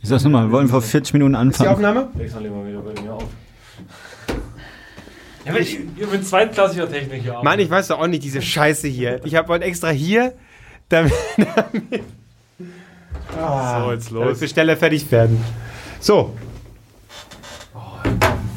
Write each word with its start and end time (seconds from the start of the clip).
Ich 0.00 0.08
sag's 0.08 0.24
nochmal, 0.24 0.46
wir 0.46 0.52
wollen 0.52 0.68
vor 0.68 0.80
40 0.82 1.12
Minuten 1.14 1.34
Ist 1.34 1.38
die 1.38 1.40
anfangen. 1.40 1.70
Aufnahme? 1.70 2.08
Wechseln 2.14 2.44
wir 2.44 2.66
wieder 2.66 2.80
bei 2.80 3.00
mir 3.02 3.12
auf. 3.14 3.24
Ja, 5.44 5.56
ich, 5.56 5.78
ich 5.96 6.06
bin 6.08 6.22
zweitklassiger 6.22 6.88
Techniker. 6.90 7.42
Mann, 7.42 7.58
ich 7.58 7.70
weiß 7.70 7.88
doch 7.88 7.98
auch 8.00 8.06
nicht, 8.06 8.22
diese 8.22 8.42
Scheiße 8.42 8.86
hier. 8.86 9.20
Ich 9.24 9.34
habe 9.34 9.48
heute 9.48 9.64
extra 9.64 9.88
hier, 9.88 10.34
damit, 10.88 11.12
damit, 11.38 12.02
ah, 13.36 13.84
So, 13.84 13.92
jetzt 13.92 14.10
damit 14.12 14.28
los. 14.28 14.40
wir 14.40 14.48
schneller 14.48 14.76
fertig 14.76 15.10
werden. 15.10 15.42
So, 16.00 16.34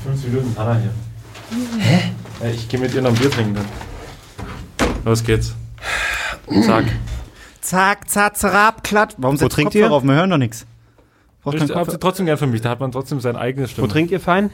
Fünf 0.03 0.23
Minuten 0.25 0.55
Hanna 0.57 0.77
hier. 0.79 0.91
Hä? 1.79 2.51
Ich 2.53 2.67
gehe 2.67 2.79
mit 2.79 2.93
ihr 2.93 3.01
noch 3.01 3.09
ein 3.11 3.15
Bier 3.15 3.29
trinken 3.31 3.55
dann. 3.55 3.65
Los 5.05 5.23
geht's. 5.23 5.55
Zack. 6.65 6.85
Zack, 7.61 8.09
zack, 8.09 8.35
zerab, 8.37 8.83
klatt. 8.83 9.15
Warum 9.17 9.37
setzt 9.37 9.53
trinkt 9.55 9.73
Kopfhörer 9.73 9.91
ihr? 9.91 9.95
auf? 9.95 10.03
Wir 10.03 10.13
hören 10.13 10.29
doch 10.29 10.37
nichts. 10.37 10.65
Braucht 11.43 11.55
Ich 11.55 11.71
hab 11.73 11.89
sie 11.89 11.97
trotzdem 11.99 12.25
gern 12.27 12.37
für 12.37 12.47
mich, 12.47 12.61
da 12.61 12.69
hat 12.69 12.79
man 12.79 12.91
trotzdem 12.91 13.19
sein 13.19 13.35
eigenes 13.35 13.69
wo 13.71 13.73
Stimme. 13.73 13.87
trinkt 13.87 14.11
ihr 14.11 14.19
fein? 14.19 14.51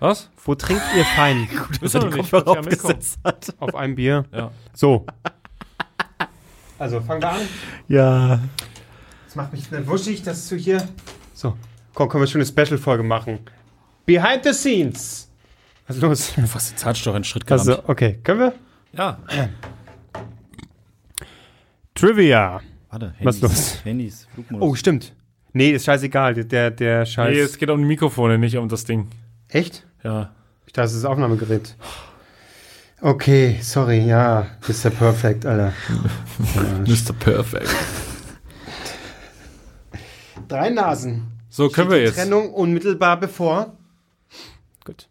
Was? 0.00 0.30
Wo 0.44 0.54
trinkt 0.54 0.82
ihr 0.96 1.04
fein? 1.04 1.48
Dass 1.70 1.80
Wissen 1.80 2.02
er 2.02 2.10
Kopfhörer 2.10 2.54
ja 2.54 2.62
mitkommen. 2.62 2.94
aufgesetzt 2.96 3.18
hat. 3.24 3.54
Auf 3.60 3.74
einem 3.74 3.94
Bier. 3.94 4.24
Ja. 4.32 4.50
So. 4.74 5.06
Also, 6.78 7.00
fangen 7.00 7.22
wir 7.22 7.30
an. 7.30 7.40
Ja. 7.88 8.40
Das 9.24 9.34
macht 9.36 9.52
mich 9.52 9.70
nicht 9.70 9.86
wuschig, 9.86 10.22
dass 10.22 10.48
du 10.48 10.56
hier. 10.56 10.86
So, 11.32 11.56
komm, 11.94 12.08
können 12.08 12.22
wir 12.22 12.28
schon 12.28 12.40
eine 12.42 12.46
Special-Folge 12.46 13.02
machen. 13.02 13.38
Behind 14.04 14.44
the 14.44 14.52
scenes. 14.52 15.30
Was 15.86 15.96
ist 15.96 16.02
los? 16.02 16.32
Hast 16.84 17.00
du 17.00 17.10
doch 17.10 17.14
einen 17.14 17.24
Schritt 17.24 17.50
Also, 17.50 17.82
okay, 17.88 18.18
können 18.22 18.40
wir? 18.40 18.54
Ja. 18.92 19.18
Trivia. 21.94 22.60
Warte, 22.90 23.14
Was 23.22 23.36
Handys, 23.36 23.42
los? 23.42 23.84
Handys, 23.84 24.28
Flugmodus. 24.34 24.68
Oh, 24.68 24.74
stimmt. 24.74 25.14
Nee, 25.56 25.70
ist 25.70 25.86
scheißegal. 25.86 26.34
Der, 26.44 26.70
der, 26.70 27.06
Scheiß. 27.06 27.32
Nee, 27.34 27.40
es 27.40 27.56
geht 27.56 27.70
um 27.70 27.78
die 27.78 27.86
Mikrofone, 27.86 28.36
nicht 28.36 28.58
um 28.58 28.68
das 28.68 28.84
Ding. 28.84 29.08
Echt? 29.48 29.86
Ja. 30.04 30.34
Ich 30.66 30.74
dachte, 30.74 30.88
es 30.88 30.92
ist 30.92 31.04
das 31.04 31.10
Aufnahmegerät. 31.10 31.74
Okay, 33.00 33.58
sorry, 33.62 34.00
ja. 34.06 34.48
Mr. 34.68 34.90
Perfect, 34.90 35.46
Alter. 35.46 35.72
Mr. 36.86 37.14
Perfect. 37.18 37.74
Drei 40.46 40.68
Nasen. 40.68 41.26
So, 41.48 41.70
können 41.70 41.88
wir 41.88 41.96
Steht 41.96 42.02
die 42.02 42.06
jetzt. 42.08 42.16
Trennung 42.16 42.52
unmittelbar 42.52 43.18
bevor. 43.18 43.78
Gut. 44.84 45.08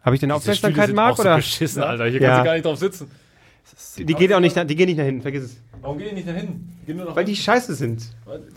Habe 0.00 0.14
ich 0.16 0.20
denn 0.20 0.30
Aufmerksamkeit, 0.32 0.94
Marc? 0.94 1.16
So 1.16 1.22
Oder? 1.22 1.36
beschissen, 1.36 1.82
Alter. 1.82 2.06
Hier 2.06 2.22
Ja. 2.22 2.28
kannst 2.28 2.40
du 2.40 2.44
gar 2.46 2.54
nicht 2.54 2.64
drauf 2.64 2.78
sitzen. 2.78 3.10
Die, 3.98 4.04
die 4.04 4.14
geht 4.14 4.32
auch 4.32 4.40
nicht, 4.40 4.54
nach- 4.56 4.64
die 4.66 4.76
geht 4.76 4.88
nicht 4.88 4.96
nach 4.98 5.04
hinten, 5.04 5.22
vergiss 5.22 5.44
es. 5.44 5.56
Warum 5.80 5.98
geht 5.98 6.08
ihr 6.08 6.12
nicht 6.14 6.28
dahin? 6.28 6.68
Geh 6.86 6.94
nur 6.94 7.06
nach 7.06 7.16
Weil 7.16 7.24
die 7.24 7.36
scheiße 7.36 7.74
sind. 7.74 8.02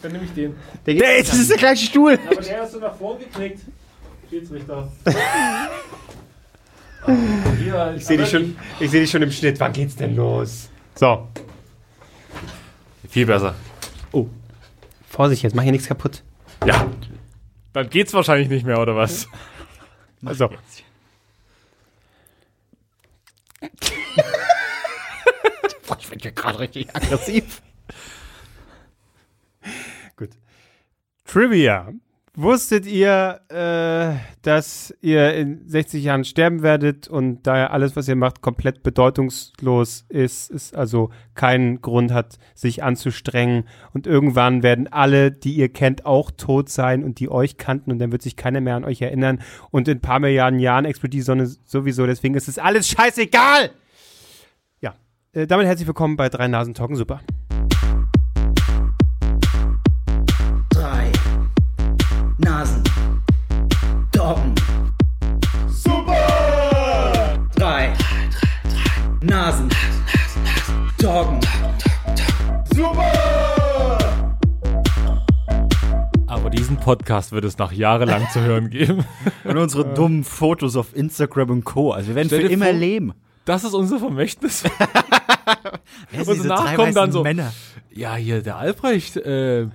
Dann 0.02 0.12
nehme 0.12 0.24
ich 0.26 0.34
den. 0.34 0.56
Der 0.86 0.94
geht 0.94 1.04
nee, 1.04 1.20
das 1.22 1.34
ist 1.38 1.50
der 1.50 1.58
gleiche 1.58 1.86
Stuhl. 1.86 2.20
Aber 2.30 2.42
der 2.42 2.62
hast 2.62 2.76
du 2.76 2.80
nach 2.80 2.96
vorn 2.96 3.20
geknickt. 3.20 3.60
Schiedsrichter. 4.30 4.92
Hier, 7.58 7.94
Ich 7.98 8.06
sehe 8.06 8.18
dich, 8.18 8.30
schon- 8.30 8.56
ich 8.80 8.92
seh 8.92 9.00
dich 9.00 9.10
schon 9.10 9.22
im 9.22 9.32
Schnitt. 9.32 9.60
Wann 9.60 9.74
geht's 9.74 9.96
denn 9.96 10.16
los? 10.16 10.70
So. 10.96 11.28
Viel 13.10 13.26
besser. 13.26 13.56
Vorsicht 15.10 15.42
jetzt, 15.44 15.56
mach 15.56 15.64
hier 15.64 15.72
nichts 15.72 15.88
kaputt. 15.88 16.22
Ja. 16.66 16.88
Dann 17.74 17.90
geht's 17.90 18.14
wahrscheinlich 18.14 18.48
nicht 18.48 18.66
mehr, 18.66 18.80
oder 18.80 18.96
was? 18.96 19.28
Also. 20.24 20.50
ich 26.00 26.10
bin 26.10 26.19
ja 26.30 26.42
gerade 26.42 26.60
richtig 26.60 26.96
aggressiv. 26.96 27.62
Gut. 30.16 30.30
Trivia. 31.26 31.94
Wusstet 32.36 32.86
ihr, 32.86 33.42
äh, 33.50 34.18
dass 34.44 34.94
ihr 35.02 35.34
in 35.34 35.68
60 35.68 36.02
Jahren 36.02 36.24
sterben 36.24 36.62
werdet 36.62 37.10
und 37.10 37.46
daher 37.46 37.74
alles, 37.74 37.98
was 37.98 38.08
ihr 38.08 38.16
macht, 38.16 38.42
komplett 38.42 38.82
bedeutungslos 38.82 40.06
ist, 40.08 40.50
es 40.50 40.74
also 40.74 41.10
keinen 41.34 41.82
Grund 41.82 42.14
hat, 42.14 42.38
sich 42.56 42.82
anzustrengen 42.82 43.66
und 43.94 44.08
irgendwann 44.08 44.64
werden 44.64 44.88
alle, 44.88 45.32
die 45.32 45.54
ihr 45.54 45.68
kennt, 45.68 46.06
auch 46.06 46.32
tot 46.32 46.70
sein 46.70 47.04
und 47.04 47.20
die 47.20 47.30
euch 47.30 47.58
kannten 47.58 47.92
und 47.92 48.00
dann 48.00 48.14
wird 48.14 48.22
sich 48.22 48.38
keiner 48.38 48.62
mehr 48.62 48.76
an 48.76 48.86
euch 48.86 49.02
erinnern 49.02 49.42
und 49.72 49.90
in 49.90 49.98
ein 49.98 50.02
paar 50.02 50.20
Milliarden 50.20 50.60
Jahren 50.60 50.86
explodiert 50.86 51.22
die 51.22 51.26
Sonne 51.26 51.48
sowieso, 51.66 52.06
deswegen 52.06 52.36
ist 52.36 52.48
es 52.48 52.58
alles 52.58 52.88
scheißegal! 52.88 53.72
Äh, 55.32 55.46
damit 55.46 55.68
herzlich 55.68 55.88
willkommen 55.88 56.16
bei 56.18 56.28
Drei 56.30 56.48
Nasen 56.48 56.74
Talken 56.74 56.96
Super. 56.96 57.22
drei 60.72 61.12
Nasen. 62.40 62.84
Doggen. 64.12 64.56
Super! 65.68 67.48
Drei 67.56 67.94
Nasen. 69.22 69.70
Doggen. 71.00 71.40
Aber 76.28 76.50
diesen 76.50 76.78
Podcast 76.78 77.32
wird 77.32 77.44
es 77.46 77.58
noch 77.58 77.72
jahrelang 77.72 78.28
zu 78.32 78.42
hören 78.42 78.70
geben. 78.70 79.06
Und 79.44 79.58
unsere 79.58 79.94
dummen 79.94 80.24
Fotos 80.24 80.76
auf 80.76 80.96
Instagram 80.96 81.50
und 81.52 81.66
Co. 81.66 81.92
Also 81.92 82.10
wir 82.10 82.16
werden 82.16 82.28
Stell 82.30 82.42
für 82.42 82.48
immer 82.48 82.66
vor- 82.66 82.74
leben. 82.74 83.14
Das 83.50 83.64
ist 83.64 83.74
unser 83.74 83.98
Vermächtnis. 83.98 84.64
Wer 86.12 86.28
Und 86.28 86.40
danach 86.44 86.66
drei 86.66 86.76
kommen 86.76 86.94
dann 86.94 87.12
so- 87.12 87.24
Männer. 87.24 87.52
Ja, 87.92 88.14
hier, 88.16 88.44
der 88.44 88.58
Albrecht, 88.58 89.18
äh, 89.18 89.66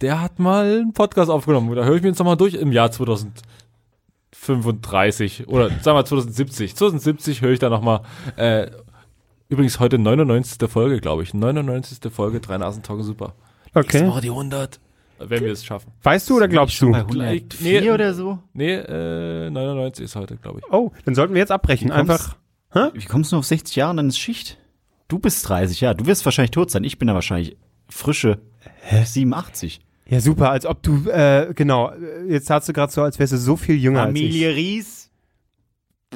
der 0.00 0.20
hat 0.20 0.40
mal 0.40 0.64
einen 0.64 0.92
Podcast 0.94 1.30
aufgenommen. 1.30 1.72
Da 1.76 1.84
höre 1.84 1.94
ich 1.94 2.02
mir 2.02 2.08
jetzt 2.08 2.18
nochmal 2.18 2.36
durch 2.36 2.54
im 2.54 2.72
Jahr 2.72 2.90
2035 2.90 5.46
oder 5.46 5.68
sagen 5.80 5.96
wir 5.96 6.04
2070. 6.04 6.74
2070 6.74 7.40
höre 7.42 7.52
ich 7.52 7.60
da 7.60 7.70
nochmal. 7.70 8.00
Äh, 8.36 8.66
übrigens 9.48 9.78
heute 9.78 9.96
99. 9.98 10.68
Folge, 10.68 11.00
glaube 11.00 11.22
ich. 11.22 11.32
99. 11.34 12.00
Folge, 12.12 12.40
drei 12.40 12.58
Nasen 12.58 12.82
Talken 12.82 13.04
super. 13.04 13.34
Nächste 13.76 13.98
Okay. 13.98 14.08
Woche 14.08 14.22
die 14.22 14.30
100. 14.30 14.80
Wenn 15.20 15.44
wir 15.44 15.52
es 15.52 15.64
schaffen. 15.64 15.92
Weißt 16.02 16.28
du 16.28 16.36
oder 16.36 16.48
glaubst 16.48 16.82
du? 16.82 16.90
bei 16.90 16.98
104 16.98 17.80
Nee. 17.80 17.90
oder 17.90 18.12
so? 18.12 18.40
Nee, 18.54 18.74
äh, 18.74 19.50
99 19.50 20.04
ist 20.06 20.16
heute, 20.16 20.36
glaube 20.36 20.58
ich. 20.58 20.64
Oh, 20.72 20.90
dann 21.04 21.14
sollten 21.14 21.32
wir 21.34 21.38
jetzt 21.40 21.52
abbrechen. 21.52 21.90
Wie 21.90 21.92
Einfach. 22.74 22.94
Wie 22.94 23.04
kommst 23.04 23.32
du 23.32 23.36
auf 23.36 23.44
60 23.46 23.76
Jahre 23.76 23.90
und 23.90 23.96
dann 23.98 24.08
ist 24.08 24.18
Schicht? 24.18 24.58
Du 25.08 25.18
bist 25.18 25.48
30, 25.48 25.80
ja. 25.80 25.94
Du 25.94 26.06
wirst 26.06 26.24
wahrscheinlich 26.24 26.50
tot 26.50 26.70
sein. 26.70 26.84
Ich 26.84 26.98
bin 26.98 27.08
da 27.08 27.14
wahrscheinlich 27.14 27.56
frische 27.88 28.40
87. 29.04 29.80
Ja, 30.06 30.20
super, 30.20 30.50
als 30.50 30.66
ob 30.66 30.82
du, 30.82 31.08
äh, 31.08 31.52
genau, 31.54 31.92
jetzt 32.28 32.46
sagst 32.46 32.68
du 32.68 32.72
gerade 32.72 32.92
so, 32.92 33.02
als 33.02 33.18
wärst 33.18 33.32
du 33.32 33.38
so 33.38 33.56
viel 33.56 33.76
jünger 33.76 34.04
Familie 34.04 34.54
Ries 34.54 35.10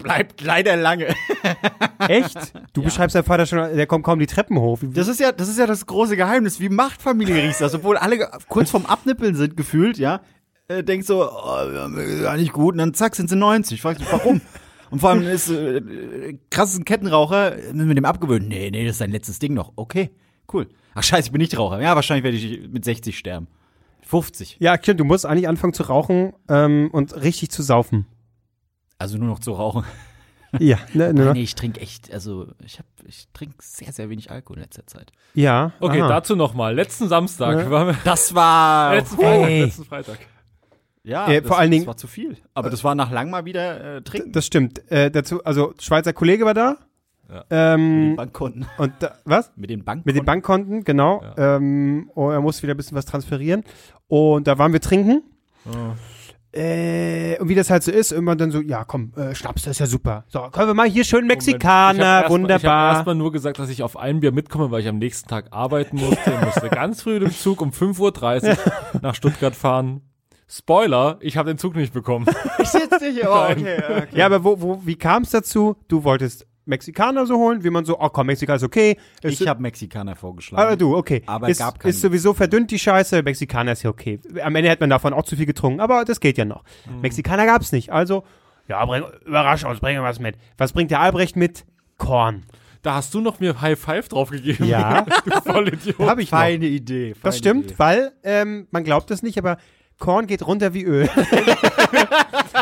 bleibt 0.03 0.43
leider 0.43 0.77
lange. 0.77 1.09
als 1.09 1.17
ich. 2.01 2.09
Echt? 2.09 2.53
Du 2.73 2.83
beschreibst 2.83 3.17
deinen 3.17 3.25
Vater 3.25 3.47
schon, 3.47 3.77
der 3.77 3.87
kommt 3.87 4.05
kaum 4.05 4.19
die 4.19 4.27
Treppen 4.27 4.59
hoch. 4.59 4.79
Das 4.83 5.09
ist 5.09 5.21
ja, 5.21 5.33
das 5.33 5.49
ist 5.49 5.59
ja 5.59 5.67
das 5.67 5.87
große 5.87 6.17
Geheimnis. 6.17 6.61
Wie 6.61 6.69
macht 6.69 7.03
Familie 7.03 7.43
Ries 7.43 7.59
das? 7.59 7.75
Obwohl 7.75 7.97
alle 7.97 8.31
kurz 8.49 8.71
vorm 8.71 8.87
Abnippeln 8.87 9.35
sind, 9.35 9.57
gefühlt, 9.57 9.99
ja. 9.99 10.21
Äh, 10.69 10.85
denkst 10.85 11.07
so, 11.07 11.29
oh, 11.31 11.89
nicht 12.37 12.53
gut. 12.53 12.73
Und 12.73 12.79
dann 12.79 12.95
zack, 12.95 13.17
sind 13.17 13.31
sie 13.31 13.37
90. 13.37 13.81
Fragst 13.81 14.03
dich, 14.03 14.13
warum? 14.13 14.41
Und 14.91 15.01
vor 15.01 15.11
allem 15.11 15.23
ist 15.23 15.51
äh, 15.51 16.39
krasses 16.51 16.85
Kettenraucher, 16.85 17.57
müssen 17.73 17.89
wir 17.89 17.95
dem 17.95 18.05
abgewöhnen. 18.05 18.49
Nee, 18.49 18.71
nee, 18.71 18.85
das 18.85 18.93
ist 18.97 19.01
dein 19.01 19.11
letztes 19.11 19.39
Ding 19.39 19.55
noch. 19.55 19.73
Okay, 19.77 20.11
cool. 20.53 20.69
Ach 20.95 21.03
scheiße, 21.03 21.29
ich 21.29 21.33
bin 21.33 21.41
nicht 21.41 21.57
Raucher. 21.59 21.81
Ja, 21.81 21.95
wahrscheinlich 21.95 22.25
werde 22.25 22.37
ich 22.37 22.69
mit 22.71 22.85
60 22.85 23.17
sterben. 23.19 23.47
50. 24.03 24.57
Ja, 24.61 24.79
stimmt, 24.81 25.01
du 25.01 25.05
musst 25.05 25.27
eigentlich 25.27 25.49
anfangen 25.49 25.75
zu 25.75 25.83
rauchen 25.83 26.33
ähm, 26.49 26.89
und 26.93 27.15
richtig 27.23 27.51
zu 27.51 27.63
saufen. 27.63 28.07
Also 28.97 29.19
nur 29.19 29.29
noch 29.29 29.39
zu 29.39 29.53
rauchen. 29.53 29.85
Ja, 30.59 30.79
ne, 30.95 31.13
Nein, 31.13 31.15
ne, 31.15 31.33
nee, 31.35 31.43
ich 31.43 31.55
trinke 31.55 31.81
echt, 31.81 32.11
also 32.13 32.49
ich 32.65 32.79
hab, 32.79 32.87
ich 33.07 33.29
trinke 33.35 33.57
sehr, 33.61 33.93
sehr 33.93 34.09
wenig 34.09 34.31
Alkohol 34.31 34.57
in 34.57 34.63
letzter 34.63 34.87
Zeit. 34.87 35.13
ja. 35.35 35.73
Okay, 35.79 36.01
aha. 36.01 36.09
dazu 36.09 36.35
nochmal. 36.37 36.75
Letzten 36.75 37.07
Samstag 37.09 37.59
Ja. 37.59 37.71
waren 37.71 37.89
wir. 37.89 37.99
Das 38.05 38.35
war. 38.35 38.95
Letzten 38.97 39.17
Freitag, 39.17 39.45
Hey. 39.47 39.61
letzten 39.65 39.85
Freitag. 39.85 40.19
Ja, 41.09 41.27
Äh, 41.29 41.41
das, 41.41 41.49
vor 41.49 41.59
allen 41.59 41.71
Dingen- 41.71 41.83
das 41.85 41.89
war 41.89 41.97
zu 41.97 42.07
viel. 42.07 42.37
Aber 42.55 42.71
das 42.71 42.85
war 42.85 42.95
nach 42.95 43.11
lang 43.11 43.31
mal 43.31 43.45
wieder 43.45 43.97
äh, 43.97 44.03
trinken. 44.03 44.33
Das 44.33 44.45
stimmt. 44.47 44.91
Äh, 44.93 45.11
dazu, 45.11 45.43
also 45.45 45.73
Schweizer 45.81 46.13
Kollege 46.13 46.45
war 46.45 46.55
da. 46.55 46.77
Ja. 47.31 47.45
Ähm, 47.75 48.15
Bankkonten. 48.17 48.67
und 48.79 48.93
da, 49.01 49.17
was? 49.25 49.51
Mit 49.57 49.69
den 49.71 49.85
Bankkonten. 49.85 50.03
Mit 50.07 50.17
den 50.17 50.25
Bankkonten, 50.25 50.85
genau. 50.85 51.23
Ähm, 51.37 52.11
oh, 52.15 52.31
er 52.31 52.41
musste 52.41 52.63
wieder 52.63 52.75
ein 52.75 52.77
bisschen 52.79 52.97
was 52.97 53.05
transferieren. 53.05 53.65
Und 54.07 54.47
da 54.47 54.59
waren 54.59 54.73
wir 54.73 54.81
trinken. 54.81 55.23
Äh, 56.51 57.37
und 57.39 57.51
wie 57.51 57.55
das 57.55 57.69
halt 57.69 57.83
so 57.83 57.93
ist, 57.93 58.11
immer 58.11 58.35
dann 58.35 58.51
so, 58.51 58.63
ja 58.63 58.83
komm, 58.85 59.13
äh, 59.17 59.35
Schnaps, 59.35 59.63
das 59.63 59.73
ist 59.73 59.81
ja 59.81 59.87
super. 59.87 60.25
So, 60.29 60.41
können 60.51 60.69
wir 60.69 60.75
mal 60.75 60.89
hier 60.89 61.05
schön 61.05 61.27
Mexikaner, 61.27 61.93
Ich 61.93 61.99
hab 62.01 62.01
erst 62.01 62.05
mal- 62.07 62.17
Ich 62.17 62.25
habe 62.25 62.33
wunderbar. 62.33 62.93
erstmal 62.95 63.15
nur 63.17 63.33
gesagt, 63.33 63.59
dass 63.59 63.69
ich 63.69 63.83
auf 63.83 63.99
ein 63.99 64.21
Bier 64.21 64.33
mitkomme, 64.33 64.71
weil 64.71 64.81
ich 64.81 64.89
am 64.89 64.97
nächsten 64.99 65.29
Tag 65.29 65.49
arbeiten 65.51 65.99
musste. 65.99 66.19
Ich 66.31 66.41
musste 66.47 66.69
ganz 66.71 67.03
früh 67.03 67.17
im 67.19 67.31
Zug 67.31 67.61
um 67.61 67.71
5.30 67.73 68.49
Uhr 68.49 68.57
nach 69.03 69.15
Stuttgart 69.15 69.55
fahren. 69.55 70.01
Spoiler, 70.51 71.19
ich 71.21 71.37
habe 71.37 71.51
den 71.51 71.59
Zug 71.59 71.77
nicht 71.77 71.93
bekommen. 71.93 72.27
Ich 72.61 72.73
jetzt 72.73 73.01
nicht, 73.01 73.25
oh, 73.25 73.31
okay, 73.51 73.77
okay. 73.79 74.07
ja, 74.13 74.27
aber 74.27 74.43
wo, 74.43 74.61
wo, 74.61 74.81
wie 74.85 74.97
kam 74.97 75.23
es 75.23 75.31
dazu? 75.31 75.77
Du 75.87 76.03
wolltest 76.05 76.47
Mexikaner 76.65 77.25
so 77.25 77.37
holen, 77.37 77.63
wie 77.63 77.71
man 77.71 77.85
so, 77.85 77.99
oh 78.01 78.09
komm, 78.09 78.27
Mexikaner 78.27 78.57
ist 78.57 78.63
okay. 78.65 78.97
Ist- 79.23 79.41
Ich 79.41 79.47
habe 79.49 79.63
Mexikaner 79.63 80.17
vorgeschlagen. 80.17 80.73
Ah, 80.73 80.77
du, 80.77 80.97
okay. 80.97 81.23
Aber 81.27 81.49
ist, 81.49 81.59
gab 81.59 81.79
keine. 81.79 81.91
ist 81.91 82.01
sowieso 82.01 82.35
verdünnt 82.35 82.71
die 82.71 82.79
Scheiße, 82.79 83.23
Mexikaner 83.23 83.73
ist 83.73 83.85
ja 83.85 83.91
okay. 83.91 84.21
Am 84.43 84.55
Ende 84.57 84.71
hätte 84.71 84.83
man 84.83 84.91
davon 84.91 85.13
auch 85.15 85.23
zu 85.25 85.37
viel 85.37 85.47
getrunken, 85.47 85.81
aber 85.81 86.05
das 86.05 86.19
geht 86.21 86.37
ja 86.37 86.45
noch. 86.45 86.65
Mhm. 86.91 87.01
Mexikaner 87.03 87.47
gab's 87.47 87.73
nicht, 87.73 87.91
also, 87.93 88.25
ja, 88.67 88.85
bring, 88.85 89.05
überrasch 89.25 89.65
uns, 89.65 89.81
bring 89.81 90.01
was 90.03 90.19
mit. 90.19 90.37
Was 90.59 90.73
bringt 90.73 90.91
der 90.91 91.01
Albrecht 91.01 91.37
mit? 91.37 91.65
Korn. 91.97 92.45
Da 92.83 92.95
hast 92.95 93.13
du 93.15 93.21
noch 93.21 93.41
mir 93.41 93.61
High 93.61 93.79
Five 93.79 94.09
draufgegeben. 94.09 94.67
Ja. 94.67 95.03
du 95.25 95.31
Vollidiot. 95.43 95.99
Hab 96.01 96.19
ich 96.19 96.31
noch. 96.31 96.39
Feine 96.39 96.67
Idee. 96.67 97.15
Feine 97.15 97.23
Das 97.23 97.39
stimmt, 97.39 97.65
Idee. 97.67 97.75
weil, 97.79 98.13
ähm, 98.25 98.67
man 98.71 98.85
glaubt 98.85 99.11
es 99.11 99.23
nicht, 99.23 99.39
aber 99.39 99.57
Korn 99.99 100.27
geht 100.27 100.47
runter 100.47 100.75
wie 100.75 100.85
Öl. 100.85 101.09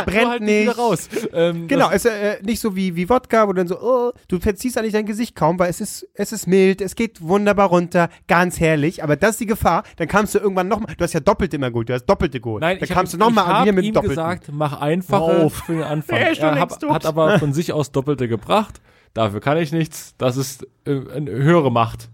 Brennt 0.07 0.29
halt 0.29 0.43
nicht. 0.43 0.63
wieder 0.63 0.77
raus. 0.77 1.09
Ähm, 1.33 1.69
Genau, 1.69 1.91
es 1.91 2.05
ist 2.05 2.13
äh, 2.13 2.39
nicht 2.43 2.61
so 2.61 2.77
wie, 2.77 2.97
wie 2.97 3.09
Wodka, 3.09 3.47
wo 3.47 3.53
du 3.53 3.59
dann 3.59 3.69
so, 3.69 3.81
oh, 3.81 4.13
du 4.29 4.39
verziehst 4.39 4.79
eigentlich 4.79 4.93
dein 4.93 5.07
Gesicht 5.07 5.35
kaum, 5.35 5.59
weil 5.59 5.71
es 5.71 5.81
ist, 5.81 6.09
es 6.15 6.33
ist 6.33 6.47
mild, 6.47 6.81
es 6.81 6.95
geht 6.95 7.21
wunderbar 7.21 7.69
runter, 7.69 8.09
ganz 8.27 8.61
herrlich, 8.61 9.03
aber 9.03 9.17
das 9.17 9.33
ist 9.33 9.41
die 9.41 9.47
Gefahr, 9.47 9.85
dann 9.97 10.09
kamst 10.09 10.35
du 10.35 10.39
irgendwann 10.39 10.69
nochmal, 10.69 10.95
du 10.97 11.05
hast 11.05 11.13
ja 11.13 11.21
doppelt 11.21 11.53
immer 11.55 11.71
gut, 11.71 11.89
du 11.89 11.95
hast 11.95 12.07
doppelte 12.07 12.41
gut. 12.41 12.61
Nein, 12.61 12.79
dann 12.79 12.85
ich 12.89 12.95
kamst 12.95 13.13
hab, 13.13 13.21
du 13.21 13.25
nochmal 13.27 13.45
an 13.45 13.63
wieder 13.63 13.73
hab 13.73 13.75
mit 13.77 13.85
ihm 13.85 13.95
doppelten. 13.95 14.17
gesagt, 14.17 14.49
mach 14.53 14.81
einfacher 14.81 15.45
Auf. 15.45 15.55
für 15.67 15.73
den 15.75 15.83
Anfang. 15.83 16.19
Schon 16.35 16.45
er 16.45 16.61
hab, 16.61 16.83
hat 16.89 17.07
aber 17.07 17.39
von 17.39 17.53
sich 17.53 17.73
aus 17.73 17.93
Doppelte 17.93 18.29
gebracht. 18.29 18.81
Dafür 19.15 19.41
kann 19.41 19.57
ich 19.57 19.73
nichts. 19.73 20.15
Das 20.19 20.37
ist 20.37 20.67
äh, 20.85 21.01
eine 21.15 21.31
höhere 21.31 21.73
Macht. 21.73 22.11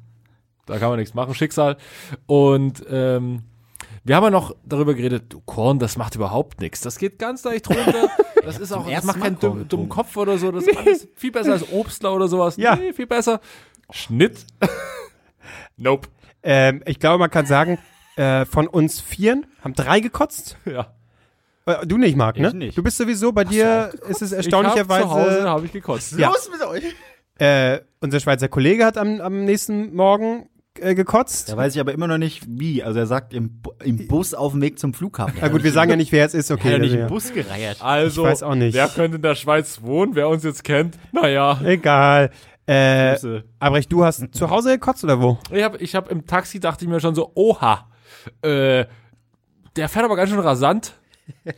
Da 0.66 0.78
kann 0.78 0.88
man 0.90 0.98
nichts 0.98 1.14
machen, 1.14 1.34
Schicksal. 1.34 1.76
Und 2.26 2.84
ähm, 2.88 3.42
wir 4.04 4.16
haben 4.16 4.24
ja 4.24 4.30
noch 4.30 4.54
darüber 4.64 4.94
geredet, 4.94 5.32
du 5.32 5.40
Korn, 5.40 5.78
das 5.78 5.96
macht 5.96 6.14
überhaupt 6.14 6.60
nichts. 6.60 6.80
Das 6.80 6.98
geht 6.98 7.18
ganz 7.18 7.44
leicht 7.44 7.68
runter. 7.68 8.10
Das 8.44 8.58
ist 8.58 8.72
auch, 8.72 8.90
das 8.90 9.04
macht 9.04 9.20
keinen 9.20 9.38
dummen 9.38 9.60
getrunken. 9.60 9.88
Kopf 9.88 10.16
oder 10.16 10.36
so. 10.36 10.50
Das 10.50 10.66
ist 10.66 10.76
alles 10.76 11.06
viel 11.14 11.30
besser 11.30 11.52
als 11.52 11.72
Obstler 11.72 12.12
oder 12.12 12.26
sowas. 12.26 12.56
Ja. 12.56 12.74
Nee, 12.74 12.92
viel 12.92 13.06
besser. 13.06 13.40
Schnitt. 13.90 14.44
nope. 15.76 16.08
Ähm, 16.42 16.82
ich 16.84 16.98
glaube, 16.98 17.18
man 17.18 17.30
kann 17.30 17.46
sagen, 17.46 17.78
äh, 18.16 18.44
von 18.44 18.66
uns 18.66 19.00
Vieren 19.00 19.46
haben 19.62 19.74
drei 19.74 20.00
gekotzt. 20.00 20.56
Ja. 20.64 20.92
Äh, 21.66 21.86
du 21.86 21.98
nicht, 21.98 22.16
Marc, 22.16 22.36
ne? 22.36 22.48
Ich 22.48 22.54
nicht. 22.54 22.76
Du 22.76 22.82
bist 22.82 22.96
sowieso, 22.96 23.30
bei 23.30 23.44
dir 23.44 23.92
ist 24.08 24.22
es 24.22 24.32
Ich 24.32 24.38
hab 24.38 24.44
zu 24.50 24.56
Hause 24.56 24.76
erstaunlicherweise, 24.78 25.48
habe 25.48 25.66
ich 25.66 25.72
gekotzt. 25.72 26.18
Ja. 26.18 26.28
Los 26.30 26.50
mit 26.50 26.66
euch. 26.66 26.82
äh, 27.38 27.80
unser 28.00 28.18
Schweizer 28.18 28.48
Kollege 28.48 28.84
hat 28.84 28.98
am, 28.98 29.20
am 29.20 29.44
nächsten 29.44 29.94
Morgen 29.94 30.48
äh, 30.82 30.94
gekotzt. 30.94 31.50
Da 31.50 31.56
weiß 31.56 31.74
ich 31.74 31.80
aber 31.80 31.92
immer 31.92 32.06
noch 32.06 32.18
nicht, 32.18 32.44
wie. 32.48 32.82
Also 32.82 32.98
er 32.98 33.06
sagt 33.06 33.32
im, 33.32 33.60
im 33.82 34.08
Bus 34.08 34.34
auf 34.34 34.52
dem 34.52 34.60
Weg 34.60 34.78
zum 34.78 34.94
Flughafen. 34.94 35.34
Na 35.40 35.48
gut, 35.48 35.64
wir 35.64 35.72
sagen 35.72 35.90
ja 35.90 35.96
nicht, 35.96 36.12
wer 36.12 36.26
es 36.26 36.34
ist, 36.34 36.50
okay. 36.50 36.68
Er 36.68 36.74
hat 36.74 36.78
ja 36.78 36.82
nicht 36.82 36.92
also, 36.92 37.02
im 37.02 37.08
Bus 37.08 37.32
gereiert. 37.32 37.76
Also, 37.80 38.22
Ich 38.22 38.28
weiß 38.28 38.42
auch 38.42 38.54
nicht. 38.54 38.74
wer 38.74 38.88
könnte 38.88 39.16
in 39.16 39.22
der 39.22 39.34
Schweiz 39.34 39.80
wohnen? 39.82 40.14
Wer 40.14 40.28
uns 40.28 40.44
jetzt 40.44 40.64
kennt? 40.64 40.98
Naja. 41.12 41.58
ja. 41.62 41.68
Egal. 41.68 42.30
Äh. 42.66 43.16
Albrecht, 43.58 43.92
du 43.92 44.04
hast 44.04 44.34
zu 44.34 44.50
Hause 44.50 44.70
gekotzt 44.72 45.02
oder 45.04 45.20
wo? 45.20 45.38
Ich 45.50 45.62
habe 45.62 45.78
ich 45.78 45.94
hab 45.94 46.10
im 46.10 46.26
Taxi, 46.26 46.60
dachte 46.60 46.84
ich 46.84 46.90
mir 46.90 47.00
schon 47.00 47.14
so, 47.14 47.32
oha, 47.34 47.88
äh, 48.42 48.84
der 49.76 49.88
fährt 49.88 50.04
aber 50.04 50.16
ganz 50.16 50.30
schön 50.30 50.40
rasant. 50.40 50.94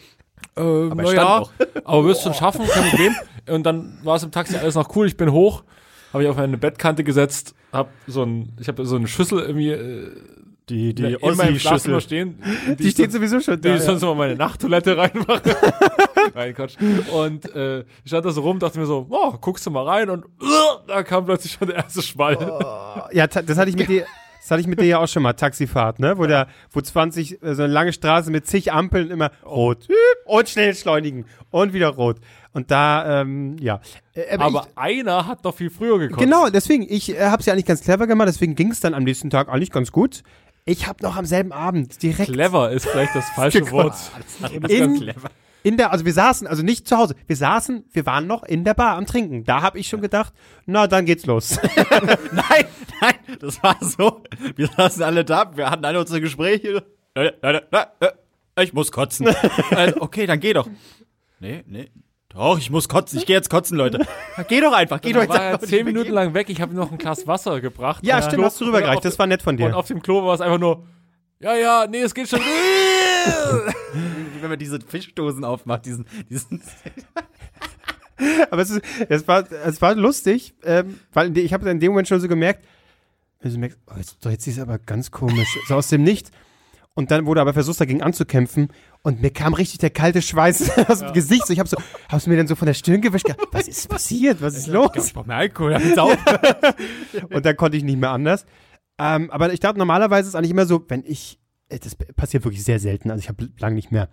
Ähm, 0.56 0.92
Aber 0.92 1.02
na 1.02 1.08
er 1.08 1.08
stand 1.08 1.28
ja, 1.28 1.38
auch. 1.38 1.50
aber 1.84 2.04
wirst 2.04 2.22
schon 2.22 2.34
schaffen, 2.34 2.66
kein 2.68 2.90
Problem. 2.90 3.16
Und 3.48 3.64
dann 3.64 3.98
war 4.04 4.16
es 4.16 4.22
im 4.22 4.30
Taxi 4.30 4.56
alles 4.56 4.74
noch 4.76 4.94
cool. 4.94 5.06
Ich 5.06 5.16
bin 5.16 5.32
hoch, 5.32 5.64
habe 6.12 6.22
ich 6.22 6.28
auf 6.28 6.38
eine 6.38 6.56
Bettkante 6.56 7.02
gesetzt, 7.02 7.54
hab 7.74 7.90
so 8.06 8.22
ein, 8.22 8.52
ich 8.60 8.68
habe 8.68 8.84
so 8.86 8.96
eine 8.96 9.06
Schüssel 9.08 9.40
irgendwie 9.40 9.70
äh, 9.70 10.10
Die, 10.68 10.94
die 10.94 11.14
in 11.20 11.36
meinem 11.36 11.58
Schlafzimmer 11.58 11.96
Ossi-Schüssel. 11.98 12.00
stehen. 12.00 12.76
Die 12.78 12.90
steht 12.90 13.12
sowieso 13.12 13.40
schon 13.40 13.60
die 13.60 13.68
da. 13.68 13.74
ich 13.76 13.82
sonst 13.82 14.02
immer 14.02 14.14
meine 14.14 14.34
Nachttoilette 14.36 14.96
reinmache. 14.96 15.42
Nein, 16.34 16.54
Quatsch. 16.54 16.76
Und 17.12 17.54
äh, 17.54 17.80
ich 17.80 17.86
stand 18.06 18.24
da 18.24 18.30
so 18.30 18.40
rum, 18.40 18.58
dachte 18.58 18.78
mir 18.78 18.86
so, 18.86 19.06
oh, 19.10 19.32
guckst 19.40 19.66
du 19.66 19.70
mal 19.70 19.84
rein 19.86 20.08
und 20.08 20.24
uh, 20.24 20.48
da 20.86 21.02
kam 21.02 21.26
plötzlich 21.26 21.52
schon 21.52 21.68
der 21.68 21.76
erste 21.76 22.00
Schwall. 22.00 22.38
Ja, 23.12 23.26
ta- 23.26 23.42
das 23.42 23.58
hatte 23.58 23.68
ich 23.70 23.76
mit 23.76 23.88
dir. 23.88 24.06
Das 24.40 24.50
hatte 24.50 24.60
ich 24.60 24.66
mit 24.66 24.78
dir 24.78 24.84
ja 24.86 24.98
auch 24.98 25.08
schon 25.08 25.22
mal, 25.22 25.32
Taxifahrt, 25.32 26.00
ne? 26.00 26.18
Wo 26.18 26.26
der, 26.26 26.48
wo 26.70 26.78
20, 26.82 27.42
äh, 27.42 27.54
so 27.54 27.62
eine 27.62 27.72
lange 27.72 27.94
Straße 27.94 28.30
mit 28.30 28.46
zig 28.46 28.72
Ampeln 28.74 29.10
immer 29.10 29.30
rot 29.42 29.88
und 30.26 30.48
schnell 30.50 30.68
entschleunigen 30.68 31.24
und 31.50 31.72
wieder 31.72 31.88
rot. 31.88 32.18
Und 32.54 32.70
da, 32.70 33.20
ähm, 33.20 33.56
ja. 33.58 33.80
Äh, 34.14 34.38
Aber 34.38 34.68
einer 34.76 35.26
hat 35.26 35.44
doch 35.44 35.54
viel 35.54 35.70
früher 35.70 35.96
ich, 35.96 36.08
gekotzt. 36.08 36.20
genau, 36.20 36.48
deswegen, 36.48 36.86
ich 36.88 37.10
äh, 37.10 37.26
hab's 37.26 37.46
ja 37.46 37.52
eigentlich 37.52 37.66
ganz 37.66 37.82
clever 37.82 38.06
gemacht, 38.06 38.28
deswegen 38.28 38.54
ging's 38.54 38.78
dann 38.80 38.94
am 38.94 39.02
nächsten 39.02 39.28
Tag 39.28 39.48
eigentlich 39.48 39.72
ganz 39.72 39.90
gut. 39.90 40.22
Ich 40.64 40.86
hab 40.86 41.02
noch 41.02 41.16
am 41.16 41.26
selben 41.26 41.52
Abend 41.52 42.02
direkt 42.02 42.32
Clever 42.32 42.70
ist 42.70 42.86
vielleicht 42.86 43.14
das 43.14 43.28
falsche 43.34 43.70
Wort. 43.72 43.96
in, 44.68 45.12
in 45.64 45.76
der, 45.76 45.90
also 45.90 46.04
wir 46.04 46.12
saßen, 46.12 46.46
also 46.46 46.62
nicht 46.62 46.86
zu 46.86 46.96
Hause, 46.96 47.16
wir 47.26 47.36
saßen, 47.36 47.86
wir 47.92 48.06
waren 48.06 48.28
noch 48.28 48.44
in 48.44 48.62
der 48.62 48.74
Bar 48.74 48.96
am 48.96 49.04
Trinken. 49.04 49.44
Da 49.44 49.60
hab 49.60 49.74
ich 49.74 49.88
schon 49.88 50.00
gedacht, 50.00 50.32
na, 50.64 50.86
dann 50.86 51.06
geht's 51.06 51.26
los. 51.26 51.58
Nein, 52.32 52.66
nein, 53.00 53.14
das 53.40 53.62
war 53.62 53.76
so. 53.80 54.22
Wir 54.54 54.68
saßen 54.68 55.02
alle 55.02 55.24
da, 55.24 55.56
wir 55.56 55.70
hatten 55.70 55.84
alle 55.84 55.98
unsere 55.98 56.20
Gespräche. 56.20 56.84
Leute, 57.16 57.36
Leute, 57.42 58.18
Ich 58.60 58.72
muss 58.72 58.92
kotzen. 58.92 59.28
Also, 59.70 60.00
okay, 60.00 60.26
dann 60.26 60.38
geh 60.38 60.52
doch. 60.52 60.68
Nee, 61.40 61.64
nee. 61.66 61.90
Doch, 62.34 62.58
ich 62.58 62.68
muss 62.70 62.88
kotzen. 62.88 63.18
Ich 63.18 63.26
gehe 63.26 63.36
jetzt 63.36 63.48
kotzen, 63.48 63.76
Leute. 63.78 64.04
Geh 64.48 64.60
doch 64.60 64.72
einfach, 64.72 65.00
geh 65.00 65.12
doch 65.12 65.22
Ich 65.22 65.28
jetzt 65.28 65.38
war 65.38 65.46
einfach. 65.52 65.66
zehn 65.68 65.84
Minuten 65.86 66.10
lang 66.10 66.34
weg. 66.34 66.50
Ich 66.50 66.60
habe 66.60 66.74
noch 66.74 66.90
ein 66.90 66.98
Glas 66.98 67.26
Wasser 67.28 67.60
gebracht. 67.60 68.04
ja, 68.04 68.16
Und 68.16 68.22
stimmt, 68.24 68.38
Klo- 68.38 68.44
hast 68.46 68.60
du 68.60 68.64
rübergereicht, 68.64 68.96
und 68.96 69.04
das 69.04 69.18
war 69.18 69.26
nett 69.28 69.40
von 69.42 69.54
Und 69.54 69.58
dir. 69.58 69.76
auf 69.76 69.86
dem 69.86 70.02
Klo 70.02 70.24
war 70.26 70.34
es 70.34 70.40
einfach 70.40 70.58
nur, 70.58 70.84
ja, 71.38 71.54
ja, 71.54 71.86
nee, 71.88 72.00
es 72.00 72.12
geht 72.14 72.28
schon. 72.28 72.40
Wenn 74.40 74.50
man 74.50 74.58
diese 74.58 74.80
Fischdosen 74.80 75.44
aufmacht, 75.44 75.86
diesen, 75.86 76.06
diesen 76.28 76.60
Aber 78.50 78.62
es, 78.62 78.70
ist, 78.70 78.82
es, 79.08 79.26
war, 79.28 79.44
es 79.50 79.80
war 79.82 79.94
lustig, 79.94 80.54
ähm, 80.64 80.98
weil 81.12 81.36
ich 81.38 81.52
habe 81.52 81.68
in 81.70 81.80
dem 81.80 81.92
Moment 81.92 82.08
schon 82.08 82.20
so 82.20 82.28
gemerkt, 82.28 82.64
also 83.42 83.58
merkst, 83.58 83.78
oh, 83.88 83.94
jetzt, 83.96 84.24
jetzt 84.24 84.46
ist 84.46 84.56
es 84.56 84.62
aber 84.62 84.78
ganz 84.78 85.10
komisch, 85.10 85.58
so 85.68 85.74
aus 85.74 85.88
dem 85.88 86.02
Nichts. 86.02 86.30
Und 86.94 87.10
dann 87.10 87.26
wurde 87.26 87.40
aber 87.40 87.52
versucht, 87.52 87.80
dagegen 87.80 88.02
anzukämpfen. 88.02 88.68
Und 89.06 89.20
mir 89.20 89.30
kam 89.30 89.52
richtig 89.52 89.78
der 89.80 89.90
kalte 89.90 90.22
Schweiß 90.22 90.78
aus 90.88 91.00
dem 91.00 91.12
Gesicht. 91.12 91.46
So, 91.46 91.52
ich 91.52 91.58
habe 91.58 91.68
so, 91.68 91.76
hab's 92.10 92.26
mir 92.26 92.38
dann 92.38 92.46
so 92.46 92.54
von 92.54 92.64
der 92.64 92.72
Stirn 92.72 93.02
gewischt. 93.02 93.26
Was 93.52 93.68
ist 93.68 93.86
passiert? 93.88 94.40
Was 94.40 94.56
ist 94.56 94.66
los? 94.66 94.90
Ich 94.96 95.12
brauch 95.12 95.26
mehr 95.26 95.36
Alkohol. 95.36 95.74
Und 97.30 97.44
dann 97.44 97.56
konnte 97.56 97.76
ich 97.76 97.84
nicht 97.84 97.98
mehr 97.98 98.10
anders. 98.10 98.46
Ähm, 98.98 99.30
aber 99.30 99.52
ich 99.52 99.60
dachte, 99.60 99.78
normalerweise 99.78 100.22
ist 100.22 100.28
es 100.28 100.34
eigentlich 100.34 100.52
immer 100.52 100.64
so, 100.64 100.82
wenn 100.88 101.04
ich, 101.04 101.38
äh, 101.68 101.78
das 101.78 101.96
passiert 101.96 102.44
wirklich 102.44 102.64
sehr 102.64 102.78
selten, 102.78 103.10
also 103.10 103.20
ich 103.20 103.28
habe 103.28 103.50
lang 103.58 103.74
nicht 103.74 103.92
mehr. 103.92 104.08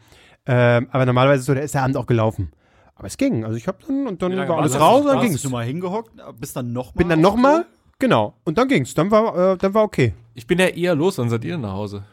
Ähm, 0.46 0.90
aber 0.92 1.06
normalerweise 1.06 1.40
ist 1.40 1.46
so, 1.46 1.54
da 1.54 1.62
ist 1.62 1.74
der 1.74 1.84
Abend 1.84 1.96
auch 1.96 2.08
gelaufen. 2.08 2.52
Aber 2.96 3.08
es 3.08 3.16
ging. 3.16 3.46
Also 3.46 3.56
ich 3.56 3.68
habe 3.68 3.78
dann, 3.88 4.08
und 4.08 4.22
dann 4.22 4.34
lange 4.34 4.50
war 4.50 4.58
alles 4.58 4.78
raus 4.78 5.02
und 5.02 5.08
dann 5.08 5.18
Hast 5.20 5.26
ging's. 5.26 5.42
du 5.42 5.50
mal 5.50 5.66
hingehockt, 5.66 6.12
bist 6.38 6.56
dann 6.58 6.74
nochmal. 6.74 6.98
Bin 6.98 7.08
dann 7.08 7.22
nochmal, 7.22 7.66
genau. 7.98 8.36
Und 8.44 8.58
dann 8.58 8.68
ging's. 8.68 8.94
Dann 8.94 9.10
war, 9.10 9.54
äh, 9.54 9.58
dann 9.58 9.74
war 9.74 9.84
okay. 9.84 10.14
Ich 10.34 10.48
bin 10.48 10.60
ja 10.60 10.68
eher 10.68 10.96
los, 10.96 11.16
dann 11.16 11.30
seid 11.30 11.46
ihr 11.46 11.58
nach 11.58 11.74
Hause. 11.74 12.04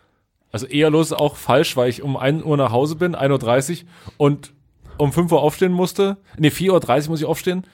Also 0.51 0.67
eher 0.67 0.91
los 0.91 1.13
auch 1.13 1.37
falsch, 1.37 1.77
weil 1.77 1.91
ich 1.91 2.03
um 2.03 2.17
1 2.17 2.43
Uhr 2.45 2.57
nach 2.57 2.73
Hause 2.73 2.97
bin, 2.97 3.15
1.30 3.15 3.83
Uhr 3.83 3.89
und 4.17 4.53
um 4.97 5.13
5 5.13 5.31
Uhr 5.33 5.43
aufstehen 5.43 5.73
musste. 5.73 6.17
Nee, 6.39 6.49
4.30 6.49 7.05
Uhr 7.05 7.11
muss 7.11 7.21
ich 7.21 7.27
aufstehen. 7.27 7.65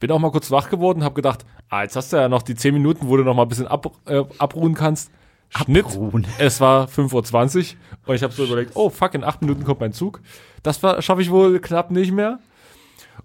Bin 0.00 0.10
auch 0.10 0.18
mal 0.18 0.30
kurz 0.30 0.50
wach 0.50 0.70
geworden, 0.70 1.04
habe 1.04 1.14
gedacht, 1.14 1.44
ah, 1.68 1.82
jetzt 1.82 1.96
hast 1.96 2.12
du 2.12 2.16
ja 2.16 2.28
noch 2.28 2.42
die 2.42 2.54
10 2.54 2.74
Minuten, 2.74 3.08
wo 3.08 3.16
du 3.16 3.24
noch 3.24 3.34
mal 3.34 3.42
ein 3.42 3.48
bisschen 3.48 3.66
ab, 3.66 3.90
äh, 4.06 4.24
abruhen 4.38 4.74
kannst. 4.74 5.10
Schnitt. 5.50 5.86
Abruhen. 5.86 6.26
Es 6.38 6.60
war 6.60 6.88
5.20 6.88 7.56
Uhr 7.56 7.64
und 8.06 8.14
ich 8.14 8.22
habe 8.22 8.32
so 8.32 8.44
überlegt, 8.44 8.72
oh 8.74 8.90
fuck, 8.90 9.14
in 9.14 9.22
8 9.24 9.42
Minuten 9.42 9.64
kommt 9.64 9.80
mein 9.80 9.92
Zug. 9.92 10.20
Das 10.62 10.80
schaffe 10.80 11.22
ich 11.22 11.30
wohl 11.30 11.60
knapp 11.60 11.90
nicht 11.90 12.12
mehr. 12.12 12.38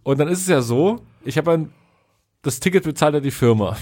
Und 0.03 0.19
dann 0.19 0.27
ist 0.27 0.41
es 0.41 0.47
ja 0.47 0.61
so, 0.61 1.01
ich 1.23 1.37
habe 1.37 1.51
ein, 1.51 1.73
das 2.41 2.59
Ticket 2.59 2.83
bezahlt 2.83 3.13
ja 3.13 3.19
die 3.19 3.31
Firma. 3.31 3.77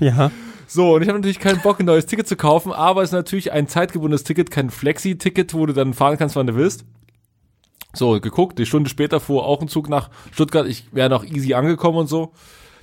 Ja. 0.00 0.30
So, 0.74 0.96
und 0.96 1.02
ich 1.02 1.08
habe 1.08 1.20
natürlich 1.20 1.38
keinen 1.38 1.60
Bock, 1.60 1.78
ein 1.78 1.86
neues 1.86 2.06
Ticket 2.06 2.26
zu 2.26 2.34
kaufen, 2.34 2.72
aber 2.72 3.04
es 3.04 3.10
ist 3.10 3.12
natürlich 3.12 3.52
ein 3.52 3.68
zeitgebundenes 3.68 4.24
Ticket, 4.24 4.50
kein 4.50 4.70
Flexi-Ticket, 4.70 5.54
wo 5.54 5.66
du 5.66 5.72
dann 5.72 5.94
fahren 5.94 6.18
kannst, 6.18 6.34
wann 6.34 6.48
du 6.48 6.56
willst. 6.56 6.84
So, 7.92 8.18
geguckt, 8.20 8.58
die 8.58 8.66
Stunde 8.66 8.90
später 8.90 9.20
fuhr 9.20 9.46
auch 9.46 9.62
ein 9.62 9.68
Zug 9.68 9.88
nach 9.88 10.10
Stuttgart, 10.32 10.66
ich 10.66 10.92
wäre 10.92 11.08
noch 11.08 11.24
easy 11.24 11.54
angekommen 11.54 11.98
und 11.98 12.06
so, 12.08 12.32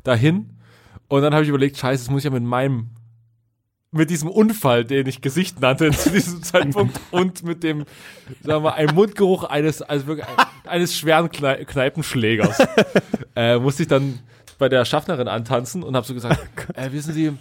dahin. 0.05 0.51
Und 1.09 1.21
dann 1.21 1.33
habe 1.33 1.43
ich 1.43 1.49
überlegt, 1.49 1.75
scheiße, 1.75 2.05
das 2.05 2.09
muss 2.09 2.19
ich 2.19 2.23
ja 2.23 2.31
mit 2.31 2.43
meinem, 2.43 2.91
mit 3.91 4.09
diesem 4.09 4.29
Unfall, 4.29 4.85
den 4.85 5.05
ich 5.07 5.19
Gesicht 5.19 5.59
nannte 5.59 5.91
zu 5.91 6.11
diesem 6.11 6.43
Zeitpunkt 6.43 6.97
und 7.11 7.43
mit 7.43 7.61
dem, 7.61 7.83
sagen 8.41 8.63
wir, 8.63 8.75
einem 8.75 8.95
Mundgeruch 8.95 9.43
eines, 9.43 9.81
also 9.81 10.07
wirklich 10.07 10.27
eines 10.65 10.97
schweren 10.97 11.29
Knei 11.29 11.65
Kneipenschlägers, 11.65 12.57
äh, 13.35 13.59
musste 13.59 13.83
ich 13.83 13.89
dann 13.89 14.19
bei 14.57 14.69
der 14.69 14.85
Schaffnerin 14.85 15.27
antanzen 15.27 15.83
und 15.83 15.93
habe 15.97 16.07
so 16.07 16.13
gesagt, 16.13 16.39
äh, 16.75 16.93
wissen 16.93 17.13
Sie, 17.13 17.33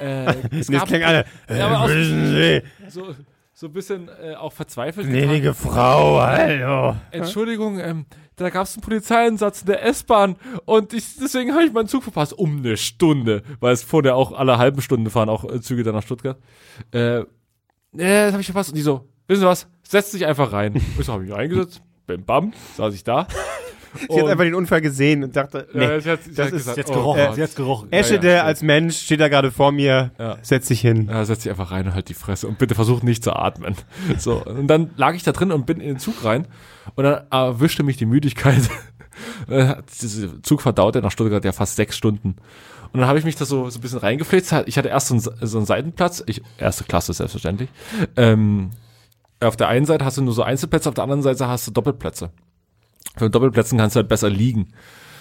äh, 0.00 0.34
es 0.58 0.68
gab, 0.68 0.86
klingt 0.86 1.04
alle. 1.04 1.24
Ja, 1.48 1.68
aber 1.68 1.94
wissen 1.94 2.26
Sie, 2.28 2.62
so, 2.88 3.14
so 3.52 3.66
ein 3.66 3.72
bisschen 3.72 4.08
äh, 4.08 4.34
auch 4.34 4.52
verzweifelt. 4.52 5.08
gnädige 5.08 5.54
Frau, 5.54 6.20
hallo. 6.20 6.96
Entschuldigung, 7.10 7.78
ähm, 7.78 8.06
da 8.36 8.50
gab 8.50 8.66
es 8.66 8.74
einen 8.74 8.82
Polizeieinsatz 8.82 9.60
in 9.60 9.66
der 9.66 9.84
S-Bahn 9.84 10.36
und 10.64 10.92
ich, 10.92 11.16
deswegen 11.16 11.52
habe 11.52 11.64
ich 11.64 11.72
meinen 11.72 11.88
Zug 11.88 12.02
verpasst. 12.02 12.32
Um 12.32 12.58
eine 12.58 12.76
Stunde, 12.76 13.42
weil 13.60 13.72
es 13.72 13.82
vorher 13.82 14.16
auch 14.16 14.32
alle 14.32 14.58
halben 14.58 14.80
Stunden 14.80 15.10
fahren 15.10 15.28
auch 15.28 15.44
äh, 15.44 15.60
Züge 15.60 15.82
dann 15.82 15.94
nach 15.94 16.02
Stuttgart. 16.02 16.38
Äh, 16.92 17.20
äh 17.20 17.26
das 17.92 18.32
habe 18.32 18.40
ich 18.40 18.46
verpasst. 18.46 18.70
Und 18.70 18.76
die 18.76 18.82
so, 18.82 19.08
wissen 19.28 19.40
Sie 19.42 19.46
was, 19.46 19.68
setz 19.82 20.10
dich 20.10 20.26
einfach 20.26 20.52
rein. 20.52 20.74
Ich 20.98 21.06
so, 21.06 21.12
habe 21.12 21.22
mich 21.22 21.32
reingesetzt, 21.32 21.82
bim 22.06 22.24
bam, 22.24 22.52
saß 22.76 22.94
ich 22.94 23.04
da. 23.04 23.26
Sie 24.08 24.20
hat 24.20 24.26
einfach 24.28 24.44
den 24.44 24.54
Unfall 24.54 24.80
gesehen 24.80 25.22
und 25.24 25.36
dachte, 25.36 25.68
nee, 25.74 25.84
Ja, 25.84 26.00
sie 26.00 26.10
hat- 26.10 26.22
sie 26.24 26.30
das 26.34 26.46
hat 26.46 26.52
ist 26.52 26.58
gesagt, 26.58 26.76
Jetzt 26.78 26.90
oh 26.90 26.94
gerochen, 26.94 27.26
Gott. 27.26 27.36
jetzt 27.36 27.56
gerochen. 27.56 27.92
Eschede 27.92 28.26
ja, 28.28 28.34
ja. 28.36 28.42
als 28.44 28.62
Mensch 28.62 28.96
steht 28.98 29.20
da 29.20 29.28
gerade 29.28 29.50
vor 29.50 29.70
mir, 29.72 30.10
Ja. 30.18 30.38
setz 30.42 30.68
dich 30.68 30.80
hin. 30.80 31.08
Ja, 31.10 31.24
setz 31.24 31.42
dich 31.42 31.50
einfach 31.50 31.70
rein 31.70 31.86
und 31.86 31.94
halt 31.94 32.08
die 32.08 32.14
Fresse 32.14 32.48
und 32.48 32.58
bitte 32.58 32.74
versuch 32.74 33.02
nicht 33.02 33.22
zu 33.24 33.34
atmen. 33.34 33.74
So, 34.18 34.44
und 34.44 34.66
dann 34.68 34.90
lag 34.96 35.14
ich 35.14 35.22
da 35.22 35.32
drin 35.32 35.52
und 35.52 35.66
bin 35.66 35.80
in 35.80 35.88
den 35.88 35.98
Zug 35.98 36.24
rein 36.24 36.46
und 36.94 37.04
dann 37.04 37.22
erwischte 37.30 37.82
mich 37.82 37.96
die 37.96 38.06
Müdigkeit. 38.06 38.62
Äh, 39.48 39.74
Dieser 40.00 40.42
Zug 40.42 40.62
verdauerte 40.62 41.02
nach 41.02 41.10
Stuttgart 41.10 41.44
ja 41.44 41.52
fast 41.52 41.76
sechs 41.76 41.98
Stunden. 41.98 42.36
Und 42.92 43.00
dann 43.00 43.06
habe 43.06 43.18
ich 43.18 43.26
mich 43.26 43.36
da 43.36 43.44
so, 43.44 43.68
so 43.68 43.78
ein 43.78 43.82
bisschen 43.82 43.98
reingeflitzt. 43.98 44.54
Ich 44.64 44.78
hatte 44.78 44.88
erst 44.88 45.08
so 45.08 45.14
einen, 45.14 45.46
so 45.46 45.58
einen 45.58 45.66
Seitenplatz, 45.66 46.22
ich, 46.26 46.40
erste 46.56 46.84
Klasse 46.84 47.12
selbstverständlich. 47.12 47.68
Ähm, 48.16 48.70
auf 49.40 49.56
der 49.56 49.68
einen 49.68 49.84
Seite 49.84 50.06
hast 50.06 50.16
du 50.16 50.22
nur 50.22 50.32
so 50.32 50.42
Einzelplätze, 50.42 50.88
auf 50.88 50.94
der 50.94 51.04
anderen 51.04 51.20
Seite 51.22 51.46
hast 51.46 51.66
du 51.66 51.72
Doppelplätze. 51.72 52.30
Für 53.16 53.30
Doppelplätzen 53.30 53.78
kannst 53.78 53.96
du 53.96 54.00
halt 54.00 54.08
besser 54.08 54.30
liegen. 54.30 54.62
Und 54.62 54.72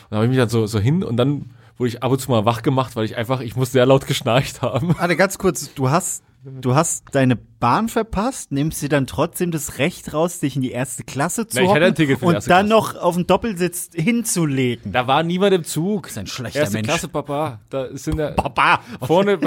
da 0.09 0.15
habe 0.17 0.25
ich 0.25 0.29
mich 0.29 0.39
dann 0.39 0.49
so, 0.49 0.65
so 0.67 0.79
hin 0.79 1.03
und 1.03 1.17
dann 1.17 1.51
wurde 1.77 1.89
ich 1.89 2.03
ab 2.03 2.11
und 2.11 2.19
zu 2.19 2.29
mal 2.29 2.45
wach 2.45 2.61
gemacht, 2.61 2.95
weil 2.95 3.05
ich 3.05 3.17
einfach, 3.17 3.41
ich 3.41 3.55
muss 3.55 3.71
sehr 3.71 3.85
laut 3.85 4.07
geschnarcht 4.07 4.61
haben. 4.61 4.95
Warte, 4.99 5.15
ganz 5.15 5.37
kurz, 5.37 5.73
du 5.73 5.89
hast, 5.89 6.23
du 6.43 6.75
hast 6.75 7.05
deine 7.11 7.35
Bahn 7.35 7.89
verpasst, 7.89 8.51
nimmst 8.51 8.81
dir 8.81 8.89
dann 8.89 9.07
trotzdem 9.07 9.51
das 9.51 9.79
Recht 9.79 10.13
raus, 10.13 10.39
dich 10.39 10.55
in 10.55 10.61
die 10.61 10.71
erste 10.71 11.03
Klasse 11.03 11.47
zu 11.47 11.59
hatte 11.59 11.91
hocken 11.91 12.15
und 12.21 12.33
dann 12.33 12.41
Klasse. 12.41 12.65
noch 12.67 12.95
auf 12.95 13.15
den 13.15 13.25
Doppelsitz 13.25 13.89
hinzulegen. 13.93 14.91
Da 14.91 15.07
war 15.07 15.23
niemand 15.23 15.53
im 15.53 15.63
Zug. 15.63 16.07
ist 16.07 16.17
ein 16.17 16.27
schlechter 16.27 16.61
Erste 16.61 16.77
Mensch. 16.77 16.87
Klasse, 16.87 17.07
Papa. 17.07 17.59
Da 17.69 17.87
sind 17.97 18.19
ja 18.19 18.31
Papa! 18.31 18.81
vorne. 19.01 19.39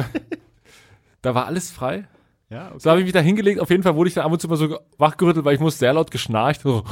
da 1.22 1.34
war 1.34 1.46
alles 1.46 1.70
frei. 1.70 2.08
Ja, 2.50 2.68
okay. 2.68 2.78
So 2.78 2.90
habe 2.90 3.00
ich 3.00 3.04
mich 3.04 3.12
da 3.12 3.20
hingelegt. 3.20 3.60
Auf 3.60 3.70
jeden 3.70 3.82
Fall 3.82 3.96
wurde 3.96 4.08
ich 4.08 4.14
dann 4.14 4.24
ab 4.24 4.32
und 4.32 4.40
zu 4.40 4.48
mal 4.48 4.56
so 4.56 4.78
wachgerüttelt, 4.98 5.44
weil 5.44 5.54
ich 5.54 5.60
muss 5.60 5.78
sehr 5.78 5.92
laut 5.92 6.10
geschnarcht. 6.10 6.62
So. 6.62 6.84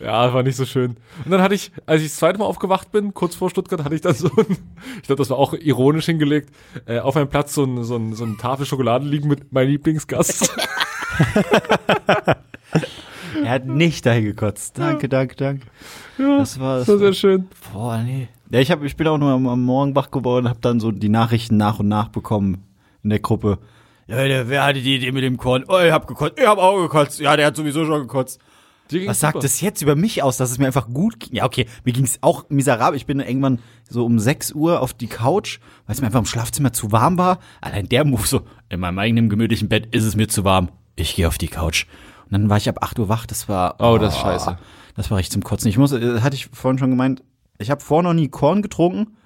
Ja, 0.00 0.34
war 0.34 0.42
nicht 0.42 0.56
so 0.56 0.66
schön. 0.66 0.96
Und 1.24 1.30
dann 1.30 1.40
hatte 1.40 1.54
ich, 1.54 1.72
als 1.86 2.02
ich 2.02 2.08
das 2.08 2.16
zweite 2.16 2.38
Mal 2.38 2.44
aufgewacht 2.44 2.90
bin, 2.92 3.14
kurz 3.14 3.36
vor 3.36 3.48
Stuttgart, 3.48 3.84
hatte 3.84 3.94
ich 3.94 4.00
dann 4.00 4.14
so 4.14 4.28
ein, 4.36 4.58
ich 4.96 5.06
glaube, 5.06 5.20
das 5.20 5.30
war 5.30 5.38
auch 5.38 5.54
ironisch 5.54 6.06
hingelegt, 6.06 6.50
äh, 6.86 6.98
auf 6.98 7.16
einem 7.16 7.28
Platz 7.28 7.54
so 7.54 7.64
ein, 7.64 7.84
so 7.84 7.96
ein, 7.96 8.12
so 8.14 8.24
ein 8.24 8.36
Tafel 8.36 8.66
Schokolade 8.66 9.06
liegen 9.06 9.28
mit 9.28 9.52
meinem 9.52 9.68
Lieblingsgast. 9.68 10.52
Er 13.42 13.50
hat 13.50 13.66
nicht 13.66 14.06
dahin 14.06 14.24
gekotzt. 14.24 14.78
Danke, 14.78 15.08
danke, 15.08 15.36
danke. 15.36 15.66
das 16.18 16.58
war 16.60 16.78
Das 16.78 16.88
war 16.88 16.98
sehr 16.98 17.12
schön. 17.12 17.48
Boah, 17.72 17.98
nee. 17.98 18.28
Ja, 18.54 18.60
ich, 18.60 18.70
hab, 18.70 18.84
ich 18.84 18.96
bin 18.96 19.08
auch 19.08 19.18
nur 19.18 19.32
am, 19.32 19.48
am 19.48 19.64
Morgen 19.64 19.96
wach 19.96 20.12
geworden 20.12 20.44
und 20.44 20.50
habe 20.50 20.60
dann 20.60 20.78
so 20.78 20.92
die 20.92 21.08
Nachrichten 21.08 21.56
nach 21.56 21.80
und 21.80 21.88
nach 21.88 22.06
bekommen 22.06 22.62
in 23.02 23.10
der 23.10 23.18
Gruppe. 23.18 23.58
Ja, 24.06 24.22
der, 24.28 24.48
wer 24.48 24.62
hatte 24.62 24.80
die 24.80 24.94
Idee 24.94 25.10
mit 25.10 25.24
dem 25.24 25.38
Korn? 25.38 25.64
Oh, 25.66 25.80
ich 25.84 25.90
hab 25.90 26.06
gekotzt. 26.06 26.38
Ich 26.38 26.46
hab 26.46 26.58
auch 26.58 26.80
gekotzt. 26.80 27.18
Ja, 27.18 27.36
der 27.36 27.46
hat 27.46 27.56
sowieso 27.56 27.84
schon 27.84 28.02
gekotzt. 28.02 28.40
Was 29.06 29.18
sagt 29.18 29.32
super. 29.32 29.42
das 29.42 29.60
jetzt 29.60 29.82
über 29.82 29.96
mich 29.96 30.22
aus, 30.22 30.36
dass 30.36 30.52
es 30.52 30.58
mir 30.58 30.66
einfach 30.66 30.86
gut 30.86 31.18
ging? 31.18 31.34
Ja, 31.34 31.46
okay, 31.46 31.66
mir 31.82 31.92
ging's 31.92 32.18
auch 32.20 32.44
miserabel. 32.48 32.96
Ich 32.96 33.06
bin 33.06 33.18
irgendwann 33.18 33.58
so 33.90 34.06
um 34.06 34.20
6 34.20 34.52
Uhr 34.52 34.80
auf 34.80 34.94
die 34.94 35.08
Couch, 35.08 35.58
weil 35.86 35.96
es 35.96 36.00
mir 36.00 36.06
einfach 36.06 36.20
im 36.20 36.26
Schlafzimmer 36.26 36.72
zu 36.72 36.92
warm 36.92 37.18
war. 37.18 37.40
Allein 37.60 37.88
der 37.88 38.04
Move 38.04 38.24
so, 38.24 38.42
in 38.68 38.78
meinem 38.78 39.00
eigenen 39.00 39.28
gemütlichen 39.28 39.68
Bett 39.68 39.92
ist 39.92 40.04
es 40.04 40.14
mir 40.14 40.28
zu 40.28 40.44
warm. 40.44 40.68
Ich 40.94 41.16
gehe 41.16 41.26
auf 41.26 41.38
die 41.38 41.48
Couch. 41.48 41.86
Und 42.26 42.34
dann 42.34 42.48
war 42.48 42.58
ich 42.58 42.68
ab 42.68 42.76
8 42.82 43.00
Uhr 43.00 43.08
wach. 43.08 43.26
Das 43.26 43.48
war 43.48 43.80
Oh, 43.80 43.98
das 43.98 44.14
ist 44.14 44.20
scheiße. 44.20 44.58
Das 44.94 45.10
war 45.10 45.18
richtig 45.18 45.32
zum 45.32 45.42
Kotzen. 45.42 45.68
Ich 45.68 45.76
muss, 45.76 45.90
äh, 45.90 46.20
hatte 46.20 46.36
ich 46.36 46.46
vorhin 46.52 46.78
schon 46.78 46.90
gemeint, 46.90 47.24
ich 47.64 47.70
habe 47.70 47.82
vorher 47.82 48.02
noch 48.02 48.14
nie 48.14 48.28
Korn 48.28 48.62
getrunken. 48.62 49.16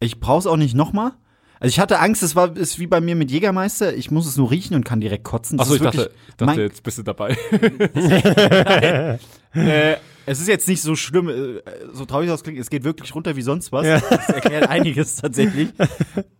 Ich 0.00 0.20
brauch's 0.20 0.46
auch 0.46 0.56
nicht 0.56 0.74
nochmal. 0.74 1.12
Also 1.60 1.72
ich 1.74 1.80
hatte 1.80 2.00
Angst, 2.00 2.22
es 2.22 2.34
war 2.34 2.56
ist 2.56 2.78
wie 2.78 2.86
bei 2.86 3.00
mir 3.02 3.14
mit 3.14 3.30
Jägermeister. 3.30 3.94
Ich 3.94 4.10
muss 4.10 4.26
es 4.26 4.36
nur 4.36 4.50
riechen 4.50 4.74
und 4.74 4.84
kann 4.84 5.00
direkt 5.00 5.24
kotzen. 5.24 5.60
Achso, 5.60 5.74
ich 5.74 5.82
dachte, 5.82 6.10
dachte 6.38 6.62
jetzt 6.62 6.82
bist 6.82 6.96
du 6.98 7.02
dabei. 7.02 7.36
äh, 9.52 9.96
es 10.24 10.40
ist 10.40 10.48
jetzt 10.48 10.68
nicht 10.68 10.80
so 10.80 10.96
schlimm, 10.96 11.28
äh, 11.28 11.60
so 11.92 12.06
traurig 12.06 12.30
das 12.30 12.42
klingt, 12.42 12.58
es 12.58 12.70
geht 12.70 12.82
wirklich 12.84 13.14
runter 13.14 13.36
wie 13.36 13.42
sonst 13.42 13.72
was. 13.72 13.86
Ja. 13.86 14.00
Das 14.00 14.28
erklärt 14.30 14.68
einiges 14.70 15.16
tatsächlich. 15.16 15.68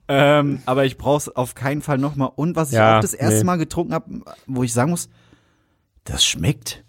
ähm, 0.09 0.63
aber 0.65 0.87
ich 0.87 0.97
brauch's 0.97 1.29
auf 1.29 1.55
keinen 1.55 1.83
Fall 1.83 1.99
nochmal. 1.99 2.31
Und 2.35 2.57
was 2.57 2.71
ich 2.71 2.77
Ja, 2.77 2.97
auch 2.97 3.03
das 3.03 3.13
erste 3.13 3.41
nee. 3.41 3.45
Mal 3.45 3.57
getrunken 3.57 3.93
habe, 3.93 4.23
wo 4.47 4.63
ich 4.63 4.73
sagen 4.73 4.91
muss, 4.91 5.11
das 6.05 6.25
schmeckt. 6.25 6.83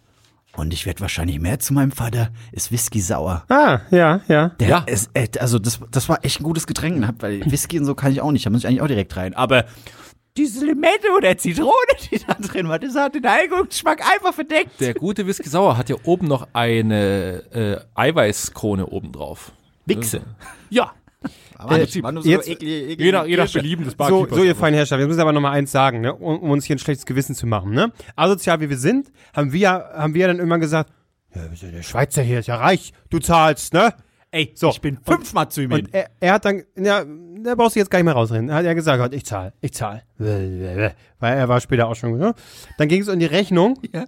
Und 0.57 0.73
ich 0.73 0.85
werde 0.85 0.99
wahrscheinlich 0.99 1.39
mehr 1.39 1.59
zu 1.59 1.73
meinem 1.73 1.91
Vater, 1.91 2.29
ist 2.51 2.71
Whisky 2.71 2.99
sauer. 2.99 3.45
Ah, 3.49 3.79
ja, 3.89 4.19
ja. 4.27 4.49
Der 4.59 4.67
Ja. 4.67 4.79
ist, 4.85 5.09
äh, 5.13 5.27
also 5.39 5.59
das, 5.59 5.79
das 5.91 6.09
war 6.09 6.23
echt 6.25 6.41
ein 6.41 6.43
gutes 6.43 6.67
Getränk, 6.67 6.99
ne? 6.99 7.13
weil 7.19 7.41
Whisky 7.49 7.79
und 7.79 7.85
so 7.85 7.95
kann 7.95 8.11
ich 8.11 8.21
auch 8.21 8.31
nicht, 8.31 8.45
da 8.45 8.49
muss 8.49 8.61
ich 8.61 8.67
eigentlich 8.67 8.81
auch 8.81 8.87
direkt 8.87 9.15
rein. 9.15 9.33
Aber 9.33 9.65
diese 10.37 10.65
Limette 10.65 11.07
oder 11.17 11.37
Zitrone, 11.37 11.71
die 12.11 12.19
da 12.19 12.33
drin 12.33 12.67
war, 12.67 12.79
das 12.79 12.95
hat 12.95 13.15
den 13.15 13.25
Alkoholgeschmack 13.25 14.01
einfach 14.13 14.33
verdeckt. 14.33 14.79
Der 14.81 14.93
gute 14.93 15.25
Whisky 15.25 15.47
Sauer 15.49 15.77
hat 15.77 15.89
ja 15.89 15.95
oben 16.03 16.27
noch 16.27 16.47
eine 16.53 17.43
äh, 17.53 17.79
Eiweißkrone 17.95 18.85
oben 18.87 19.11
drauf. 19.13 19.51
Wichse. 19.85 20.21
Ja. 20.69 20.91
Aber 21.63 21.75
Äh, 21.77 21.81
nicht, 21.81 22.01
nur 22.01 22.25
jetzt- 22.25 22.47
eklige, 22.49 22.75
eklige 22.93 23.03
Je 23.03 23.11
nach, 23.11 23.25
je 23.25 23.37
nach. 23.37 23.53
Belieben 23.53 23.83
des 23.83 23.93
So, 23.93 23.97
Barkeepers. 23.97 24.37
so 24.37 24.43
ihr 24.43 24.55
feinen 24.55 24.75
Herrschaft, 24.75 24.99
jetzt 24.99 25.13
ich 25.13 25.19
aber 25.21 25.31
noch 25.31 25.41
mal 25.41 25.51
eins 25.51 25.71
sagen, 25.71 26.01
ne? 26.01 26.11
um, 26.15 26.39
um 26.39 26.49
uns 26.49 26.65
hier 26.65 26.75
ein 26.75 26.79
schlechtes 26.79 27.05
Gewissen 27.05 27.35
zu 27.35 27.45
machen. 27.45 27.71
Ne? 27.71 27.91
Asozial 28.15 28.59
wie 28.61 28.69
wir 28.69 28.77
sind, 28.77 29.11
haben 29.35 29.53
wir, 29.53 29.69
haben 29.69 30.15
wir 30.15 30.25
dann 30.27 30.39
immer 30.39 30.57
gesagt, 30.57 30.91
ja, 31.35 31.43
der 31.47 31.83
Schweizer 31.83 32.23
hier 32.23 32.39
ist 32.39 32.47
ja 32.47 32.55
reich, 32.55 32.93
du 33.11 33.19
zahlst, 33.19 33.73
ne? 33.73 33.93
Ey, 34.31 34.51
So. 34.55 34.69
ich 34.69 34.81
bin 34.81 34.97
fünfmal 35.05 35.49
zu 35.49 35.61
ihm. 35.61 35.71
Und 35.71 35.93
er, 35.93 36.09
er 36.19 36.33
hat 36.33 36.45
dann, 36.45 36.63
ja, 36.77 37.03
da 37.43 37.53
brauchst 37.55 37.75
du 37.75 37.79
jetzt 37.79 37.91
gar 37.91 37.99
nicht 37.99 38.05
mehr 38.05 38.13
rausreden. 38.15 38.51
Hat 38.51 38.65
er 38.65 38.73
gesagt, 38.75 39.13
ich 39.13 39.25
zahl, 39.25 39.53
ich 39.61 39.73
zahl. 39.73 40.03
Weil 40.17 40.93
er 41.37 41.47
war 41.47 41.59
später 41.61 41.87
auch 41.87 41.95
schon, 41.95 42.17
ne? 42.17 42.33
Dann 42.77 42.87
ging 42.87 43.01
es 43.01 43.07
um 43.09 43.19
die 43.19 43.25
Rechnung. 43.27 43.77
Ja. 43.93 44.05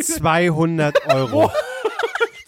200 0.00 1.06
Euro. 1.14 1.50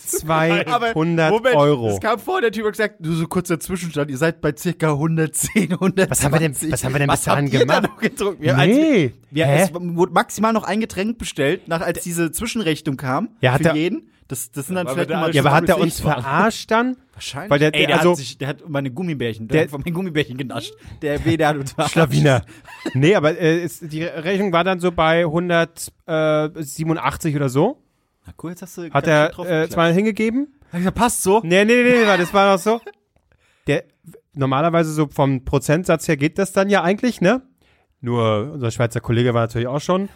200 0.07 0.95
Moment, 1.31 1.57
Euro. 1.57 1.89
Es 1.91 2.01
kam 2.01 2.19
vor, 2.19 2.41
der 2.41 2.53
Typ 2.53 2.65
hat 2.67 2.73
gesagt, 2.73 3.01
nur 3.01 3.15
so 3.17 3.27
kurzer 3.27 3.59
Zwischenstand, 3.61 4.11
ihr 4.11 4.19
seid 4.19 4.41
bei 4.41 4.53
circa 4.57 4.93
110, 4.93 5.73
120. 5.73 6.11
Was 6.11 6.25
haben 6.25 6.33
wir 6.35 6.41
denn- 6.41 6.73
was 6.73 6.85
haben 6.85 6.93
wir 6.95 6.99
denn 7.01 7.09
bis 7.11 7.23
dahin 7.23 7.51
gemacht? 7.51 7.89
getrunken? 8.01 8.43
Wir, 8.43 8.57
als 8.57 8.69
wir, 8.69 8.75
Nee. 8.77 9.13
wir, 9.31 9.47
Hä? 9.47 9.63
es 9.63 9.71
wurde 9.75 10.13
maximal 10.13 10.53
noch 10.53 10.65
ein 10.65 10.81
Getränk 10.81 11.19
bestellt, 11.19 11.69
nach, 11.69 11.81
als 11.81 12.03
diese 12.03 12.33
Zwischenrechnung 12.33 12.97
kam. 12.97 13.29
Ja, 13.41 13.53
hat 13.53 13.63
für 13.63 13.69
er- 13.69 13.77
jeden. 13.77 14.11
Das, 14.27 14.51
das 14.51 14.69
sind 14.69 14.77
dann 14.77 14.89
vielleicht 14.89 15.11
da 15.11 15.29
Ja, 15.29 15.43
aber 15.43 15.53
hat 15.53 15.69
er 15.69 15.79
uns 15.79 16.01
verarscht 16.01 16.71
dann? 16.71 16.97
Wahrscheinlich. 17.13 17.51
Weil 17.51 17.59
der- 17.59 17.75
Ey, 17.75 17.87
der, 17.87 17.99
also- 17.99 18.13
hat 18.13 18.17
sich, 18.17 18.39
der 18.39 18.49
hat 18.49 18.67
meine 18.67 18.91
Gummibärchen, 18.91 19.49
der, 19.49 19.55
Der- 19.55 19.63
hat 19.65 19.71
von 19.71 19.83
meinen 19.85 19.93
Gummibärchen 19.93 20.39
genascht. 20.39 20.73
Der 21.03 21.23
W, 21.27 21.37
der 21.37 21.49
hat 21.49 21.57
uns 21.59 21.73
verarscht. 21.73 21.93
Schlawiner. 21.93 22.41
nee, 22.95 23.15
aber 23.15 23.39
äh, 23.39 23.63
ist, 23.63 23.93
die 23.93 24.03
Rechnung 24.03 24.51
war 24.51 24.65
dann 24.65 24.81
so 24.81 24.93
bei 24.93 25.27
187 25.27 27.37
oder 27.37 27.51
so. 27.51 27.83
Na 28.27 28.33
cool, 28.43 28.51
jetzt 28.51 28.63
hast 28.63 28.79
du 28.79 28.91
Hat 28.91 29.07
er 29.07 29.39
äh, 29.39 29.69
zweimal 29.69 29.93
hingegeben. 29.93 30.55
Hab 30.67 30.75
ich 30.75 30.79
gesagt, 30.79 30.97
passt 30.97 31.23
so. 31.23 31.41
Nee, 31.45 31.65
nee, 31.65 31.83
nee, 31.83 32.05
nee, 32.05 32.05
das 32.05 32.33
war 32.33 32.53
noch 32.53 32.59
so. 32.59 32.81
Der, 33.67 33.85
normalerweise 34.33 34.93
so 34.93 35.09
vom 35.09 35.45
Prozentsatz 35.45 36.09
her 36.09 36.17
geht 36.17 36.39
das 36.39 36.53
dann 36.53 36.69
ja 36.69 36.83
eigentlich, 36.83 37.21
ne? 37.21 37.43
Nur 38.01 38.53
unser 38.53 38.71
Schweizer 38.71 39.01
Kollege 39.01 39.35
war 39.35 39.43
natürlich 39.43 39.69
auch 39.69 39.81
schon. 39.81 40.09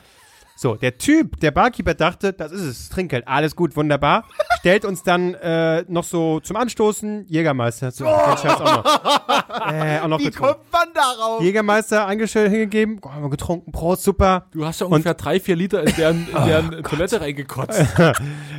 So, 0.60 0.74
der 0.74 0.98
Typ, 0.98 1.38
der 1.38 1.52
Barkeeper 1.52 1.94
dachte, 1.94 2.32
das 2.32 2.50
ist 2.50 2.62
es, 2.62 2.88
Trinkgeld, 2.88 3.28
alles 3.28 3.54
gut, 3.54 3.76
wunderbar. 3.76 4.24
Stellt 4.58 4.84
uns 4.84 5.04
dann 5.04 5.34
äh, 5.34 5.84
noch 5.86 6.02
so 6.02 6.40
zum 6.40 6.56
Anstoßen 6.56 7.26
Jägermeister. 7.28 7.92
So, 7.92 8.04
Scheiß 8.04 8.60
auch 8.60 8.82
noch. 8.82 9.72
Äh, 9.72 10.00
auch 10.00 10.08
noch 10.08 10.18
Wie 10.18 10.24
getrunken. 10.24 10.54
kommt 10.54 10.72
man 10.72 10.88
darauf? 10.94 11.42
Jägermeister 11.42 12.08
angestellt 12.08 12.50
hingegeben, 12.50 12.98
oh, 13.02 13.08
haben 13.08 13.22
wir 13.22 13.30
getrunken, 13.30 13.70
Prost, 13.70 14.02
super. 14.02 14.46
Du 14.50 14.66
hast 14.66 14.80
ja 14.80 14.88
ungefähr 14.88 15.14
drei, 15.14 15.38
vier 15.38 15.54
Liter 15.54 15.84
in 15.84 15.94
deren, 15.94 16.26
in 16.26 16.44
deren 16.44 16.82
Toilette 16.82 17.20
reingekotzt. 17.20 17.86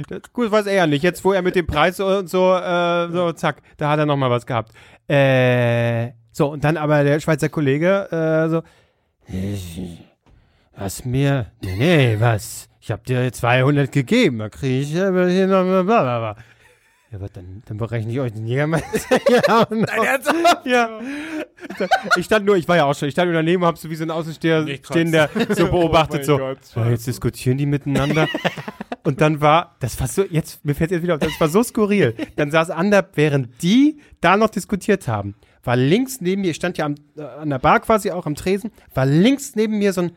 Das, 0.08 0.22
gut, 0.34 0.52
weiß 0.54 0.68
er 0.68 0.76
ja 0.76 0.88
nicht. 0.88 1.04
Jetzt, 1.04 1.26
wo 1.26 1.34
er 1.34 1.42
mit 1.42 1.56
dem 1.56 1.68
Preis 1.68 2.00
und 2.00 2.30
so, 2.30 2.56
äh, 2.56 3.12
so, 3.12 3.34
zack, 3.34 3.62
da 3.76 3.90
hat 3.90 4.00
er 4.00 4.06
noch 4.06 4.16
mal 4.16 4.30
was 4.30 4.46
gehabt. 4.46 4.72
Äh, 5.10 6.12
so, 6.32 6.48
und 6.50 6.64
dann 6.64 6.78
aber 6.78 7.04
der 7.04 7.20
Schweizer 7.20 7.50
Kollege, 7.50 8.10
äh, 8.10 8.50
so, 8.50 8.64
was 10.80 11.06
mir, 11.06 11.48
nee, 11.62 11.76
nee, 11.76 12.16
was, 12.20 12.70
ich 12.80 12.90
hab 12.90 13.04
dir 13.06 13.32
200 13.32 13.92
gegeben, 13.92 14.40
da 14.40 14.50
kriege 14.50 14.80
ich 14.80 15.00
aber 15.00 15.28
hier 15.28 15.46
noch, 15.48 15.64
bla, 15.64 15.84
bla, 15.84 16.02
bla. 16.20 16.36
Ja, 17.12 17.18
aber 17.18 17.28
dann, 17.28 17.64
dann 17.66 17.78
berechne 17.78 18.12
ich 18.12 18.20
euch 18.20 18.32
den 18.32 18.46
Jägermeister. 18.46 19.20
ja, 19.48 19.64
und 19.64 19.82
noch, 19.82 20.66
ja. 20.66 21.00
Ich 22.18 22.26
stand 22.26 22.46
nur, 22.46 22.56
ich 22.56 22.68
war 22.68 22.78
ja 22.78 22.86
auch 22.86 22.94
schon, 22.94 23.08
ich 23.08 23.14
stand 23.14 23.32
nur 23.32 23.36
daneben, 23.36 23.66
hab 23.66 23.78
so 23.78 23.90
wie 23.90 23.96
so 23.96 24.04
ein 24.04 24.12
Außensteher 24.12 24.62
Nicht 24.62 24.86
stehender 24.86 25.30
so 25.50 25.68
beobachtet, 25.68 26.22
Oh 26.22 26.26
so. 26.26 26.38
Gott. 26.38 26.64
So, 26.64 26.84
jetzt 26.84 27.08
diskutieren 27.08 27.58
die 27.58 27.66
miteinander. 27.66 28.28
Und 29.04 29.22
dann 29.22 29.42
war, 29.42 29.76
das 29.80 30.00
war 30.00 30.08
so, 30.08 30.24
jetzt, 30.24 30.64
mir 30.64 30.76
fällt 30.76 30.92
jetzt 30.92 31.02
wieder 31.02 31.16
auf, 31.16 31.20
das 31.20 31.40
war 31.40 31.50
so 31.50 31.64
skurril. 31.64 32.16
Dann 32.36 32.52
saß 32.52 32.70
Ander, 32.70 33.10
während 33.16 33.62
die 33.64 34.00
da 34.22 34.38
noch 34.38 34.50
diskutiert 34.50 35.08
haben, 35.08 35.34
war 35.64 35.76
links 35.76 36.22
neben 36.22 36.44
mir, 36.44 36.52
ich 36.52 36.58
stand 36.58 36.78
ja 36.78 36.86
am, 36.86 36.96
äh, 37.18 37.24
an 37.24 37.50
der 37.50 37.60
Bar 37.60 37.80
quasi 37.80 38.12
auch 38.12 38.28
am 38.28 38.36
Tresen, 38.36 38.72
war 38.94 39.08
links 39.08 39.56
neben 39.56 39.80
mir 39.80 39.94
so 39.94 40.02
ein, 40.02 40.12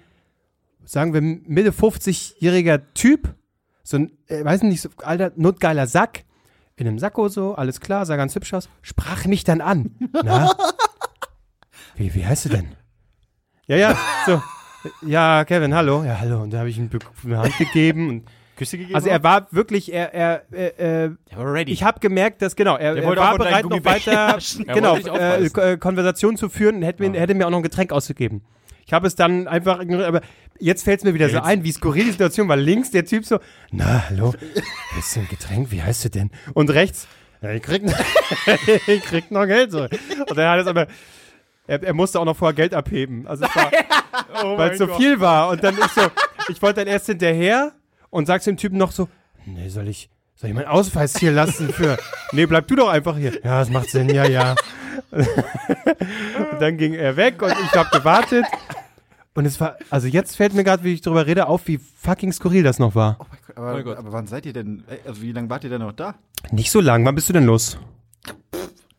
sagen 0.85 1.15
wir, 1.15 1.21
Mitte 1.21 1.71
50-jähriger 1.71 2.81
Typ, 2.95 3.35
so 3.83 3.99
ein, 3.99 4.13
äh, 4.29 4.45
weiß 4.45 4.63
nicht, 4.63 4.81
so 4.81 4.91
alter, 4.99 5.33
notgeiler 5.37 5.87
Sack, 5.87 6.25
in 6.77 6.87
einem 6.87 6.99
Sakko 6.99 7.29
so, 7.29 7.55
alles 7.55 7.81
klar, 7.81 8.07
sah 8.07 8.17
ganz 8.17 8.35
hübsch 8.35 8.55
aus, 8.55 8.69
sprach 8.81 9.27
mich 9.27 9.45
dann 9.45 9.61
an. 9.61 9.95
Na? 10.25 10.55
Wie, 11.97 12.15
wie 12.15 12.27
heißt 12.27 12.47
du 12.47 12.49
denn? 12.49 12.77
Ja, 13.67 13.77
ja, 13.77 13.97
so. 14.27 14.43
Ja, 15.07 15.45
Kevin, 15.45 15.75
hallo. 15.75 16.03
Ja, 16.03 16.19
hallo. 16.19 16.43
Und 16.43 16.53
da 16.53 16.59
habe 16.59 16.69
ich 16.69 16.77
ihm 16.77 16.91
eine 17.25 17.39
Hand 17.39 17.57
gegeben 17.57 18.09
und 18.09 18.29
Küsse 18.57 18.79
gegeben? 18.79 18.95
Also 18.95 19.09
er 19.09 19.23
war 19.23 19.47
wirklich, 19.51 19.93
er, 19.93 20.13
er, 20.15 20.53
äh, 20.53 20.73
er 20.79 21.17
war 21.37 21.53
ready. 21.53 21.73
ich 21.73 21.83
habe 21.83 22.01
gemerkt, 22.01 22.43
dass 22.43 22.57
genau, 22.57 22.77
er, 22.77 22.97
er 22.97 23.17
war 23.17 23.39
bereit, 23.39 23.65
noch 23.65 23.85
weiter, 23.85 24.39
Er 24.67 24.75
genau, 24.75 24.97
äh, 24.97 25.45
äh, 25.45 25.77
Konversation 25.77 26.37
zu 26.37 26.49
führen 26.49 26.77
und 26.77 26.83
hätte 26.83 27.09
mir, 27.09 27.19
hätte 27.19 27.35
mir 27.35 27.47
auch 27.47 27.51
noch 27.51 27.59
ein 27.59 27.63
Getränk 27.63 27.93
auszugeben. 27.93 28.43
Ich 28.85 28.93
habe 28.93 29.07
es 29.07 29.15
dann 29.15 29.49
einfach 29.49 29.81
ignoriert, 29.81 30.09
aber 30.09 30.21
jetzt 30.59 30.85
fällt 30.85 30.99
es 30.99 31.05
mir 31.05 31.15
wieder 31.15 31.29
so 31.29 31.41
ein, 31.41 31.65
wie 31.65 31.73
skurril 31.73 32.05
die 32.05 32.11
Situation 32.13 32.49
war. 32.49 32.57
Links 32.57 32.91
der 32.91 33.05
Typ 33.05 33.25
so, 33.25 33.39
na, 33.71 34.05
hallo, 34.09 34.35
willst 34.95 35.17
du 35.17 35.21
ein 35.21 35.29
Getränk, 35.29 35.71
wie 35.71 35.83
heißt 35.83 36.05
du 36.05 36.11
denn? 36.11 36.31
Und 36.55 36.71
rechts, 36.71 37.07
ja, 37.41 37.51
ich 37.51 37.63
krieg, 37.63 37.83
ich 38.87 39.03
krieg 39.03 39.31
noch 39.31 39.47
Geld 39.47 39.73
so. 39.73 39.83
Und 39.83 40.39
er 40.39 40.51
hat 40.51 40.61
es 40.61 40.67
aber, 40.67 40.87
er, 41.67 41.83
er 41.83 41.95
musste 41.95 42.21
auch 42.21 42.25
noch 42.25 42.37
vorher 42.37 42.55
Geld 42.55 42.75
abheben. 42.75 43.27
Also 43.27 43.45
es 43.45 43.55
war, 43.57 43.71
Oh 44.45 44.59
weil 44.59 44.71
es 44.71 44.79
so 44.79 44.87
viel 44.89 45.21
war. 45.21 45.49
Und 45.49 45.63
dann 45.65 45.77
ich 45.77 45.87
so, 45.93 46.03
ich 46.49 46.61
wollte 46.63 46.81
dann 46.81 46.89
erst 46.89 47.07
hinterher 47.07 47.73
und 48.11 48.27
sag's 48.27 48.45
dem 48.45 48.57
Typen 48.57 48.79
noch 48.79 48.93
so, 48.93 49.09
nee, 49.47 49.69
soll 49.69 49.89
ich, 49.89 50.11
soll 50.43 50.51
ich 50.51 50.57
meinen 50.57 50.67
Ausweis 50.67 51.17
hier 51.17 51.31
lassen 51.31 51.73
für, 51.73 51.97
nee, 52.33 52.47
bleib 52.47 52.67
du 52.67 52.75
doch 52.75 52.89
einfach 52.89 53.17
hier. 53.17 53.33
Ja, 53.45 53.61
das 53.61 53.71
macht 53.71 53.91
Sinn, 53.91 54.09
ja, 54.09 54.25
ja. 54.25 54.57
und 55.13 55.27
dann 56.61 56.77
ging 56.77 56.95
er 56.95 57.17
weg 57.17 57.41
und 57.43 57.53
ich 57.53 57.73
habe 57.73 57.89
gewartet. 57.97 58.45
Und 59.35 59.47
es 59.47 59.61
war, 59.61 59.77
also 59.89 60.09
jetzt 60.09 60.37
fällt 60.37 60.53
mir 60.53 60.65
gerade, 60.65 60.83
wie 60.83 60.95
ich 60.95 61.01
drüber 61.01 61.27
rede, 61.27 61.47
auf, 61.47 61.69
wie 61.69 61.79
fucking 61.79 62.33
skurril 62.33 62.65
das 62.65 62.81
noch 62.81 62.97
war. 62.97 63.19
Oh 63.21 63.27
mein 63.31 63.39
Gott, 63.47 63.57
aber, 63.57 63.73
mein 63.73 63.85
Gott. 63.85 63.97
aber 63.99 64.13
wann 64.13 64.27
seid 64.27 64.45
ihr 64.45 64.53
denn, 64.53 64.83
also 65.07 65.23
wie 65.23 65.31
lange 65.31 65.49
wart 65.49 65.63
ihr 65.63 65.71
denn 65.71 65.81
noch 65.81 65.93
da? 65.93 66.17
Nicht 66.51 66.73
so 66.73 66.81
lang, 66.81 67.07
wann 67.07 67.15
bist 67.15 67.29
du 67.29 67.33
denn 67.33 67.47
los? 67.47 67.79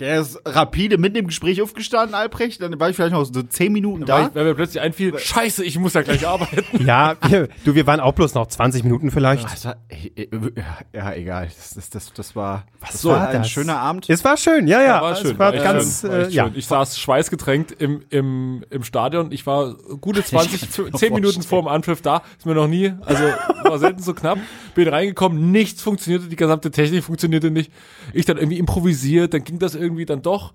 Der 0.03 0.19
ist 0.19 0.37
rapide 0.43 0.97
mitten 0.97 1.15
im 1.15 1.27
Gespräch 1.27 1.61
aufgestanden, 1.61 2.13
Albrecht. 2.13 2.61
Dann 2.61 2.77
war 2.77 2.89
ich 2.89 2.97
vielleicht 2.97 3.13
noch 3.13 3.23
so 3.23 3.41
zehn 3.41 3.71
Minuten 3.71 4.01
Weil, 4.01 4.05
da. 4.05 4.27
ich, 4.27 4.35
weil 4.35 4.43
mir 4.43 4.53
plötzlich 4.53 4.83
einfiel, 4.83 5.17
scheiße, 5.17 5.63
ich 5.63 5.79
muss 5.79 5.93
ja 5.93 6.01
gleich 6.01 6.27
arbeiten. 6.27 6.85
Ja, 6.85 7.15
wir, 7.25 7.47
du, 7.63 7.73
wir 7.73 7.87
waren 7.87 8.01
auch 8.01 8.11
bloß 8.11 8.33
noch 8.33 8.47
20 8.47 8.83
Minuten 8.83 9.11
vielleicht. 9.11 9.63
War, 9.63 9.77
äh, 9.87 10.23
äh, 10.23 10.51
ja, 10.91 11.13
egal. 11.13 11.45
Das, 11.45 11.69
das, 11.69 11.89
das, 11.89 12.11
das 12.11 12.35
war, 12.35 12.65
das 12.81 13.05
war 13.05 13.13
war 13.13 13.29
ein 13.29 13.43
das? 13.43 13.49
schöner 13.49 13.77
Abend. 13.79 14.09
Es 14.09 14.25
war 14.25 14.35
schön, 14.35 14.67
ja, 14.67 14.81
ja. 14.81 15.01
war 15.01 15.15
schön. 15.15 15.31
Es 15.31 15.39
war 15.39 15.53
ganz, 15.53 16.01
schön, 16.01 16.11
äh, 16.11 16.27
ja. 16.27 16.47
schön. 16.47 16.53
Ich 16.57 16.67
saß 16.67 16.99
schweißgetränkt 16.99 17.71
im, 17.71 18.03
im, 18.09 18.65
im 18.69 18.83
Stadion. 18.83 19.31
Ich 19.31 19.47
war 19.47 19.73
gute 20.01 20.21
20, 20.21 20.59
kann's 20.59 20.77
mir 20.79 20.91
10 20.91 21.13
Minuten 21.13 21.43
vor 21.43 21.61
dem 21.61 21.69
Anpfiff 21.69 22.01
da. 22.01 22.23
Ist 22.37 22.45
mir 22.45 22.55
noch 22.55 22.67
nie, 22.67 22.91
also 23.05 23.23
war 23.63 23.79
selten 23.79 24.03
so 24.03 24.13
knapp. 24.13 24.37
Bin 24.75 24.89
reingekommen, 24.89 25.51
nichts 25.51 25.81
funktionierte, 25.81 26.27
die 26.27 26.35
gesamte 26.35 26.71
Technik 26.71 27.05
funktionierte 27.05 27.51
nicht. 27.51 27.71
Ich 28.11 28.25
dann 28.25 28.37
irgendwie 28.37 28.57
improvisiert, 28.57 29.33
dann 29.33 29.45
ging 29.45 29.59
das 29.59 29.75
irgendwie 29.75 29.92
dann 30.05 30.21
doch. 30.21 30.53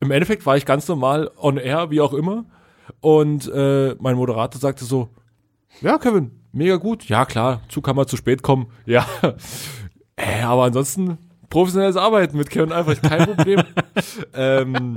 Im 0.00 0.10
Endeffekt 0.10 0.44
war 0.46 0.56
ich 0.56 0.66
ganz 0.66 0.86
normal 0.88 1.30
on 1.36 1.56
air, 1.56 1.90
wie 1.90 2.00
auch 2.00 2.12
immer. 2.12 2.44
Und 3.00 3.50
äh, 3.52 3.94
mein 3.98 4.16
Moderator 4.16 4.60
sagte 4.60 4.84
so, 4.84 5.08
ja, 5.80 5.98
Kevin, 5.98 6.30
mega 6.52 6.76
gut. 6.76 7.04
Ja, 7.08 7.24
klar, 7.24 7.62
Zug 7.68 7.84
kann 7.84 7.96
mal 7.96 8.06
zu 8.06 8.16
spät 8.16 8.42
kommen. 8.42 8.66
Ja, 8.86 9.06
äh, 10.16 10.42
aber 10.42 10.64
ansonsten 10.64 11.18
professionelles 11.50 11.96
Arbeiten 11.96 12.36
mit 12.36 12.50
Kevin 12.50 12.72
Albrecht, 12.72 13.02
kein 13.02 13.24
Problem. 13.26 13.62
ähm, 14.34 14.96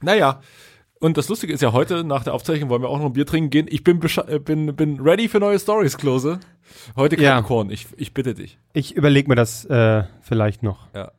naja, 0.00 0.40
und 1.00 1.16
das 1.16 1.28
Lustige 1.28 1.52
ist 1.52 1.60
ja, 1.60 1.72
heute 1.72 2.04
nach 2.04 2.24
der 2.24 2.34
Aufzeichnung 2.34 2.70
wollen 2.70 2.82
wir 2.82 2.88
auch 2.88 2.98
noch 2.98 3.06
ein 3.06 3.12
Bier 3.12 3.26
trinken 3.26 3.50
gehen. 3.50 3.66
Ich 3.68 3.84
bin, 3.84 4.00
äh, 4.26 4.38
bin, 4.38 4.74
bin 4.74 5.00
ready 5.00 5.28
für 5.28 5.38
neue 5.38 5.58
Stories, 5.58 5.96
Klose. 5.96 6.40
Heute 6.96 7.16
kein 7.16 7.24
Ja. 7.24 7.42
Korn, 7.42 7.70
ich, 7.70 7.86
ich 7.96 8.14
bitte 8.14 8.34
dich. 8.34 8.58
Ich 8.72 8.94
überlege 8.96 9.28
mir 9.28 9.36
das 9.36 9.64
äh, 9.66 10.04
vielleicht 10.22 10.62
noch. 10.62 10.88
Ja. 10.94 11.12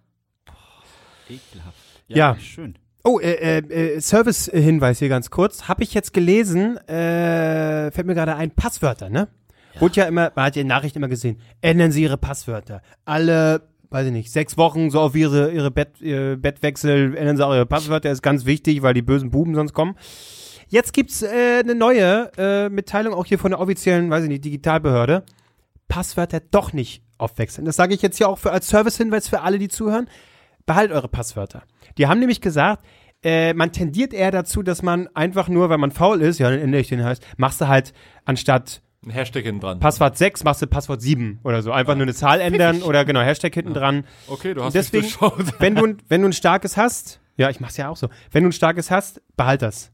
Ekelhaft. 1.29 1.77
Ja. 2.07 2.38
Schön. 2.39 2.75
Oh, 3.03 3.19
äh, 3.19 3.59
äh, 3.59 3.95
äh, 3.95 4.01
Service-Hinweis 4.01 5.00
hier 5.00 5.09
ganz 5.09 5.29
kurz. 5.29 5.67
Habe 5.67 5.83
ich 5.83 5.93
jetzt 5.93 6.13
gelesen, 6.13 6.77
äh, 6.88 7.91
fällt 7.91 8.05
mir 8.05 8.15
gerade 8.15 8.36
ein, 8.36 8.51
Passwörter, 8.51 9.09
ne? 9.09 9.29
Wurde 9.79 9.95
ja 9.95 10.05
immer, 10.05 10.31
man 10.36 10.45
hat 10.45 10.55
ja 10.55 10.63
in 10.63 10.67
Nachrichten 10.67 10.98
immer 10.98 11.07
gesehen, 11.07 11.39
ändern 11.62 11.91
Sie 11.91 12.03
Ihre 12.03 12.17
Passwörter. 12.17 12.81
Alle, 13.05 13.62
weiß 13.89 14.07
ich 14.07 14.12
nicht, 14.12 14.31
sechs 14.31 14.57
Wochen 14.57 14.89
so 14.89 15.00
auf 15.00 15.15
Ihre, 15.15 15.51
ihre 15.51 15.71
Bett, 15.71 16.01
ihr 16.01 16.36
Bettwechsel 16.36 17.15
ändern 17.15 17.38
Sie 17.38 17.45
auch 17.45 17.53
Ihre 17.53 17.65
Passwörter, 17.65 18.12
ist 18.12 18.21
ganz 18.21 18.45
wichtig, 18.45 18.81
weil 18.81 18.93
die 18.93 19.01
bösen 19.01 19.31
Buben 19.31 19.55
sonst 19.55 19.74
kommen. 19.74 19.95
Jetzt 20.67 20.93
gibt's 20.93 21.21
äh, 21.21 21.62
eine 21.63 21.75
neue 21.75 22.31
äh, 22.38 22.69
Mitteilung 22.69 23.13
auch 23.13 23.25
hier 23.25 23.39
von 23.39 23.51
der 23.51 23.59
offiziellen, 23.59 24.09
weiß 24.09 24.24
ich 24.24 24.29
nicht, 24.29 24.43
Digitalbehörde. 24.43 25.23
Passwörter 25.88 26.41
doch 26.51 26.73
nicht 26.73 27.04
aufwechseln. 27.17 27.65
Das 27.65 27.75
sage 27.75 27.93
ich 27.93 28.01
jetzt 28.01 28.17
hier 28.17 28.27
auch 28.27 28.38
für, 28.38 28.51
als 28.51 28.67
Service-Hinweis 28.67 29.27
für 29.30 29.41
alle, 29.41 29.58
die 29.58 29.69
zuhören. 29.69 30.08
Behaltet 30.69 30.95
eure 30.95 31.08
Passwörter. 31.08 31.63
Die 31.97 32.05
haben 32.08 32.19
nämlich 32.19 32.41
gesagt, 32.41 32.86
äh, 33.23 33.53
man 33.55 33.71
tendiert 33.71 34.13
eher 34.13 34.29
dazu, 34.29 34.62
dass 34.62 34.84
man 34.84 35.08
einfach 35.15 35.47
nur, 35.49 35.69
weil 35.69 35.79
man 35.79 35.89
faul 35.89 36.21
ist, 36.21 36.38
ja, 36.39 36.49
dann 36.51 36.60
ändere 36.60 36.82
ich 36.82 36.89
den 36.89 37.03
heißt, 37.03 37.25
machst 37.38 37.60
du 37.60 37.67
halt 37.67 37.91
anstatt 38.23 38.82
Ein 39.03 39.10
Hashtag 39.10 39.43
hinten 39.45 39.62
dran. 39.62 39.79
Passwort 39.79 40.15
6, 40.17 40.43
machst 40.43 40.62
du 40.62 40.67
Passwort 40.67 41.01
7 41.01 41.39
oder 41.43 41.63
so. 41.63 41.71
Einfach 41.71 41.95
nur 41.95 42.03
eine 42.03 42.13
Zahl 42.13 42.39
ändern 42.39 42.82
oder 42.84 43.03
genau, 43.03 43.21
Hashtag 43.21 43.53
hinten 43.55 43.73
dran. 43.73 44.05
Okay, 44.27 44.53
du 44.53 44.63
hast 44.63 44.73
Deswegen, 44.75 45.08
wenn 45.58 45.73
du, 45.75 45.86
ein- 45.86 45.97
wenn 46.08 46.21
du 46.21 46.27
ein 46.29 46.34
starkes 46.34 46.77
hast, 46.77 47.19
ja, 47.36 47.49
ich 47.49 47.60
mach's 47.60 47.77
ja 47.77 47.89
auch 47.89 47.97
so. 47.97 48.08
Wenn 48.32 48.43
du 48.43 48.49
ein 48.49 48.53
starkes 48.53 48.91
hast, 48.91 49.21
behalt 49.36 49.62
das. 49.63 49.91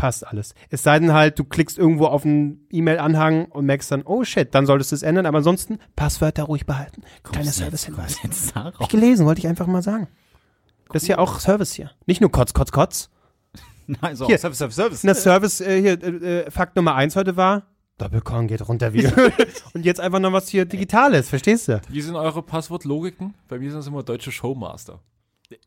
Passt 0.00 0.26
alles. 0.26 0.54
Es 0.70 0.82
sei 0.82 0.98
denn 0.98 1.12
halt, 1.12 1.38
du 1.38 1.44
klickst 1.44 1.76
irgendwo 1.76 2.06
auf 2.06 2.24
einen 2.24 2.66
E-Mail-Anhang 2.70 3.44
und 3.44 3.66
merkst 3.66 3.92
dann, 3.92 4.02
oh 4.02 4.24
shit, 4.24 4.54
dann 4.54 4.64
solltest 4.64 4.92
du 4.92 4.96
es 4.96 5.02
ändern. 5.02 5.26
Aber 5.26 5.36
ansonsten, 5.36 5.78
Passwörter 5.94 6.44
ruhig 6.44 6.64
behalten. 6.64 7.02
Kleiner 7.22 7.52
Service-Hinweis. 7.52 8.16
Ich 8.78 8.88
gelesen, 8.88 9.26
wollte 9.26 9.40
ich 9.40 9.46
einfach 9.46 9.66
mal 9.66 9.82
sagen. 9.82 10.08
Das 10.90 11.02
ist 11.02 11.08
ja 11.08 11.18
auch 11.18 11.38
Service 11.38 11.74
hier. 11.74 11.90
Nicht 12.06 12.22
nur 12.22 12.32
Kotz, 12.32 12.54
Kotz, 12.54 12.72
Kotz. 12.72 13.10
Nein, 13.86 14.16
so, 14.16 14.26
Hier. 14.26 14.38
Service, 14.38 14.56
Service, 14.56 14.76
Service. 14.76 15.02
Der 15.02 15.14
Service, 15.14 15.60
äh, 15.60 15.82
hier, 15.82 16.02
äh, 16.02 16.46
äh, 16.46 16.50
Fakt 16.50 16.76
Nummer 16.76 16.94
eins 16.94 17.14
heute 17.14 17.36
war, 17.36 17.66
Doppelkorn 17.98 18.46
geht 18.46 18.66
runter 18.66 18.94
wie. 18.94 19.06
und 19.74 19.84
jetzt 19.84 20.00
einfach 20.00 20.18
noch 20.18 20.32
was 20.32 20.48
hier 20.48 20.64
Digitales, 20.64 21.28
verstehst 21.28 21.68
du? 21.68 21.82
Wie 21.90 22.00
sind 22.00 22.16
eure 22.16 22.42
Passwortlogiken? 22.42 23.34
Bei 23.48 23.58
mir 23.58 23.70
sind 23.70 23.80
es 23.80 23.86
immer 23.86 24.02
deutsche 24.02 24.32
Showmaster. 24.32 25.02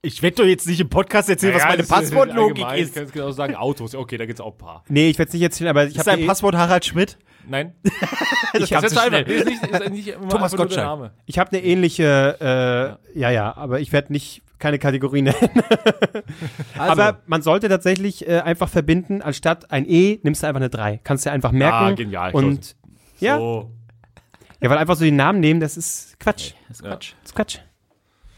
Ich 0.01 0.21
werde 0.21 0.37
doch 0.37 0.45
jetzt 0.45 0.67
nicht 0.67 0.79
im 0.79 0.89
Podcast 0.89 1.29
erzählen, 1.29 1.55
was 1.55 1.63
meine 1.65 1.83
Passwortlogik 1.83 2.63
allgemein. 2.63 2.75
Ich 2.77 2.83
ist. 2.83 2.95
kann 2.95 3.11
genau 3.11 3.31
sagen, 3.31 3.55
Autos. 3.55 3.95
Okay, 3.95 4.17
da 4.17 4.25
gibt's 4.25 4.39
auch 4.41 4.53
ein 4.53 4.57
paar. 4.57 4.83
Nee, 4.87 5.09
ich 5.09 5.17
werde 5.19 5.27
es 5.29 5.33
nicht 5.33 5.43
erzählen, 5.43 5.69
aber 5.69 5.85
ich 5.85 5.95
Ist 5.95 6.07
habe 6.07 6.17
dein 6.17 6.27
Passwort 6.27 6.55
Harald 6.55 6.85
Schmidt? 6.85 7.17
Nein? 7.47 7.73
ich 8.53 8.73
hab 8.73 8.81
Das 8.81 8.93
so 8.93 8.99
ist 8.99 9.13
einfach. 9.13 9.27
Ist 9.29 9.45
nicht, 9.45 9.63
ist 9.63 9.89
nicht 9.91 10.07
immer 10.07 10.29
Thomas 10.29 10.55
Gottschalk. 10.55 11.11
Ich 11.25 11.37
habe 11.37 11.51
eine 11.51 11.63
ähnliche, 11.65 12.97
äh, 13.13 13.19
ja. 13.19 13.29
ja, 13.31 13.55
aber 13.57 13.81
ich 13.81 13.91
werde 13.91 14.13
nicht 14.13 14.41
keine 14.59 14.79
Kategorie 14.79 15.21
nennen. 15.23 15.35
Also, 16.77 17.01
aber 17.01 17.19
man 17.27 17.41
sollte 17.41 17.69
tatsächlich 17.69 18.27
äh, 18.27 18.39
einfach 18.39 18.69
verbinden, 18.69 19.21
anstatt 19.21 19.71
ein 19.71 19.85
E 19.87 20.19
nimmst 20.23 20.41
du 20.41 20.47
einfach 20.47 20.61
eine 20.61 20.69
3. 20.69 20.99
Kannst 21.03 21.25
du 21.25 21.31
einfach 21.31 21.51
merken. 21.51 21.75
Ah, 21.75 21.91
genial, 21.91 22.31
Und 22.33 22.75
ja, 23.19 23.37
So. 23.37 23.71
ja, 24.61 24.69
weil 24.69 24.77
einfach 24.77 24.95
so 24.95 25.03
den 25.03 25.15
Namen 25.15 25.39
nehmen, 25.39 25.59
das 25.59 25.77
ist 25.77 26.19
Quatsch. 26.19 26.53
das 26.67 26.77
ist 26.79 26.83
Quatsch. 26.85 27.13
Das 27.21 27.29
ist 27.31 27.35
Quatsch. 27.35 27.59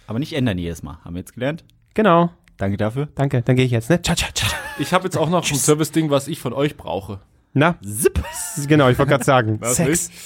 Aber 0.07 0.19
nicht 0.19 0.33
ändern 0.33 0.57
jedes 0.57 0.83
Mal. 0.83 0.99
Haben 1.03 1.15
wir 1.15 1.19
jetzt 1.19 1.33
gelernt? 1.33 1.63
Genau. 1.93 2.29
Danke 2.57 2.77
dafür. 2.77 3.09
Danke, 3.15 3.41
dann 3.41 3.55
gehe 3.55 3.65
ich 3.65 3.71
jetzt, 3.71 3.89
ne? 3.89 4.01
Ciao, 4.01 4.15
ciao, 4.15 4.31
ciao. 4.33 4.49
Ich 4.79 4.93
habe 4.93 5.05
jetzt 5.05 5.17
auch 5.17 5.29
noch 5.29 5.49
ein 5.49 5.55
Service-Ding, 5.55 6.09
was 6.09 6.27
ich 6.27 6.39
von 6.39 6.53
euch 6.53 6.77
brauche. 6.77 7.19
Na, 7.53 7.75
Zip. 7.81 8.21
genau, 8.67 8.89
ich 8.89 8.97
wollte 8.99 9.11
gerade 9.11 9.23
sagen. 9.23 9.57
Was 9.61 9.77
Sex. 9.77 10.09
nicht? 10.09 10.19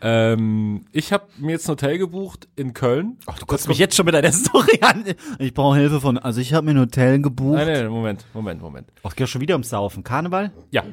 Ähm, 0.00 0.86
ich 0.92 1.12
habe 1.12 1.24
mir 1.38 1.52
jetzt 1.52 1.66
ein 1.68 1.72
Hotel 1.72 1.98
gebucht 1.98 2.48
in 2.56 2.72
Köln. 2.72 3.18
Ach, 3.26 3.38
du 3.38 3.44
guckst 3.44 3.68
mich 3.68 3.78
jetzt 3.78 3.96
schon 3.96 4.06
mit 4.06 4.14
deiner 4.14 4.32
Story 4.32 4.78
an. 4.80 5.04
Ich 5.38 5.52
brauche 5.52 5.76
Hilfe 5.76 6.00
von, 6.00 6.16
also 6.16 6.40
ich 6.40 6.54
habe 6.54 6.66
mir 6.66 6.72
ein 6.72 6.80
Hotel 6.80 7.20
gebucht. 7.20 7.56
Nein, 7.56 7.66
nein, 7.66 7.82
nein, 7.82 7.88
Moment, 7.92 8.24
Moment, 8.32 8.62
Moment. 8.62 8.88
Ach, 9.02 9.14
geht 9.14 9.28
schon 9.28 9.42
wieder 9.42 9.54
ums 9.54 9.68
Saufen. 9.68 10.04
Karneval? 10.04 10.52
Ja. 10.70 10.84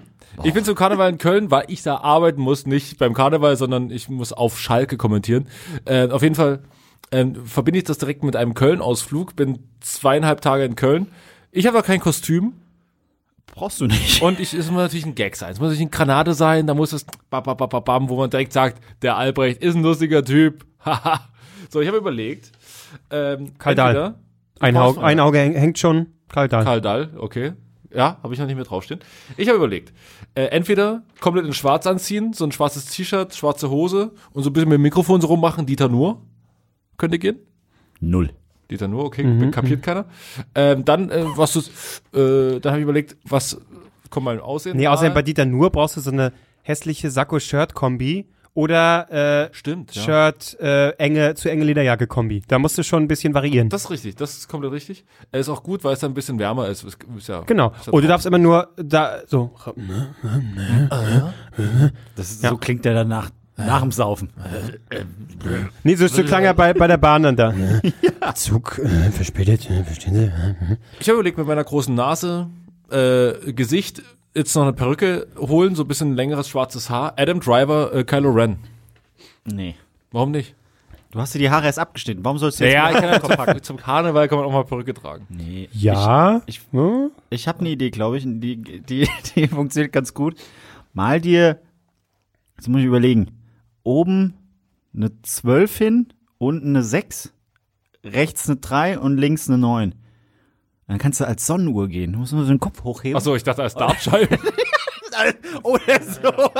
Ich 0.43 0.54
bin 0.54 0.65
zum 0.65 0.76
Karneval 0.76 1.10
in 1.10 1.17
Köln, 1.17 1.52
weil 1.52 1.65
ich 1.69 1.84
da 1.84 1.97
arbeiten 1.97 2.41
muss, 2.41 2.65
nicht 2.65 2.97
beim 2.97 3.13
Karneval, 3.13 3.56
sondern 3.56 3.89
ich 3.89 4.10
muss 4.10 4.34
auf 4.34 4.60
Schalke 4.60 4.97
kommentieren. 4.97 5.47
Äh, 5.86 6.10
auf 6.10 6.21
jeden 6.21 6.36
Fall 6.36 6.63
ähm, 7.12 7.46
verbinde 7.46 7.78
ich 7.80 7.84
das 7.86 7.98
direkt 7.98 8.24
mit 8.24 8.36
einem 8.36 8.54
Köln-Ausflug, 8.54 9.36
bin 9.36 9.60
zweieinhalb 9.80 10.41
Tage 10.41 10.63
in 10.65 10.76
Köln. 10.76 11.08
Ich 11.52 11.65
habe 11.65 11.78
da 11.78 11.82
kein 11.82 12.00
Kostüm 12.00 12.54
Brauchst 13.54 13.82
du 13.82 13.88
nicht. 13.88 14.22
und 14.22 14.39
ich, 14.39 14.54
es 14.54 14.70
muss 14.70 14.82
natürlich 14.82 15.06
ein 15.06 15.15
Gag 15.15 15.36
sein. 15.36 15.52
Es 15.52 15.60
muss 15.60 15.67
natürlich 15.70 15.82
eine 15.82 15.89
Granate 15.89 16.34
sein, 16.34 16.67
da 16.67 16.74
muss 16.76 16.93
es 16.93 17.06
bam, 17.30 17.43
bam, 17.43 17.58
bam, 17.58 17.70
bam, 17.70 17.84
bam, 17.84 18.10
wo 18.10 18.17
man 18.17 18.30
direkt 18.30 18.54
sagt, 18.54 18.82
der 19.02 19.17
Albrecht 19.17 19.63
ist 19.63 19.76
ein 19.76 19.82
lustiger 19.84 20.24
Typ. 20.24 20.65
Haha. 20.86 21.22
so, 21.70 21.82
ich 21.82 21.88
habe 21.88 21.98
überlegt. 21.98 22.52
Ähm, 23.10 23.54
Karl 23.58 23.76
Dahl. 23.76 24.15
Ein, 24.60 24.76
Auge, 24.78 25.02
ein 25.02 25.20
Auge 25.20 25.39
häng- 25.39 25.56
hängt 25.56 25.80
schon. 25.80 26.08
Karl 26.30 26.48
Dahl. 26.50 26.63
Karl 26.65 26.82
Dahl, 26.82 27.10
okay. 27.17 27.54
Ja, 27.93 28.17
habe 28.22 28.34
ich 28.34 28.39
noch 28.39 28.46
nicht 28.48 28.56
mehr 28.58 28.65
draufstehen. 28.65 29.00
Ich 29.38 29.48
habe 29.48 29.58
überlegt, 29.58 29.93
äh, 30.36 30.43
entweder 30.48 31.04
komplett 31.22 31.46
in 31.46 31.54
schwarz 31.54 31.88
anziehen, 31.88 32.34
so 32.34 32.43
ein 32.43 32.52
schwarzes 32.52 32.86
T-Shirt, 32.86 33.34
schwarze 33.34 33.70
Hose 33.70 34.12
und 34.34 34.43
so 34.43 34.50
ein 34.50 34.54
bisschen 34.54 34.70
mit 34.70 34.76
dem 34.78 34.82
Mikrofon 34.82 35.22
so 35.22 35.28
rummachen, 35.28 35.65
Dieter 35.65 35.88
Nur. 35.88 36.22
Könnte 36.98 37.20
gehen? 37.20 37.38
Null. 38.00 38.32
Dieter 38.70 38.88
Nur, 38.88 39.06
okay, 39.06 39.50
kapiert 39.52 39.82
keiner. 39.82 40.06
Ähm, 40.54 40.84
dann, 40.84 41.10
äh, 41.10 41.24
was 41.36 41.54
du, 41.54 41.60
äh, 42.20 42.60
dann 42.60 42.72
habe 42.72 42.80
ich 42.80 42.84
überlegt, 42.84 43.16
was, 43.24 43.58
komm 44.10 44.26
mal 44.26 44.40
aussehen. 44.42 44.76
Nee, 44.76 44.88
außerdem 44.88 45.12
Ah, 45.12 45.16
bei 45.16 45.22
Dieter 45.22 45.46
Nur 45.46 45.70
brauchst 45.70 45.96
du 45.96 46.02
so 46.02 46.12
eine 46.12 46.34
hässliche 46.64 47.10
Sakko-Shirt-Kombi 47.10 48.26
oder 48.54 49.46
äh, 49.46 49.50
Stimmt, 49.54 49.96
ja. 49.96 50.02
Shirt, 50.02 50.60
äh, 50.60 50.90
enge, 50.98 51.36
zu 51.36 51.50
enge 51.50 51.64
Lederjacke-Kombi. 51.64 52.42
Da 52.48 52.60
musst 52.60 52.78
du 52.78 52.84
schon 52.84 53.04
ein 53.04 53.08
bisschen 53.08 53.34
variieren. 53.34 53.70
Das 53.70 53.86
ist 53.86 53.90
richtig, 53.92 54.16
das 54.16 54.36
ist 54.36 54.48
komplett 54.50 54.74
richtig. 54.74 55.06
Er 55.32 55.40
ist 55.40 55.48
auch 55.48 55.64
gut, 55.64 55.84
weil 55.86 55.94
es 55.94 56.00
dann 56.00 56.12
ein 56.12 56.16
bisschen 56.16 56.38
wärmer 56.40 56.68
ist. 56.68 56.84
Ist, 56.84 56.98
ist 57.16 57.28
ja, 57.30 57.42
genau. 57.42 57.72
ist 57.80 57.86
ja 57.88 57.94
Und 57.94 58.02
du 58.02 58.08
darfst 58.08 58.26
immer 58.26 58.40
nur 58.40 58.70
da 58.76 59.20
so. 59.28 59.52
Das 62.16 62.32
ist, 62.32 62.44
Ja. 62.44 62.50
So 62.50 62.58
klingt 62.58 62.84
der 62.84 62.96
danach 62.96 63.30
Nach 63.58 63.82
dem 63.82 63.91
Saufen. 63.91 64.30
Nee, 65.84 65.96
so, 65.96 66.08
so 66.08 66.24
klang 66.24 66.43
er 66.43 66.54
bei, 66.54 66.74
bei 66.74 66.88
der 66.88 66.98
Bahn 66.98 67.24
dann 67.24 67.36
da. 67.36 67.54
Zug 68.36 68.80
äh, 68.80 69.12
verspätet, 69.12 69.70
äh, 69.70 69.84
verstehen 69.84 70.13
Sie? 70.15 70.32
Ich 71.00 71.08
habe 71.10 71.15
überlegt, 71.17 71.38
mit 71.38 71.48
meiner 71.48 71.63
großen 71.63 71.93
Nase, 71.96 72.50
äh, 72.91 73.52
Gesicht, 73.54 74.04
jetzt 74.36 74.56
noch 74.56 74.62
eine 74.63 74.74
Perücke 74.74 75.28
holen, 75.38 75.74
so 75.76 75.84
ein 75.84 75.88
bisschen 75.88 76.15
längeres 76.15 76.48
schwarzes 76.50 76.89
Haar. 76.89 77.13
Adam 77.17 77.39
Driver, 77.39 77.93
äh, 77.93 78.04
Kylo 78.04 78.30
Ren. 78.32 78.58
Nee. 79.46 79.76
Warum 80.12 80.32
nicht? 80.32 80.54
Du 81.12 81.20
hast 81.20 81.34
dir 81.34 81.39
die 81.39 81.50
Haare 81.50 81.65
erst 81.65 81.80
abgeschnitten. 81.80 82.24
Warum 82.24 82.38
sollst 82.38 82.60
du 82.60 82.65
jetzt 82.65 82.74
Ja, 82.74 82.91
ich 82.91 82.98
kann 82.98 83.10
ja 83.10 83.22
zum, 83.54 83.63
zum 83.63 83.78
Karneval 83.78 84.28
kann 84.28 84.38
man 84.38 84.46
auch 84.48 84.52
mal 84.52 84.65
Perücke 84.65 84.93
tragen. 84.93 85.26
Nee. 85.30 85.70
Ja. 85.72 86.41
Ich- 86.46 86.62
hm? 86.72 87.12
Ich 87.30 87.48
habe 87.48 87.62
eine 87.62 87.70
Idee, 87.70 87.89
glaube 87.89 88.17
ich. 88.17 88.24
Die, 88.26 88.58
die, 88.58 89.08
die 89.36 89.48
funktioniert 89.48 89.93
ganz 89.93 90.13
gut. 90.13 90.36
Mal 90.93 91.22
dir, 91.22 91.60
jetzt 92.58 92.67
muss 92.67 92.82
ich 92.82 92.86
überlegen, 92.88 93.32
oben 93.88 94.34
eine 94.93 95.21
12 95.21 95.78
hin, 95.78 96.08
unten 96.38 96.69
eine 96.69 96.84
6, 96.84 97.34
rechts 98.04 98.47
eine 98.50 98.58
3 98.58 99.00
und 99.00 99.17
links 99.17 99.47
eine 99.47 99.58
9. 99.58 99.95
Dann 100.88 100.97
kannst 100.97 101.19
du 101.19 101.28
als 101.28 101.45
Sonnenuhr 101.45 101.88
gehen. 101.88 102.13
Du 102.13 102.19
musst 102.19 102.34
nur 102.34 102.43
so 102.43 102.50
den 102.50 102.60
Kopf 102.60 102.84
hochheben. 102.84 103.17
Achso, 103.17 103.36
ich 103.36 103.43
dachte 103.43 103.63
als 103.63 103.76
Dartscheibe. 103.76 104.38
Oder 105.63 106.02
so. 106.02 106.30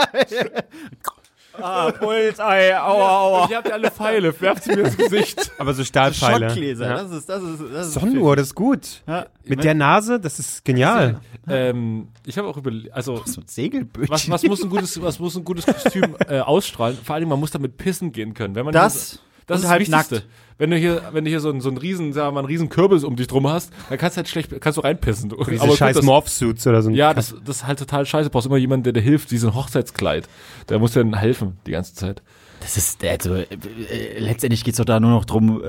ah, 1.62 1.92
Polizei, 1.92 2.76
aua, 2.78 3.10
aua. 3.20 3.48
ich 3.50 3.56
habt 3.56 3.68
ja 3.68 3.74
alle 3.74 3.92
Pfeile, 3.92 4.42
werft 4.42 4.64
sie 4.64 4.76
mir 4.76 4.82
ins 4.84 4.98
Gesicht. 4.98 5.52
Aber 5.58 5.74
so 5.74 5.84
Stahlpfeile. 5.84 6.50
Schottgläser, 6.50 6.86
Ja. 6.88 6.94
das 7.04 7.12
ist, 7.12 7.30
das 7.30 7.44
ist, 7.44 7.62
das 7.74 7.88
ist. 7.88 7.94
Sonnenuhr, 7.94 8.36
das 8.36 8.48
ist 8.48 8.56
gut. 8.56 9.02
Ja, 9.08 9.26
Mit 9.46 9.64
der 9.64 9.74
Nase, 9.74 10.20
das 10.20 10.40
ist 10.40 10.64
genial. 10.66 11.20
ähm, 11.50 12.08
ich 12.26 12.38
habe 12.38 12.48
auch 12.48 12.58
überlegt, 12.58 12.94
also 12.94 13.22
so 13.26 13.42
ein 13.42 13.48
Segelbötchen. 13.48 14.10
was, 14.10 14.30
was 14.30 14.44
muss 14.44 14.64
ein 14.64 14.70
gutes, 14.70 15.02
was 15.02 15.20
muss 15.20 15.36
ein 15.38 15.44
gutes 15.46 15.66
Kostüm 15.66 16.16
äh, 16.28 16.40
ausstrahlen? 16.40 16.98
Vor 17.04 17.16
allem, 17.16 17.30
man 17.30 17.40
muss 17.40 17.52
damit 17.52 17.78
pissen 17.78 18.12
gehen 18.12 18.34
können. 18.34 18.56
Wenn 18.56 18.66
man 18.66 18.74
Das 18.74 19.12
hier, 19.12 19.20
das 19.48 19.58
und 19.60 19.64
ist 19.64 19.70
halb 19.70 19.80
das 19.86 19.90
Wichtigste. 20.12 20.24
Wenn 20.60 20.72
du 20.72 20.78
hier, 20.78 21.02
wenn 21.12 21.24
du 21.24 21.30
hier 21.30 21.40
so 21.40 21.50
einen, 21.50 21.62
so 21.62 21.70
einen 21.70 21.78
riesen, 21.78 22.14
sagen 22.14 22.28
wir 22.30 22.32
mal, 22.34 22.40
einen 22.40 22.48
riesen 22.48 22.70
Kürbis 22.70 23.04
um 23.04 23.16
dich 23.16 23.28
drum 23.28 23.48
hast, 23.48 23.72
dann 23.90 23.98
kannst 24.00 24.18
du 24.18 24.20
halt 24.20 24.28
schlecht, 24.28 24.50
kannst 24.60 24.78
du 24.78 24.82
reinpissen. 24.82 25.30
Diese 25.30 25.42
Aber 25.62 25.68
gut, 25.70 25.78
scheiß 25.78 25.96
das- 25.98 26.06
Morph-Suits 26.06 26.66
oder 26.66 26.82
so. 26.82 26.90
ein 26.90 26.96
Ja, 26.96 27.14
das, 27.14 27.36
das 27.46 27.58
ist 27.58 27.68
halt 27.68 27.78
total 27.80 28.06
scheiße. 28.08 28.30
Du 28.30 28.32
brauchst 28.32 28.48
immer 28.48 28.58
jemanden, 28.58 28.84
der 28.86 28.94
dir 28.94 29.02
hilft, 29.02 29.30
diesen 29.32 29.54
Hochzeitskleid. 29.54 30.28
Der 30.70 30.80
muss 30.80 30.94
dir 30.94 31.04
dann 31.04 31.14
helfen, 31.16 31.58
die 31.68 31.72
ganze 31.72 31.94
Zeit. 31.94 32.22
Das 32.60 32.76
ist, 32.76 33.04
also, 33.06 33.36
äh, 33.36 33.44
äh, 33.44 34.20
letztendlich 34.20 34.64
geht's 34.64 34.78
doch 34.78 34.86
da 34.86 35.00
nur 35.00 35.12
noch 35.12 35.26
drum, 35.26 35.64
äh, 35.64 35.66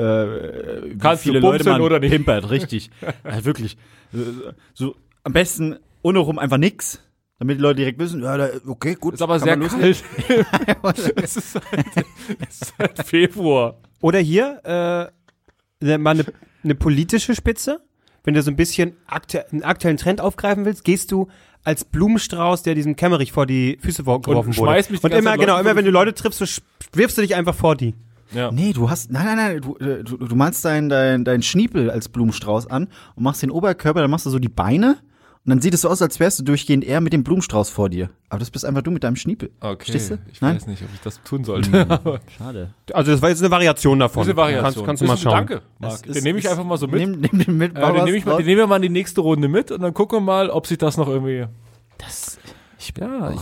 wie 0.95 0.97
Kannst 0.99 1.25
du 1.25 1.29
viele 1.29 1.41
Leute 1.41 1.59
bumsen 1.65 1.73
man 1.73 1.81
oder 1.83 2.01
nicht? 2.01 2.11
pimpert, 2.11 2.49
richtig. 2.49 2.89
ja, 3.25 3.45
wirklich. 3.45 3.77
Äh, 4.15 4.17
So, 4.73 4.97
am 5.23 5.35
besten 5.35 5.77
ohne 6.01 6.21
rum 6.21 6.39
einfach 6.39 6.57
nix, 6.57 7.01
damit 7.39 7.59
die 7.59 7.63
Leute 7.63 7.77
direkt 7.77 7.99
wissen, 7.99 8.23
ja, 8.23 8.37
da, 8.37 8.49
okay, 8.67 8.95
gut. 8.95 9.15
Ist 9.15 9.23
aber 9.23 9.39
sehr 9.39 9.57
kalt. 9.57 10.05
es, 11.17 11.37
ist 11.37 11.55
halt, 11.55 11.87
es 12.49 12.63
ist 12.63 12.79
halt 12.79 12.99
Februar. 13.07 13.79
Oder 14.01 14.19
hier, 14.19 14.61
äh, 14.65 15.85
ne- 15.85 15.99
mal 15.99 16.11
eine 16.11 16.25
ne 16.63 16.75
politische 16.75 17.35
Spitze. 17.35 17.81
Wenn 18.25 18.35
du 18.35 18.43
so 18.43 18.51
ein 18.51 18.57
bisschen 18.57 18.97
aktu 19.07 19.39
einen 19.51 19.63
aktuellen 19.63 19.97
Trend 19.97 20.21
aufgreifen 20.21 20.65
willst, 20.65 20.85
gehst 20.85 21.13
du 21.13 21.29
als 21.65 21.85
Blumenstrauß, 21.85 22.63
der 22.63 22.75
diesem 22.75 22.97
Kämmerich 22.97 23.33
vor 23.33 23.47
die 23.47 23.79
Füße 23.81 24.03
geworfen 24.03 24.57
wurde. 24.57 24.73
mich 24.91 25.01
die 25.01 25.07
Und 25.07 25.13
immer, 25.13 25.31
Zeit 25.31 25.41
genau, 25.41 25.53
Leute 25.57 25.69
immer 25.69 25.77
wenn 25.77 25.85
du 25.85 25.91
Leute 25.91 26.15
triffst, 26.15 26.39
so 26.39 26.63
wirfst 26.93 27.17
du 27.17 27.23
dich 27.23 27.35
einfach 27.37 27.55
vor 27.55 27.77
die. 27.77 27.95
Ja. 28.33 28.51
Nee, 28.51 28.73
du 28.73 28.91
hast, 28.91 29.11
nein, 29.11 29.25
nein, 29.25 29.37
nein, 29.37 29.61
du, 29.63 29.77
äh, 29.77 30.05
du, 30.05 30.19
du 30.19 30.37
malst 30.37 30.65
deinen 30.65 30.89
dein, 30.91 31.25
dein 31.25 31.43
Schniepel 31.43 31.91
als 31.91 32.09
Blumenstrauß 32.11 32.67
an 32.67 32.89
und 33.15 33.23
machst 33.23 33.43
den 33.43 33.51
Oberkörper, 33.51 34.03
dann 34.03 34.11
machst 34.11 34.27
du 34.27 34.31
so 34.31 34.39
die 34.39 34.51
Beine 34.51 34.99
und 35.49 35.53
dann 35.53 35.63
sieht 35.63 35.73
es 35.73 35.81
so 35.81 35.89
aus, 35.89 36.03
als 36.03 36.21
wärst 36.21 36.41
du 36.41 36.45
durchgehend 36.45 36.85
eher 36.85 37.01
mit 37.01 37.15
dem 37.15 37.25
Blumenstrauß 37.25 37.71
vor 37.71 37.89
dir. 37.89 38.11
Aber 38.29 38.39
das 38.39 38.51
bist 38.51 38.67
einfach 38.67 38.83
du 38.83 38.91
mit 38.91 39.03
deinem 39.03 39.17
Schniepel. 39.17 39.51
Okay. 39.61 39.77
Verstehst 39.77 40.11
du? 40.11 40.19
Ich 40.31 40.43
Nein? 40.43 40.57
weiß 40.57 40.67
nicht, 40.67 40.83
ob 40.83 40.91
ich 40.93 41.01
das 41.01 41.23
tun 41.23 41.43
sollte. 41.43 41.73
Aber 41.89 42.21
Schade. 42.37 42.75
Also 42.93 43.13
das 43.13 43.23
war 43.23 43.31
jetzt 43.31 43.41
eine 43.41 43.51
Variation 43.51 43.99
davon. 43.99 44.25
Diese 44.25 44.37
Variation. 44.37 44.85
Kannst, 44.85 44.85
kannst 44.85 45.03
du 45.03 45.07
mal 45.07 45.17
schauen. 45.17 45.33
Danke, 45.33 45.63
Marc. 45.79 46.03
Den 46.03 46.23
nehme 46.23 46.39
ich 46.39 46.51
einfach 46.51 46.65
mal 46.65 46.77
so 46.77 46.87
mit. 46.87 47.01
Nimm, 47.01 47.21
nimm 47.23 47.43
den 47.43 47.57
mit, 47.57 47.79
äh, 47.79 47.81
den 47.81 48.05
nehme 48.05 48.19
ich 48.19 48.27
mal, 48.27 48.37
den 48.37 48.45
nehmen 48.45 48.59
wir 48.59 48.67
mal 48.67 48.77
in 48.77 48.83
die 48.83 48.89
nächste 48.91 49.23
Runde 49.23 49.49
mit 49.49 49.71
und 49.71 49.81
dann 49.81 49.95
gucken 49.95 50.19
wir 50.19 50.21
mal, 50.21 50.51
ob 50.51 50.67
sich 50.67 50.77
das 50.77 50.99
noch 50.99 51.09
irgendwie. 51.09 51.47
Das, 51.97 52.39
ich, 52.79 52.93
Ja, 53.01 53.33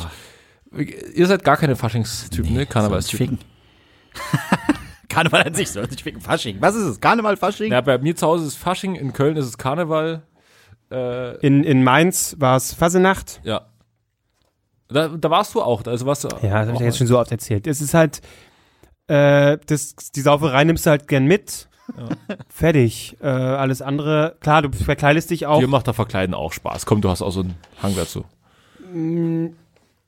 ich, 0.77 1.17
ihr 1.17 1.27
seid 1.27 1.43
gar 1.43 1.57
keine 1.57 1.75
Faschingstypen, 1.75 2.55
ne? 2.55 2.67
Karnevalstypen. 2.67 3.39
Ficken. 3.39 3.39
Karneval 5.09 5.43
an 5.43 5.55
sich 5.55 5.73
soll 5.73 5.91
sich 5.91 6.05
ficken. 6.05 6.21
Fasching. 6.21 6.59
Was 6.61 6.77
ist 6.77 6.85
es? 6.85 7.01
Karneval, 7.01 7.37
Fasching? 7.37 7.73
Ja, 7.73 7.81
bei 7.81 7.99
mir 7.99 8.15
zu 8.15 8.29
Hause 8.29 8.47
ist 8.47 8.55
Fasching, 8.55 8.95
in 8.95 9.13
Köln 9.13 9.37
ist 9.37 9.47
es 9.47 9.59
Karneval. 9.59 10.23
Äh, 10.91 11.37
In, 11.47 11.65
in 11.65 11.83
Mainz 11.85 12.37
war 12.39 12.57
es 12.57 12.73
Fasenacht. 12.73 13.41
ja. 13.45 13.63
Da, 14.89 15.09
da 15.09 15.31
warst 15.31 15.53
du 15.57 15.63
auch, 15.63 15.85
also 15.85 16.07
warst 16.07 16.23
du. 16.23 16.29
Ja, 16.43 16.61
das 16.61 16.69
habe 16.69 16.75
ich 16.75 16.81
jetzt 16.81 16.99
schon 16.99 17.09
so 17.09 17.19
oft 17.19 17.33
erzählt. 17.33 17.67
Es 17.67 17.81
ist 17.81 17.93
halt, 17.93 18.21
äh, 19.09 19.59
das, 19.67 19.97
die 20.15 20.21
Sauferei 20.21 20.63
nimmst 20.63 20.87
du 20.87 20.91
halt 20.91 21.09
gern 21.09 21.25
mit. 21.25 21.69
Fertig. 22.49 23.17
Äh, 23.21 23.27
alles 23.27 23.83
andere, 23.83 24.37
klar, 24.39 24.63
du 24.63 24.71
verkleidest 24.71 25.31
dich 25.31 25.45
auch. 25.47 25.59
Dir 25.59 25.67
macht 25.67 25.89
da 25.89 25.93
Verkleiden 25.93 26.35
auch 26.37 26.53
Spaß. 26.53 26.87
Komm, 26.87 27.01
du 27.01 27.09
hast 27.11 27.21
auch 27.21 27.33
so 27.33 27.41
einen 27.41 27.57
Hang 27.83 27.97
dazu. 27.97 28.25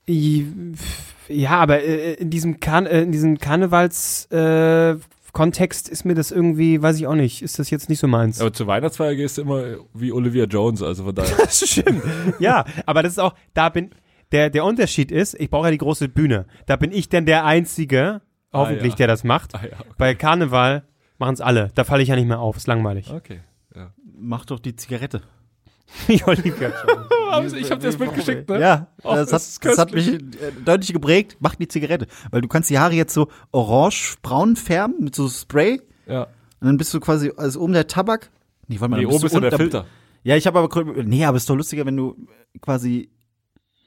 I- 0.09 0.47
Ja, 1.29 1.59
aber 1.59 1.83
äh, 1.83 2.15
in 2.15 2.31
diesem, 2.31 2.61
Karn 2.61 2.87
äh, 2.87 3.03
in 3.03 3.13
diesem 3.13 3.39
Karnevals 3.39 4.27
äh, 4.31 4.97
Kontext 5.33 5.89
ist 5.89 6.05
mir 6.05 6.15
das 6.15 6.31
irgendwie, 6.31 6.81
weiß 6.81 6.99
ich 6.99 7.07
auch 7.07 7.15
nicht, 7.15 7.43
ist 7.43 7.59
das 7.59 7.71
jetzt 7.71 7.89
nicht 7.89 7.99
so 7.99 8.07
meins. 8.07 8.41
Aber 8.41 8.53
zur 8.53 8.67
Weihnachtsfeier 8.67 9.15
gehst 9.15 9.39
du 9.39 9.43
immer 9.43 9.77
wie 9.95 10.13
Olivia 10.13 10.45
Jones, 10.45 10.83
also 10.83 11.05
von 11.05 11.15
daher. 11.15 11.37
Das 11.39 11.69
stimmt. 11.69 12.03
ja, 12.39 12.65
aber 12.87 13.03
das 13.03 13.13
ist 13.13 13.19
auch, 13.19 13.35
da 13.55 13.69
bin, 13.69 13.91
der, 14.33 14.51
der 14.51 14.65
Unterschied 14.65 15.11
ist, 15.11 15.35
ich 15.39 15.51
brauche 15.51 15.67
ja 15.67 15.71
die 15.71 15.79
große 15.79 16.09
Bühne. 16.09 16.47
Da 16.67 16.77
bin 16.77 16.93
ich 16.93 17.09
denn 17.09 17.27
der 17.27 17.45
Einzige, 17.45 18.23
hoffentlich, 18.53 18.93
ja. 18.93 18.97
der 18.97 19.07
das 19.09 19.25
macht. 19.25 19.55
ah, 19.55 19.61
ja, 19.63 19.77
Bei 19.97 20.15
Karneval 20.15 20.85
machen 21.19 21.35
es 21.35 21.41
alle. 21.41 21.71
Da 21.75 21.85
falle 21.85 22.03
ich 22.03 22.09
ja 22.09 22.17
nicht 22.17 22.29
mehr 22.29 22.41
auf, 22.41 22.57
ist 22.57 22.67
langweilig. 22.67 23.11
okay. 23.13 23.41
Ja. 23.75 23.93
Mach 24.21 24.47
doch 24.47 24.59
die 24.59 24.75
Zigarette. 24.75 25.23
Olivia 26.27 26.73
schon. 26.73 27.05
Ich 27.59 27.71
hab 27.71 27.79
dir 27.81 27.87
das 27.87 27.99
mitgeschickt, 27.99 28.49
ne? 28.49 28.59
Ja, 28.61 28.87
Oh, 29.03 29.15
das, 29.15 29.33
hat, 29.33 29.65
das 29.65 29.79
hat 29.79 29.93
mich 29.93 30.09
äh, 30.09 30.19
deutlich 30.65 30.93
geprägt. 30.95 31.37
Mach 31.41 31.55
die 31.57 31.69
Zigarette. 31.69 32.07
Weil 32.31 32.41
du 32.41 32.49
kannst 32.49 32.71
die 32.71 32.79
Haare 32.79 32.95
jetzt 32.95 33.13
so 33.13 33.29
orange-braun 33.53 34.57
färben 34.57 34.97
mit 35.01 35.15
so 35.15 35.29
Spray. 35.29 35.81
Ja. 36.07 36.23
Und 36.61 36.67
dann 36.67 36.77
bist 36.79 36.93
du 36.95 37.01
quasi, 37.01 37.31
also 37.37 37.61
oben 37.61 37.75
der 37.75 37.87
Tabak. 37.87 38.31
Nee, 38.67 38.81
warte 38.81 38.91
mal, 38.91 38.97
Nee, 39.01 39.07
oben 39.07 39.27
ist 39.27 39.33
ja 39.35 39.41
der 39.41 39.53
Filter. 39.53 39.87
Ja, 40.25 40.37
ich 40.37 40.47
habe 40.47 40.59
aber, 40.59 40.85
nee, 41.05 41.25
aber 41.25 41.37
es 41.37 41.43
ist 41.45 41.51
doch 41.51 41.55
lustiger, 41.57 41.85
wenn 41.87 41.97
du 41.97 42.17
quasi, 42.61 43.11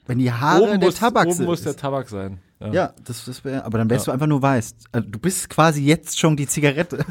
wenn 0.08 0.18
die 0.20 0.32
Haare 0.32 0.64
Oben, 0.64 0.80
der 0.80 0.90
muss, 0.90 0.96
Tabak 0.96 1.26
oben 1.28 1.36
sind. 1.36 1.46
muss 1.46 1.62
der 1.64 1.76
Tabak 1.76 2.10
sein. 2.10 2.40
Ja. 2.60 2.68
ja, 2.74 2.94
das, 3.06 3.26
das 3.26 3.44
wäre, 3.44 3.66
aber 3.66 3.80
dann 3.80 3.90
wärst 3.90 4.06
Ja. 4.06 4.12
du 4.12 4.14
einfach 4.14 4.28
nur 4.28 4.42
weiß. 4.42 4.76
Also, 4.92 5.08
du 5.10 5.18
bist 5.20 5.50
quasi 5.50 5.84
jetzt 5.84 6.20
schon 6.20 6.36
die 6.38 6.46
Zigarette. 6.48 7.04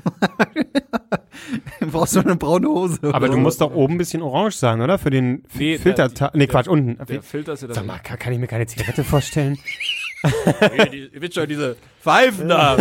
du 1.80 1.86
brauchst 1.90 2.14
nur 2.14 2.24
eine 2.24 2.36
braune 2.36 2.68
Hose. 2.68 2.98
Aber 3.12 3.28
du 3.28 3.36
musst 3.36 3.60
doch 3.60 3.74
oben 3.74 3.94
ein 3.94 3.98
bisschen 3.98 4.22
orange 4.22 4.56
sein, 4.56 4.80
oder? 4.80 4.98
Für 4.98 5.10
den 5.10 5.42
Nee, 5.54 5.78
Filter. 5.78 6.08
der- 6.08 6.30
Nee, 6.34 6.46
Quatsch, 6.46 6.68
unten. 6.68 7.04
Der 7.06 7.22
Filter 7.22 7.54
ist 7.54 7.62
ja 7.62 7.68
Sag 7.68 7.76
dann. 7.76 7.86
mal, 7.86 7.98
kann, 7.98 8.18
kann 8.18 8.32
ich 8.32 8.38
mir 8.38 8.46
keine 8.46 8.66
Zigarette 8.66 9.02
vorstellen? 9.02 9.58
Ihr 10.92 11.20
wisst 11.20 11.34
schon, 11.34 11.48
diese 11.48 11.76
Pfeifen 12.02 12.48
da. 12.48 12.76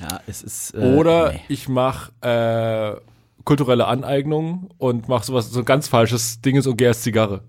Ja, 0.00 0.20
es 0.26 0.42
ist. 0.42 0.74
Äh, 0.74 0.94
Oder 0.94 1.32
nee. 1.32 1.40
ich 1.48 1.68
mache 1.68 2.12
äh, 2.20 3.00
kulturelle 3.44 3.86
Aneignung 3.86 4.68
und 4.78 5.08
mache 5.08 5.24
sowas, 5.24 5.50
so 5.50 5.60
ein 5.60 5.64
ganz 5.64 5.88
falsches 5.88 6.40
Ding 6.42 6.56
ist 6.56 6.66
und 6.66 6.76
gehe 6.76 6.88
als 6.88 7.02
Zigarre. 7.02 7.40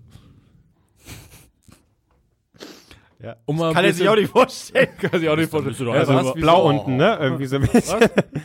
Ja. 3.21 3.35
Um 3.45 3.57
Kann 3.73 3.83
er 3.85 3.93
sich 3.93 4.07
auch 4.07 4.15
nicht 4.15 4.31
vorstellen. 4.31 4.89
Kann 4.99 5.19
sich 5.19 5.29
auch 5.29 5.35
nicht 5.35 5.49
vorstellen. 5.51 5.89
Also 5.91 6.13
was? 6.13 6.33
blau 6.33 6.69
Wieso? 6.69 6.79
unten, 6.79 6.97
ne? 6.97 7.17
Irgendwie 7.19 7.45
so 7.45 7.57
ein 7.57 7.67
bisschen. 7.67 7.99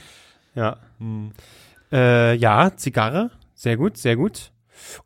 ja. 0.55 0.77
Äh, 1.93 2.35
ja, 2.37 2.75
Zigarre. 2.77 3.31
Sehr 3.55 3.77
gut, 3.77 3.97
sehr 3.97 4.17
gut. 4.17 4.53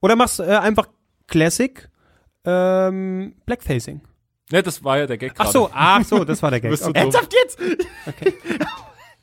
Oder 0.01 0.17
machst 0.17 0.41
äh, 0.41 0.45
einfach 0.45 0.89
Classic 1.27 1.89
ähm, 2.45 3.35
Blackfacing. 3.45 4.01
Ne, 4.51 4.63
das 4.63 4.83
war 4.83 4.99
ja 4.99 5.07
der 5.07 5.19
Gag 5.19 5.35
Ach 5.37 5.51
so, 5.51 5.69
ach 5.75 6.03
so, 6.05 6.25
das 6.25 6.43
war 6.43 6.51
der 6.51 6.61
Gag. 6.63 6.71
Du 6.75 6.85
Okay. 6.87 6.99
Ernsthaft 6.99 7.35
jetzt? 7.35 7.59
Okay. 8.07 8.33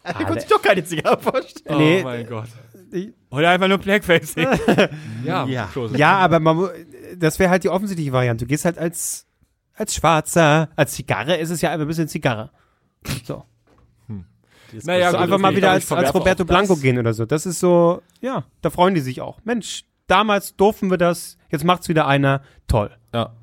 Er 0.04 0.14
konnte 0.14 0.42
sich 0.42 0.50
doch 0.50 0.62
keine 0.62 0.84
Zigarre 0.84 1.20
vorstellen. 1.20 1.76
Oh 1.76 1.80
Nee. 1.80 2.04
mein 2.04 2.28
Gott. 2.28 2.50
Ich- 2.92 3.12
Oder 3.32 3.50
einfach 3.50 3.68
nur 3.68 3.80
Blackfacing. 3.80 4.48
ja, 5.24 5.46
Ja. 5.48 5.70
Ja, 5.96 6.18
aber 6.20 6.40
man, 6.40 6.70
das 7.18 7.40
wäre 7.40 7.50
halt 7.50 7.64
die 7.64 7.70
offensichtliche 7.70 8.12
Variante. 8.12 8.46
Du 8.46 8.50
gehst 8.50 8.66
halt 8.66 8.78
als, 8.78 9.25
als 9.76 9.96
Schwarzer. 9.96 10.70
Als 10.76 10.94
Zigarre 10.94 11.38
ist 11.38 11.50
es 11.50 11.62
ja 11.62 11.72
einfach 11.72 11.86
ein 11.86 11.88
bisschen 11.88 12.08
Zigarre. 12.08 12.52
So. 13.24 13.44
Naja, 14.84 15.12
so 15.12 15.18
gut, 15.18 15.24
einfach 15.24 15.36
okay, 15.36 15.42
mal 15.42 15.56
wieder 15.56 15.72
als, 15.72 15.92
als 15.92 16.14
Roberto 16.14 16.44
Blanco 16.44 16.76
gehen 16.76 16.98
oder 16.98 17.14
so. 17.14 17.26
Das 17.26 17.46
ist 17.46 17.60
so, 17.60 18.02
ja, 18.20 18.46
da 18.62 18.70
freuen 18.70 18.96
die 18.96 19.02
sich 19.02 19.22
auch. 19.22 19.40
Mensch, 19.44 19.86
damals 20.08 20.56
durften 20.56 20.90
wir 20.90 20.98
das, 20.98 21.38
jetzt 21.50 21.64
macht's 21.64 21.88
wieder 21.88 22.08
einer. 22.08 22.42
Toll. 22.68 22.92
Ja. 23.14 23.34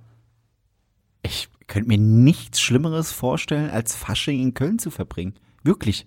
Ich 1.22 1.48
könnte 1.68 1.88
mir 1.88 1.98
nichts 1.98 2.60
Schlimmeres 2.60 3.12
vorstellen, 3.12 3.70
als 3.70 3.94
Fasching 3.94 4.40
in 4.40 4.54
Köln 4.54 4.78
zu 4.78 4.90
verbringen. 4.90 5.34
Wirklich. 5.62 6.06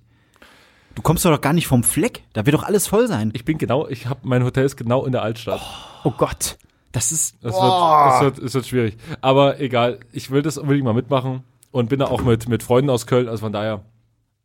Du 0.95 1.01
kommst 1.01 1.25
doch 1.25 1.41
gar 1.41 1.53
nicht 1.53 1.67
vom 1.67 1.83
Fleck. 1.83 2.23
Da 2.33 2.45
wird 2.45 2.53
doch 2.53 2.63
alles 2.63 2.87
voll 2.87 3.07
sein. 3.07 3.31
Ich 3.33 3.45
bin 3.45 3.57
genau, 3.57 3.87
ich 3.87 4.05
habe 4.07 4.21
mein 4.23 4.43
Hotel 4.43 4.65
ist 4.65 4.77
genau 4.77 5.05
in 5.05 5.11
der 5.11 5.23
Altstadt. 5.23 5.61
Oh 6.03 6.11
Gott. 6.11 6.57
Das 6.95 7.11
ist. 7.11 7.35
Das 7.41 7.51
Boah. 7.51 8.21
wird, 8.21 8.37
wird, 8.37 8.45
das 8.45 8.53
wird 8.53 8.67
schwierig. 8.67 8.97
Aber 9.19 9.59
egal, 9.59 9.99
ich 10.13 10.31
will 10.31 10.41
das 10.41 10.57
unbedingt 10.57 10.85
mal 10.85 10.93
mitmachen. 10.93 11.43
und 11.71 11.89
bin 11.89 11.99
da 11.99 12.05
auch 12.05 12.23
mit, 12.23 12.47
mit 12.47 12.63
Freunden 12.63 12.89
aus 12.89 13.05
Köln, 13.05 13.27
also 13.27 13.41
von 13.41 13.51
daher. 13.51 13.83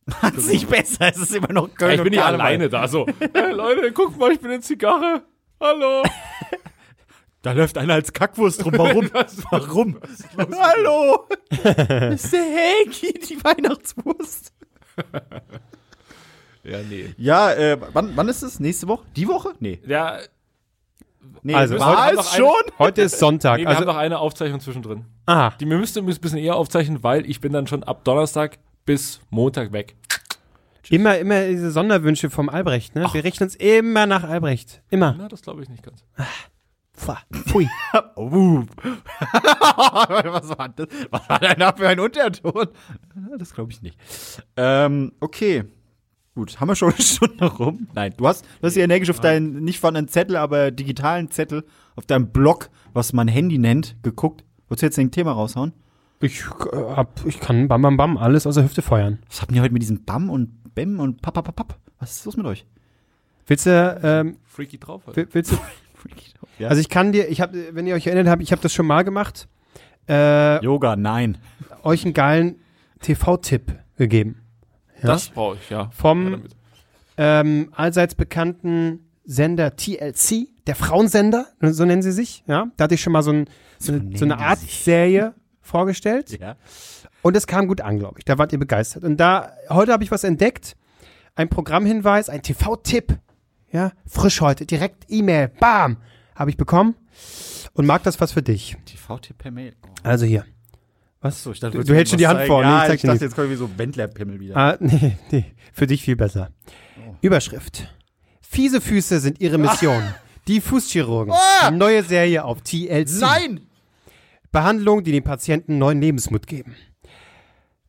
Macht's 0.07 0.49
nicht 0.49 0.69
besser, 0.69 1.09
es 1.09 1.19
ist 1.19 1.33
immer 1.33 1.53
noch 1.53 1.73
Köln 1.73 1.95
ich 1.95 2.03
bin 2.03 2.11
nicht 2.11 2.25
alleine 2.25 2.69
da, 2.69 2.89
so. 2.89 3.07
Hey, 3.33 3.53
Leute, 3.53 3.93
guck 3.93 4.19
mal, 4.19 4.33
ich 4.33 4.41
bin 4.41 4.51
eine 4.51 4.61
Zigarre. 4.61 5.23
Hallo. 5.61 6.03
Da 7.43 7.53
läuft 7.53 7.79
einer 7.79 7.95
als 7.95 8.13
Kackwurst 8.13 8.67
rum. 8.67 8.73
Warum? 8.77 9.11
Warum? 9.51 9.97
Hallo! 10.37 11.27
das 11.65 12.25
ist 12.25 12.33
der 12.35 12.43
Helgi, 12.43 13.15
die 13.15 13.43
Weihnachtswurst. 13.43 14.53
Ja, 16.63 16.81
nee. 16.87 17.15
Ja, 17.17 17.51
äh, 17.53 17.79
wann, 17.95 18.15
wann 18.15 18.29
ist 18.29 18.43
es? 18.43 18.61
Nächste 18.61 18.89
Woche? 18.89 19.07
Die 19.17 19.27
Woche? 19.27 19.55
Nee. 19.59 19.81
Ja, 19.87 20.19
nee 21.43 21.55
Also, 21.55 21.75
heute 21.75 21.81
war 21.85 21.97
haben 22.07 22.19
es 22.19 22.25
noch 22.27 22.33
eine- 22.33 22.45
schon? 22.45 22.79
Heute 22.79 23.03
ist 23.03 23.19
Sonntag. 23.19 23.57
nee 23.59 23.63
wir 23.65 23.69
also, 23.69 23.81
haben 23.81 23.87
noch 23.87 23.97
eine 23.97 24.19
Aufzeichnung 24.19 24.61
zwischendrin. 24.61 25.05
aha. 25.27 25.55
Die 25.61 25.67
wir 25.69 25.79
müssten 25.79 26.01
ein 26.01 26.07
bisschen 26.21 26.39
eher 26.39 26.57
aufzeichnen, 26.57 27.03
weil 27.03 27.29
ich 27.29 27.41
bin 27.41 27.53
dann 27.53 27.67
schon 27.67 27.83
ab 27.85 28.05
Donnerstag 28.05 28.59
bis 28.85 29.21
Montag 29.31 29.73
weg. 29.73 29.97
Immer, 30.89 31.19
immer 31.19 31.47
diese 31.47 31.71
Sonderwünsche 31.71 32.31
vom 32.31 32.49
Albrecht, 32.49 32.97
ne? 32.97 33.07
Wir 33.13 33.23
richten 33.23 33.45
uns 33.45 33.55
immer 33.55 34.07
nach 34.07 34.25
Albrecht. 34.25 34.83
Immer. 34.91 35.15
Na, 35.17 35.29
das 35.29 35.41
glaube 35.43 35.63
ich 35.63 35.69
nicht 35.69 35.85
ganz. 35.85 36.05
Pfui. 36.97 37.17
Pfui. 37.33 37.69
Oh. 38.17 38.63
was 39.33 40.59
war 40.59 40.69
das? 40.69 40.87
Was 41.11 41.29
war 41.29 41.39
denn 41.39 41.59
da 41.59 41.73
für 41.73 41.89
ein 41.89 42.01
Unterton? 42.01 42.69
Das 43.39 43.55
glaube 43.55 43.71
ich 43.73 43.83
nicht. 43.83 43.97
Ähm, 44.57 45.13
okay. 45.21 45.65
Gut, 46.40 46.59
haben 46.59 46.68
wir 46.68 46.74
schon 46.74 46.90
eine 46.94 47.03
Stunde 47.03 47.44
rum? 47.44 47.87
Nein, 47.94 48.14
du 48.16 48.26
hast, 48.26 48.46
du 48.62 48.66
hast 48.66 48.72
hier 48.72 48.85
energisch 48.85 49.11
auf 49.11 49.20
deinen, 49.20 49.62
nicht 49.62 49.79
von 49.79 49.94
einem 49.94 50.09
Zettel, 50.09 50.37
aber 50.37 50.70
digitalen 50.70 51.31
Zettel, 51.31 51.64
auf 51.96 52.07
deinem 52.07 52.29
Blog, 52.31 52.70
was 52.94 53.12
man 53.12 53.29
Handy 53.29 53.59
nennt, 53.59 53.96
geguckt. 54.03 54.42
Wolltest 54.68 54.83
du 54.83 54.87
jetzt 54.87 54.98
ein 54.98 55.11
Thema 55.11 55.33
raushauen? 55.33 55.74
Ich, 56.22 56.40
äh, 56.72 56.76
hab, 56.96 57.26
ich 57.26 57.40
kann 57.40 57.68
bam, 57.68 57.83
bam, 57.83 57.98
bam 57.98 58.16
alles 58.16 58.46
aus 58.46 58.55
der 58.55 58.64
Hüfte 58.64 58.81
feuern. 58.81 59.18
Was 59.29 59.42
habt 59.42 59.53
ihr 59.53 59.61
heute 59.61 59.74
mit 59.74 59.83
diesem 59.83 60.03
Bam 60.07 60.31
und 60.31 60.74
Bem 60.74 60.98
und 60.98 61.20
Pap, 61.20 61.35
Pap, 61.35 61.44
Pap, 61.44 61.57
Pap? 61.57 61.79
Was 61.98 62.12
ist 62.16 62.24
los 62.24 62.38
mit 62.38 62.46
euch? 62.46 62.64
Willst 63.46 63.66
du, 63.66 64.00
ähm, 64.03 64.38
Freaky 64.46 64.79
drauf. 64.79 65.03
Will- 65.14 65.29
willst 65.33 65.53
du, 65.53 65.57
Ja. 66.59 66.68
also 66.68 66.81
ich 66.81 66.88
kann 66.88 67.12
dir, 67.12 67.29
ich 67.29 67.42
habe, 67.42 67.74
wenn 67.74 67.87
ihr 67.87 67.94
euch 67.94 68.07
erinnert 68.07 68.29
habt, 68.29 68.40
ich 68.42 68.53
habe 68.53 68.62
das 68.62 68.72
schon 68.72 68.87
mal 68.87 69.03
gemacht, 69.05 69.46
äh, 70.09 70.64
Yoga, 70.64 70.96
nein. 70.96 71.37
euch 71.83 72.03
einen 72.07 72.14
geilen 72.14 72.57
TV-Tipp 73.00 73.74
gegeben. 73.98 74.37
Das 75.07 75.29
brauche 75.29 75.57
ich, 75.57 75.71
ja. 75.71 75.91
Vom- 75.93 76.33
Ja, 76.33 77.41
ähm, 77.41 77.69
allseits 77.77 78.15
bekannten 78.15 79.07
Sender 79.25 79.77
TLC, 79.77 80.49
der 80.67 80.75
Frauensender, 80.75 81.47
so 81.61 81.85
nennen 81.85 82.03
sie 82.03 82.13
sich. 82.13 82.43
Ja, 82.47 82.67
da 82.77 82.85
hatte 82.85 82.95
ich 82.95 83.03
schon 83.03 83.13
mal 83.13 83.23
so, 83.23 83.33
ein, 83.33 83.49
so, 83.79 83.93
eine, 83.93 84.17
so 84.17 84.25
eine 84.25 84.39
Art 84.39 84.59
sich. 84.61 84.83
Serie 84.83 85.35
vorgestellt 85.61 86.39
Ja. 86.41 86.57
und 87.23 87.37
es 87.37 87.47
kam 87.47 87.69
gut 87.69 87.81
an, 87.81 87.99
glaube 87.99 88.19
ich. 88.19 88.25
Da 88.25 88.39
wart 88.39 88.53
ihr 88.53 88.59
begeistert. 88.59 89.05
Und 89.05 89.19
da 89.19 89.53
heute 89.69 89.93
habe 89.93 90.03
ich 90.03 90.11
was 90.11 90.25
entdeckt, 90.25 90.77
ein 91.37 91.49
Programmhinweis, 91.49 92.29
ein 92.29 92.43
TV-Tipp. 92.43 93.19
Ja, 93.73 93.93
frisch 94.07 94.41
heute, 94.41 94.67
direkt 94.67 95.05
E-Mail, 95.09 95.49
bam, 95.61 95.99
habe 96.35 96.51
ich 96.51 96.57
bekommen 96.57 96.97
und 97.75 97.87
mag 97.87 98.03
das 98.03 98.21
was 98.21 98.33
für 98.33 98.43
dich. 98.43 98.77
TV-Tipp 98.87 99.39
per 99.39 99.51
Mail. 99.53 99.75
Oh. 99.85 99.89
Also 100.03 100.27
hier. 100.27 100.45
Was? 101.21 101.43
So, 101.43 101.53
ich 101.53 101.61
dachte, 101.61 101.79
du, 101.79 101.85
du 101.85 101.95
hältst 101.95 102.11
schon 102.13 102.19
die 102.19 102.27
Hand 102.27 102.39
zeigen? 102.39 102.49
vor. 102.49 102.63
Ja, 102.63 102.87
nee, 102.87 102.95
ich 102.95 102.95
ich 102.95 103.03
dachte, 103.03 103.25
jetzt 103.25 103.35
kommt 103.35 103.51
wie 103.51 103.57
so 103.57 103.69
Wendler-Pimmel 103.77 104.41
wieder. 104.41 104.57
Ah, 104.57 104.77
nee, 104.81 105.17
nee, 105.31 105.45
für 105.73 105.87
dich 105.87 106.03
viel 106.03 106.17
besser. 106.17 106.51
Oh. 106.99 107.15
Überschrift. 107.21 107.89
Fiese 108.41 108.81
Füße 108.81 109.21
sind 109.21 109.41
ihre 109.41 109.59
Mission. 109.59 110.03
Die 110.49 110.61
Fußchirurgen. 110.61 111.35
Neue 111.73 112.03
Serie 112.03 112.45
auf 112.45 112.63
TLC. 112.63 113.23
Ah! 113.23 113.39
Nein! 113.39 113.61
Behandlung, 114.51 115.05
die 115.05 115.13
den 115.13 115.23
Patienten 115.23 115.79
neuen 115.79 116.01
Lebensmut 116.01 116.47
geben. 116.47 116.75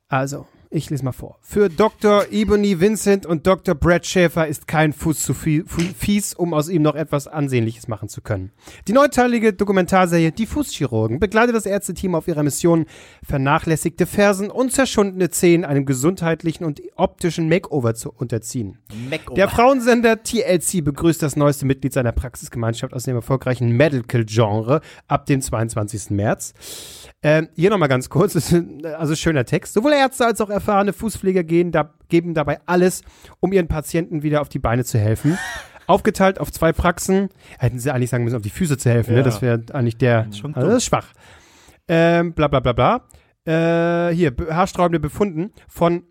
Also, 0.07 0.47
ich 0.73 0.89
lese 0.89 1.03
mal 1.03 1.11
vor. 1.11 1.37
Für 1.41 1.69
Dr. 1.69 2.25
Ebony 2.31 2.79
Vincent 2.79 3.25
und 3.25 3.45
Dr. 3.45 3.75
Brad 3.75 4.05
Schäfer 4.05 4.47
ist 4.47 4.67
kein 4.67 4.93
Fuß 4.93 5.21
zu 5.21 5.33
fies, 5.33 6.33
um 6.33 6.53
aus 6.53 6.69
ihm 6.69 6.81
noch 6.81 6.95
etwas 6.95 7.27
Ansehnliches 7.27 7.89
machen 7.89 8.07
zu 8.07 8.21
können. 8.21 8.51
Die 8.87 8.93
neuteilige 8.93 9.51
Dokumentarserie 9.51 10.31
Die 10.31 10.45
Fußchirurgen 10.45 11.19
begleitet 11.19 11.55
das 11.55 11.65
Ärzteteam 11.65 12.15
auf 12.15 12.29
ihrer 12.29 12.43
Mission, 12.43 12.85
vernachlässigte 13.21 14.05
Fersen 14.05 14.49
und 14.49 14.71
zerschundene 14.71 15.29
Zehen 15.29 15.65
einem 15.65 15.85
gesundheitlichen 15.85 16.63
und 16.63 16.81
optischen 16.95 17.49
Makeover 17.49 17.93
zu 17.93 18.09
unterziehen. 18.09 18.79
Der 19.35 19.49
Frauensender 19.49 20.23
TLC 20.23 20.83
begrüßt 20.83 21.21
das 21.21 21.35
neueste 21.35 21.65
Mitglied 21.65 21.91
seiner 21.91 22.13
Praxisgemeinschaft 22.13 22.93
aus 22.93 23.03
dem 23.03 23.17
erfolgreichen 23.17 23.75
Medical-Genre 23.75 24.79
ab 25.07 25.25
dem 25.25 25.41
22. 25.41 26.11
März. 26.11 26.53
Ähm, 27.23 27.49
hier 27.55 27.69
nochmal 27.69 27.89
ganz 27.89 28.09
kurz, 28.09 28.35
also 28.97 29.15
schöner 29.15 29.45
Text. 29.45 29.73
Sowohl 29.73 29.91
Ärzte 29.91 30.25
als 30.25 30.41
auch 30.41 30.49
erfahrene 30.61 30.93
Fußpfleger 30.93 31.43
gehen 31.43 31.71
da, 31.71 31.93
geben 32.09 32.33
dabei 32.33 32.59
alles, 32.65 33.01
um 33.39 33.51
ihren 33.51 33.67
Patienten 33.67 34.21
wieder 34.23 34.41
auf 34.41 34.49
die 34.49 34.59
Beine 34.59 34.83
zu 34.85 34.97
helfen. 34.99 35.37
Aufgeteilt 35.87 36.39
auf 36.39 36.51
zwei 36.51 36.71
Praxen. 36.71 37.29
Hätten 37.59 37.79
sie 37.79 37.91
eigentlich 37.91 38.09
sagen 38.11 38.23
müssen, 38.23 38.35
auf 38.37 38.41
die 38.43 38.49
Füße 38.51 38.77
zu 38.77 38.89
helfen, 38.89 39.11
ne? 39.13 39.17
Ja. 39.19 39.23
Das 39.23 39.41
wäre 39.41 39.61
eigentlich 39.73 39.97
der. 39.97 40.31
schon 40.31 40.53
also 40.55 40.67
das 40.69 40.77
ist 40.77 40.85
schwach. 40.85 41.07
Ähm, 41.87 42.33
bla 42.33 42.47
bla 42.47 42.59
bla 42.61 42.71
bla. 42.73 43.07
Äh, 43.43 44.13
hier, 44.15 44.31
be- 44.31 44.55
haarsträubende 44.55 44.99
Befunden 44.99 45.51
von, 45.67 46.03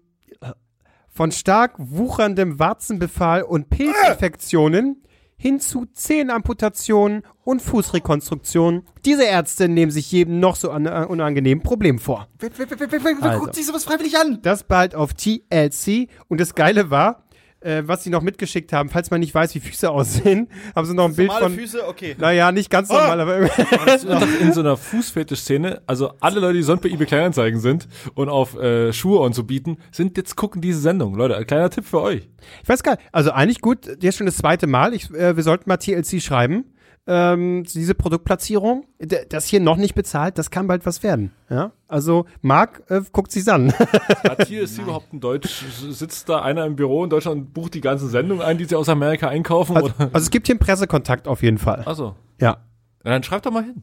von 1.09 1.31
stark 1.33 1.75
wucherndem 1.79 2.59
Warzenbefall 2.59 3.43
und 3.43 3.71
Pilzinfektionen 3.71 5.03
hin 5.40 5.59
zu 5.59 5.87
Zehenamputationen 5.87 7.22
und 7.44 7.62
Fußrekonstruktionen. 7.62 8.83
Diese 9.07 9.24
Ärzte 9.24 9.70
nehmen 9.70 9.90
sich 9.90 10.12
jedem 10.12 10.38
noch 10.38 10.55
so 10.55 10.68
äh, 10.68 11.07
unangenehmen 11.07 11.64
Problem 11.64 11.98
vor. 11.98 12.29
Wer, 12.38 12.50
wer, 12.59 12.70
wer, 12.79 12.92
wer, 12.92 13.05
wer 13.05 13.22
Also. 13.22 13.40
guckt 13.40 13.55
sich 13.55 13.64
sowas 13.64 13.85
freiwillig 13.85 14.18
an? 14.18 14.40
Das 14.42 14.64
bald 14.64 14.94
auf 14.94 15.14
TLC. 15.14 16.11
Und 16.29 16.42
das 16.42 16.55
Geile 16.55 16.90
war, 16.90 17.24
äh, 17.61 17.83
was 17.87 18.05
sie 18.05 18.11
noch 18.11 18.23
mitgeschickt 18.23 18.73
haben, 18.73 18.88
falls 18.88 19.11
man 19.11 19.20
nicht 19.20 19.35
weiß, 19.35 19.55
wie 19.55 19.61
Füße 19.61 19.90
aussehen, 19.90 20.49
haben 20.75 20.87
sie 20.87 20.94
noch 20.94 21.07
ein 21.07 21.14
Bild 21.14 21.33
von. 21.33 21.55
Füße, 21.55 21.87
okay. 21.87 22.16
Naja, 22.18 22.53
nicht 22.53 22.70
ganz 22.70 22.88
normal, 22.88 23.20
aber 23.20 23.38
irgendwie. 23.38 23.77
Das 23.87 24.05
ist 24.05 24.11
doch 24.11 24.40
in 24.40 24.53
so 24.53 24.61
einer 24.61 24.77
Fußfetisch-Szene, 24.77 25.83
also 25.87 26.12
alle 26.20 26.40
Leute, 26.40 26.55
die 26.55 26.62
sonst 26.62 26.83
bei 26.83 26.88
eBay 26.88 27.07
Kleinanzeigen 27.07 27.61
sind 27.61 27.88
und 28.14 28.29
auf 28.29 28.57
äh, 28.57 28.92
Schuhe 28.92 29.20
und 29.20 29.35
so 29.35 29.44
bieten, 29.44 29.79
sind 29.90 30.16
jetzt 30.16 30.37
gucken 30.37 30.62
diese 30.62 30.81
Sendung. 30.81 31.14
Leute, 31.14 31.37
ein 31.37 31.46
kleiner 31.46 31.70
Tipp 31.70 31.85
für 31.87 32.01
euch. 32.01 32.29
Ich 32.62 32.68
weiß 32.68 32.83
gar 32.83 32.92
nicht. 32.92 33.03
Also 33.12 33.33
eigentlich 33.33 33.61
gut, 33.61 33.87
jetzt 34.01 34.18
schon 34.18 34.27
das 34.27 34.37
zweite 34.37 34.66
Mal. 34.66 34.94
Ich, 34.94 35.11
äh, 35.12 35.37
wir 35.37 35.42
sollten 35.42 35.68
mal 35.68 35.77
TLC 35.77 36.20
schreiben. 36.23 36.64
Ähm, 37.07 37.65
diese 37.65 37.95
Produktplatzierung, 37.95 38.87
das 39.29 39.47
hier 39.47 39.61
noch 39.61 39.77
nicht 39.77 39.95
bezahlt, 39.95 40.39
das 40.39 40.51
kann 40.51 40.67
bald 40.67 40.87
was 40.87 41.03
werden. 41.03 41.33
Ja? 41.49 41.73
Also 41.89 42.27
Marc 42.43 42.83
äh, 42.89 43.01
guckt 43.11 43.33
sich's 43.33 43.49
an. 43.49 43.73
Hat 44.23 44.47
hier 44.47 44.63
ist 44.65 44.79
überhaupt 44.79 45.13
ein 45.13 45.21
Deutsch, 45.21 45.65
sitzt 45.91 46.29
da 46.29 46.43
einer 46.43 46.67
im 46.67 46.77
Büro 46.77 47.03
in 47.03 47.11
Deutschland 47.11 47.41
und 47.41 47.55
bucht 47.55 47.75
die 47.75 47.81
ganzen 47.81 48.09
Sendungen 48.11 48.45
ein, 48.45 48.59
die 48.59 48.67
sie 48.67 48.77
aus 48.77 48.89
Amerika 48.89 49.29
einkaufen? 49.29 49.77
Also, 49.77 49.93
also 49.99 50.19
es 50.19 50.31
gibt 50.31 50.47
hier 50.47 50.55
einen 50.55 50.61
Pressekontakt 50.61 51.27
auf 51.27 51.43
jeden 51.43 51.59
Fall. 51.59 51.83
Achso. 51.87 52.15
Ja. 52.41 52.59
Dann 53.03 53.23
schreibt 53.23 53.47
doch 53.47 53.51
mal 53.51 53.65
hin. 53.65 53.83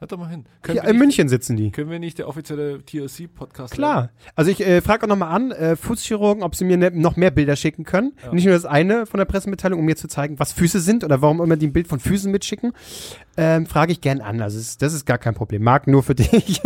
Schreibt 0.00 0.12
doch 0.12 0.18
mal 0.18 0.30
hin. 0.30 0.46
Können, 0.62 0.76
wir 0.76 0.84
in 0.84 0.90
nicht, 0.92 0.98
München 0.98 1.28
sitzen 1.28 1.58
die. 1.58 1.72
können 1.72 1.90
wir 1.90 1.98
nicht 1.98 2.16
der 2.16 2.26
offizielle 2.26 2.82
TLC-Podcast 2.82 3.74
Klar. 3.74 4.08
Also 4.34 4.50
ich 4.50 4.66
äh, 4.66 4.80
frage 4.80 5.04
auch 5.04 5.08
nochmal 5.08 5.28
an, 5.28 5.50
äh, 5.50 5.76
Fußchirurgen, 5.76 6.42
ob 6.42 6.54
sie 6.54 6.64
mir 6.64 6.78
ne, 6.78 6.90
noch 6.90 7.16
mehr 7.16 7.30
Bilder 7.30 7.54
schicken 7.54 7.84
können. 7.84 8.14
Nicht 8.32 8.46
nur 8.46 8.54
das 8.54 8.64
eine 8.64 9.04
von 9.04 9.18
der 9.18 9.26
Pressemitteilung, 9.26 9.78
um 9.78 9.84
mir 9.84 9.96
zu 9.96 10.08
zeigen, 10.08 10.38
was 10.38 10.54
Füße 10.54 10.80
sind 10.80 11.04
oder 11.04 11.20
warum 11.20 11.42
immer 11.42 11.58
die 11.58 11.66
ein 11.66 11.74
Bild 11.74 11.86
von 11.86 12.00
Füßen 12.00 12.32
mitschicken. 12.32 12.72
Ähm, 13.36 13.66
frage 13.66 13.92
ich 13.92 14.00
gern 14.00 14.22
an. 14.22 14.40
Also 14.40 14.58
es, 14.58 14.78
das 14.78 14.94
ist 14.94 15.04
gar 15.04 15.18
kein 15.18 15.34
Problem. 15.34 15.62
Marc, 15.62 15.86
nur 15.86 16.02
für 16.02 16.14
dich. 16.14 16.62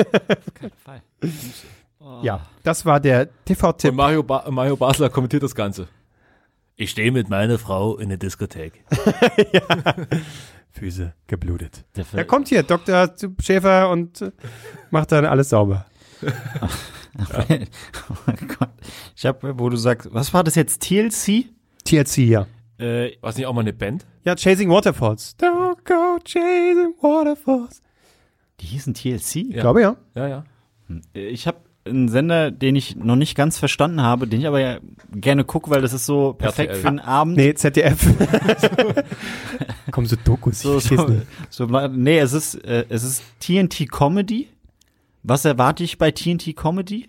ja, 2.22 2.46
das 2.62 2.86
war 2.86 3.00
der 3.00 3.22
Und 3.22 3.30
TV-Tipp. 3.46 3.94
Mario, 3.94 4.22
ba 4.22 4.48
Mario 4.48 4.76
Basler 4.76 5.10
kommentiert 5.10 5.42
das 5.42 5.56
Ganze. 5.56 5.88
Ich 6.76 6.90
stehe 6.90 7.10
mit 7.10 7.28
meiner 7.28 7.58
Frau 7.58 7.98
in 7.98 8.10
der 8.10 8.18
Diskothek. 8.18 8.84
Füße 10.74 11.14
geblutet. 11.28 11.84
Der 11.96 12.04
Da 12.12 12.24
kommt 12.24 12.48
hier 12.48 12.62
Dr. 12.64 13.14
Schäfer 13.40 13.90
und 13.90 14.20
äh, 14.22 14.30
macht 14.90 15.12
dann 15.12 15.24
alles 15.24 15.48
sauber. 15.50 15.86
oh 16.22 16.28
Gott. 18.58 18.70
Ich 19.16 19.24
hab, 19.24 19.42
wo 19.58 19.68
du 19.68 19.76
sagst, 19.76 20.12
was 20.12 20.34
war 20.34 20.42
das 20.44 20.54
jetzt? 20.56 20.82
TLC? 20.82 21.46
TLC, 21.84 22.18
ja. 22.18 22.46
Äh, 22.78 23.12
War 23.20 23.30
es 23.30 23.36
nicht 23.36 23.46
auch 23.46 23.52
mal 23.54 23.60
eine 23.60 23.72
Band? 23.72 24.04
Ja, 24.24 24.34
Chasing 24.34 24.68
Waterfalls. 24.68 25.36
Don't 25.38 25.76
go 25.84 26.18
chasing 26.24 26.94
waterfalls. 27.00 27.80
die 28.60 28.66
hießen 28.66 28.94
TLC? 28.94 29.36
Ich 29.36 29.50
glaube 29.52 29.80
ja. 29.82 29.96
Ja, 30.16 30.26
ja. 30.28 30.44
Äh, 31.14 31.28
Ich 31.28 31.46
habe 31.46 31.58
einen 31.86 32.08
Sender, 32.08 32.50
den 32.50 32.76
ich 32.76 32.96
noch 32.96 33.16
nicht 33.16 33.36
ganz 33.36 33.58
verstanden 33.58 34.00
habe, 34.00 34.26
den 34.26 34.40
ich 34.40 34.46
aber 34.46 34.60
ja 34.60 34.78
gerne 35.12 35.44
gucke, 35.44 35.70
weil 35.70 35.82
das 35.82 35.92
ist 35.92 36.06
so 36.06 36.32
perfekt 36.32 36.70
RTL. 36.70 36.82
für 36.82 36.88
einen 36.88 36.98
Abend. 37.00 37.36
Nee, 37.36 37.54
ZDF. 37.54 38.06
Kommen 39.90 40.06
so 40.06 40.16
Dokus. 40.24 40.60
So, 40.60 40.78
so, 40.80 40.94
nicht. 41.06 41.26
so, 41.50 41.66
nee, 41.66 42.18
es 42.18 42.32
ist, 42.32 42.54
äh, 42.64 42.84
es 42.88 43.04
ist 43.04 43.22
TNT 43.40 43.90
Comedy. 43.90 44.48
Was 45.22 45.44
erwarte 45.44 45.84
ich 45.84 45.98
bei 45.98 46.10
TNT 46.10 46.54
Comedy? 46.56 47.08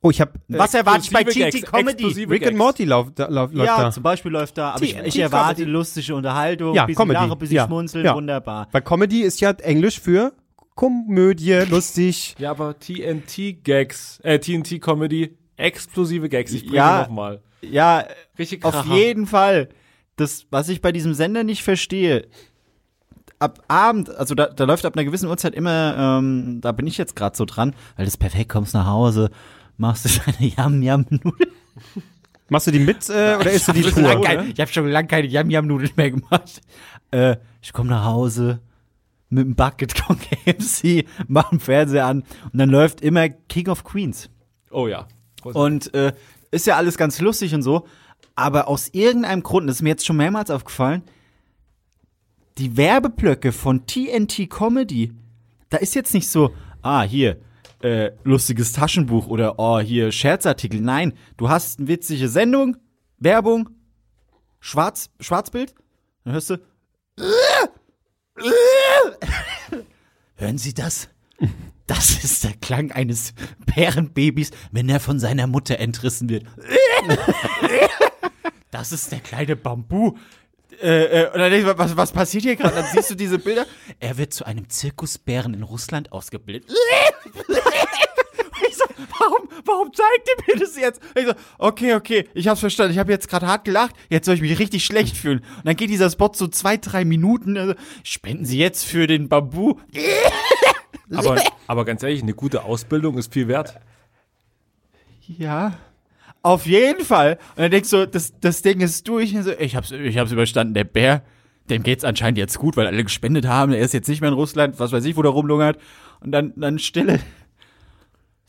Oh, 0.00 0.10
ich 0.10 0.20
habe 0.20 0.32
Was 0.46 0.74
erwarte 0.74 1.00
ich 1.04 1.10
bei 1.10 1.24
TNT 1.24 1.34
Gags, 1.60 1.62
Comedy? 1.62 2.24
Rick 2.24 2.46
and. 2.46 2.56
Morty 2.56 2.84
lauf, 2.84 3.08
da, 3.14 3.26
lauf, 3.28 3.52
läuft 3.52 3.66
Ja, 3.66 3.82
da. 3.82 3.90
zum 3.90 4.02
Beispiel 4.04 4.30
läuft 4.30 4.56
da, 4.56 4.70
aber 4.70 4.84
ich, 4.84 4.96
ich 4.96 5.18
erwarte 5.18 5.56
Comedy. 5.56 5.70
lustige 5.72 6.14
Unterhaltung, 6.14 6.74
Ja, 6.74 6.86
bisschen 6.86 6.98
Comedy, 7.08 7.20
lachen, 7.26 7.38
bisschen 7.38 7.56
ja, 7.56 7.66
schmunzeln, 7.66 8.04
ja. 8.04 8.14
wunderbar. 8.14 8.68
Weil 8.70 8.82
Comedy 8.82 9.22
ist 9.22 9.40
ja 9.40 9.50
Englisch 9.50 9.98
für 9.98 10.32
Komödie, 10.78 11.64
lustig. 11.68 12.36
Ja, 12.38 12.52
aber 12.52 12.78
TNT-Gags, 12.78 14.20
äh, 14.22 14.38
TNT-Comedy, 14.38 15.36
explosive 15.56 16.28
Gags. 16.28 16.52
Ich 16.52 16.62
bringe 16.62 16.76
Ja. 16.76 17.02
nochmal. 17.02 17.42
Ja, 17.62 18.04
Richtig 18.38 18.64
auf 18.64 18.72
Kracher. 18.72 18.94
jeden 18.94 19.26
Fall. 19.26 19.70
Das, 20.14 20.46
was 20.50 20.68
ich 20.68 20.80
bei 20.80 20.92
diesem 20.92 21.14
Sender 21.14 21.42
nicht 21.42 21.64
verstehe, 21.64 22.28
ab 23.40 23.60
Abend, 23.66 24.08
also 24.10 24.36
da, 24.36 24.46
da 24.46 24.62
läuft 24.66 24.84
ab 24.86 24.94
einer 24.94 25.04
gewissen 25.04 25.28
Uhrzeit 25.28 25.52
immer, 25.56 25.96
ähm, 26.20 26.60
da 26.60 26.70
bin 26.70 26.86
ich 26.86 26.96
jetzt 26.96 27.16
gerade 27.16 27.36
so 27.36 27.44
dran, 27.44 27.74
weil 27.96 28.04
das 28.04 28.14
ist 28.14 28.18
perfekt, 28.18 28.48
kommst 28.48 28.72
nach 28.74 28.86
Hause, 28.86 29.30
machst 29.78 30.04
du 30.04 30.08
deine 30.30 30.48
Yam-Yam-Nudeln. 30.56 31.50
Machst 32.50 32.68
du 32.68 32.70
die 32.70 32.78
mit 32.78 33.08
äh, 33.08 33.36
oder 33.40 33.50
isst 33.50 33.66
du 33.66 33.72
die 33.72 33.80
Ich 33.80 33.86
hab 33.86 33.94
schon 33.94 34.04
lang 34.04 34.16
pur? 34.18 34.24
kein- 34.26 34.50
Ich 34.52 34.60
habe 34.60 34.70
schon 34.72 34.86
lange 34.88 35.08
keine 35.08 35.26
Yam-Yam-Nudeln 35.26 35.90
mehr 35.96 36.10
gemacht. 36.12 36.60
Äh, 37.10 37.36
ich 37.62 37.72
komme 37.72 37.90
nach 37.90 38.04
Hause 38.04 38.60
mit 39.30 39.44
dem 39.44 39.54
Bucket 39.54 39.98
von 39.98 40.18
KFC, 40.18 41.04
mach 41.28 41.50
den 41.50 41.60
Fernseher 41.60 42.06
an 42.06 42.24
und 42.52 42.58
dann 42.58 42.70
läuft 42.70 43.00
immer 43.00 43.28
King 43.28 43.68
of 43.68 43.84
Queens. 43.84 44.30
Oh 44.70 44.86
ja. 44.86 45.06
Und 45.42 45.94
äh, 45.94 46.12
ist 46.50 46.66
ja 46.66 46.76
alles 46.76 46.96
ganz 46.96 47.20
lustig 47.20 47.54
und 47.54 47.62
so, 47.62 47.86
aber 48.34 48.68
aus 48.68 48.88
irgendeinem 48.88 49.42
Grund, 49.42 49.68
das 49.68 49.76
ist 49.76 49.82
mir 49.82 49.90
jetzt 49.90 50.06
schon 50.06 50.16
mehrmals 50.16 50.50
aufgefallen, 50.50 51.02
die 52.58 52.76
Werbeblöcke 52.76 53.52
von 53.52 53.86
TNT 53.86 54.50
Comedy, 54.50 55.12
da 55.70 55.78
ist 55.78 55.94
jetzt 55.94 56.14
nicht 56.14 56.28
so, 56.28 56.52
ah, 56.82 57.02
hier, 57.02 57.38
äh, 57.82 58.10
lustiges 58.24 58.72
Taschenbuch 58.72 59.28
oder 59.28 59.58
oh, 59.58 59.78
hier, 59.78 60.10
Scherzartikel. 60.10 60.80
Nein, 60.80 61.12
du 61.36 61.48
hast 61.48 61.78
eine 61.78 61.88
witzige 61.88 62.28
Sendung, 62.28 62.76
Werbung, 63.18 63.70
Schwarz, 64.60 65.10
Schwarzbild, 65.20 65.74
dann 66.24 66.32
hörst 66.32 66.50
du, 66.50 66.58
hören 70.36 70.58
Sie 70.58 70.74
das? 70.74 71.08
Das 71.86 72.22
ist 72.22 72.44
der 72.44 72.52
Klang 72.54 72.92
eines 72.92 73.32
Bärenbabys, 73.74 74.50
wenn 74.72 74.88
er 74.88 75.00
von 75.00 75.18
seiner 75.18 75.46
Mutter 75.46 75.78
entrissen 75.78 76.28
wird. 76.28 76.44
Das 78.70 78.92
ist 78.92 79.10
der 79.10 79.20
kleine 79.20 79.56
Bambu. 79.56 80.16
Äh, 80.80 81.22
äh, 81.22 81.78
was, 81.78 81.96
was 81.96 82.12
passiert 82.12 82.44
hier 82.44 82.56
gerade? 82.56 82.76
Dann 82.76 82.86
siehst 82.92 83.10
du 83.10 83.14
diese 83.14 83.38
Bilder. 83.38 83.66
Er 83.98 84.18
wird 84.18 84.32
zu 84.32 84.44
einem 84.44 84.68
Zirkusbären 84.68 85.54
in 85.54 85.62
Russland 85.62 86.12
ausgebildet. 86.12 86.70
Warum, 89.18 89.48
warum 89.64 89.92
zeigt 89.92 90.28
ihr 90.28 90.54
mir 90.54 90.60
das 90.60 90.76
jetzt? 90.76 91.00
Ich 91.14 91.26
so, 91.26 91.32
okay, 91.58 91.94
okay, 91.94 92.28
ich 92.34 92.48
hab's 92.48 92.60
verstanden. 92.60 92.92
Ich 92.92 92.98
habe 92.98 93.12
jetzt 93.12 93.28
gerade 93.28 93.46
hart 93.46 93.64
gelacht. 93.64 93.94
Jetzt 94.08 94.26
soll 94.26 94.34
ich 94.34 94.40
mich 94.40 94.58
richtig 94.58 94.84
schlecht 94.84 95.16
fühlen. 95.16 95.38
Und 95.38 95.66
dann 95.66 95.76
geht 95.76 95.90
dieser 95.90 96.10
Spot 96.10 96.30
so 96.34 96.48
zwei, 96.48 96.76
drei 96.76 97.04
Minuten. 97.04 97.56
Also, 97.56 97.74
spenden 98.02 98.44
Sie 98.44 98.58
jetzt 98.58 98.84
für 98.84 99.06
den 99.06 99.28
Bambu. 99.28 99.76
Aber, 101.14 101.40
aber 101.66 101.84
ganz 101.84 102.02
ehrlich, 102.02 102.22
eine 102.22 102.34
gute 102.34 102.64
Ausbildung 102.64 103.18
ist 103.18 103.32
viel 103.32 103.48
wert. 103.48 103.80
Ja. 105.26 105.78
Auf 106.42 106.66
jeden 106.66 107.04
Fall. 107.04 107.38
Und 107.56 107.62
dann 107.62 107.70
denkst 107.70 107.90
du, 107.90 108.06
das, 108.06 108.32
das 108.40 108.62
Ding 108.62 108.80
ist 108.80 109.08
durch. 109.08 109.34
Und 109.34 109.42
so, 109.42 109.52
ich, 109.58 109.76
hab's, 109.76 109.90
ich 109.90 110.18
hab's 110.18 110.32
überstanden. 110.32 110.74
Der 110.74 110.84
Bär, 110.84 111.22
dem 111.68 111.82
geht's 111.82 112.04
anscheinend 112.04 112.38
jetzt 112.38 112.58
gut, 112.58 112.76
weil 112.76 112.86
alle 112.86 113.02
gespendet 113.02 113.46
haben. 113.46 113.72
Er 113.72 113.80
ist 113.80 113.94
jetzt 113.94 114.08
nicht 114.08 114.20
mehr 114.20 114.28
in 114.28 114.34
Russland, 114.34 114.78
was 114.78 114.92
weiß 114.92 115.04
ich, 115.04 115.16
wo 115.16 115.22
der 115.22 115.32
rumlungert. 115.32 115.78
Und 116.20 116.32
dann, 116.32 116.52
dann 116.56 116.78
Stille. 116.78 117.20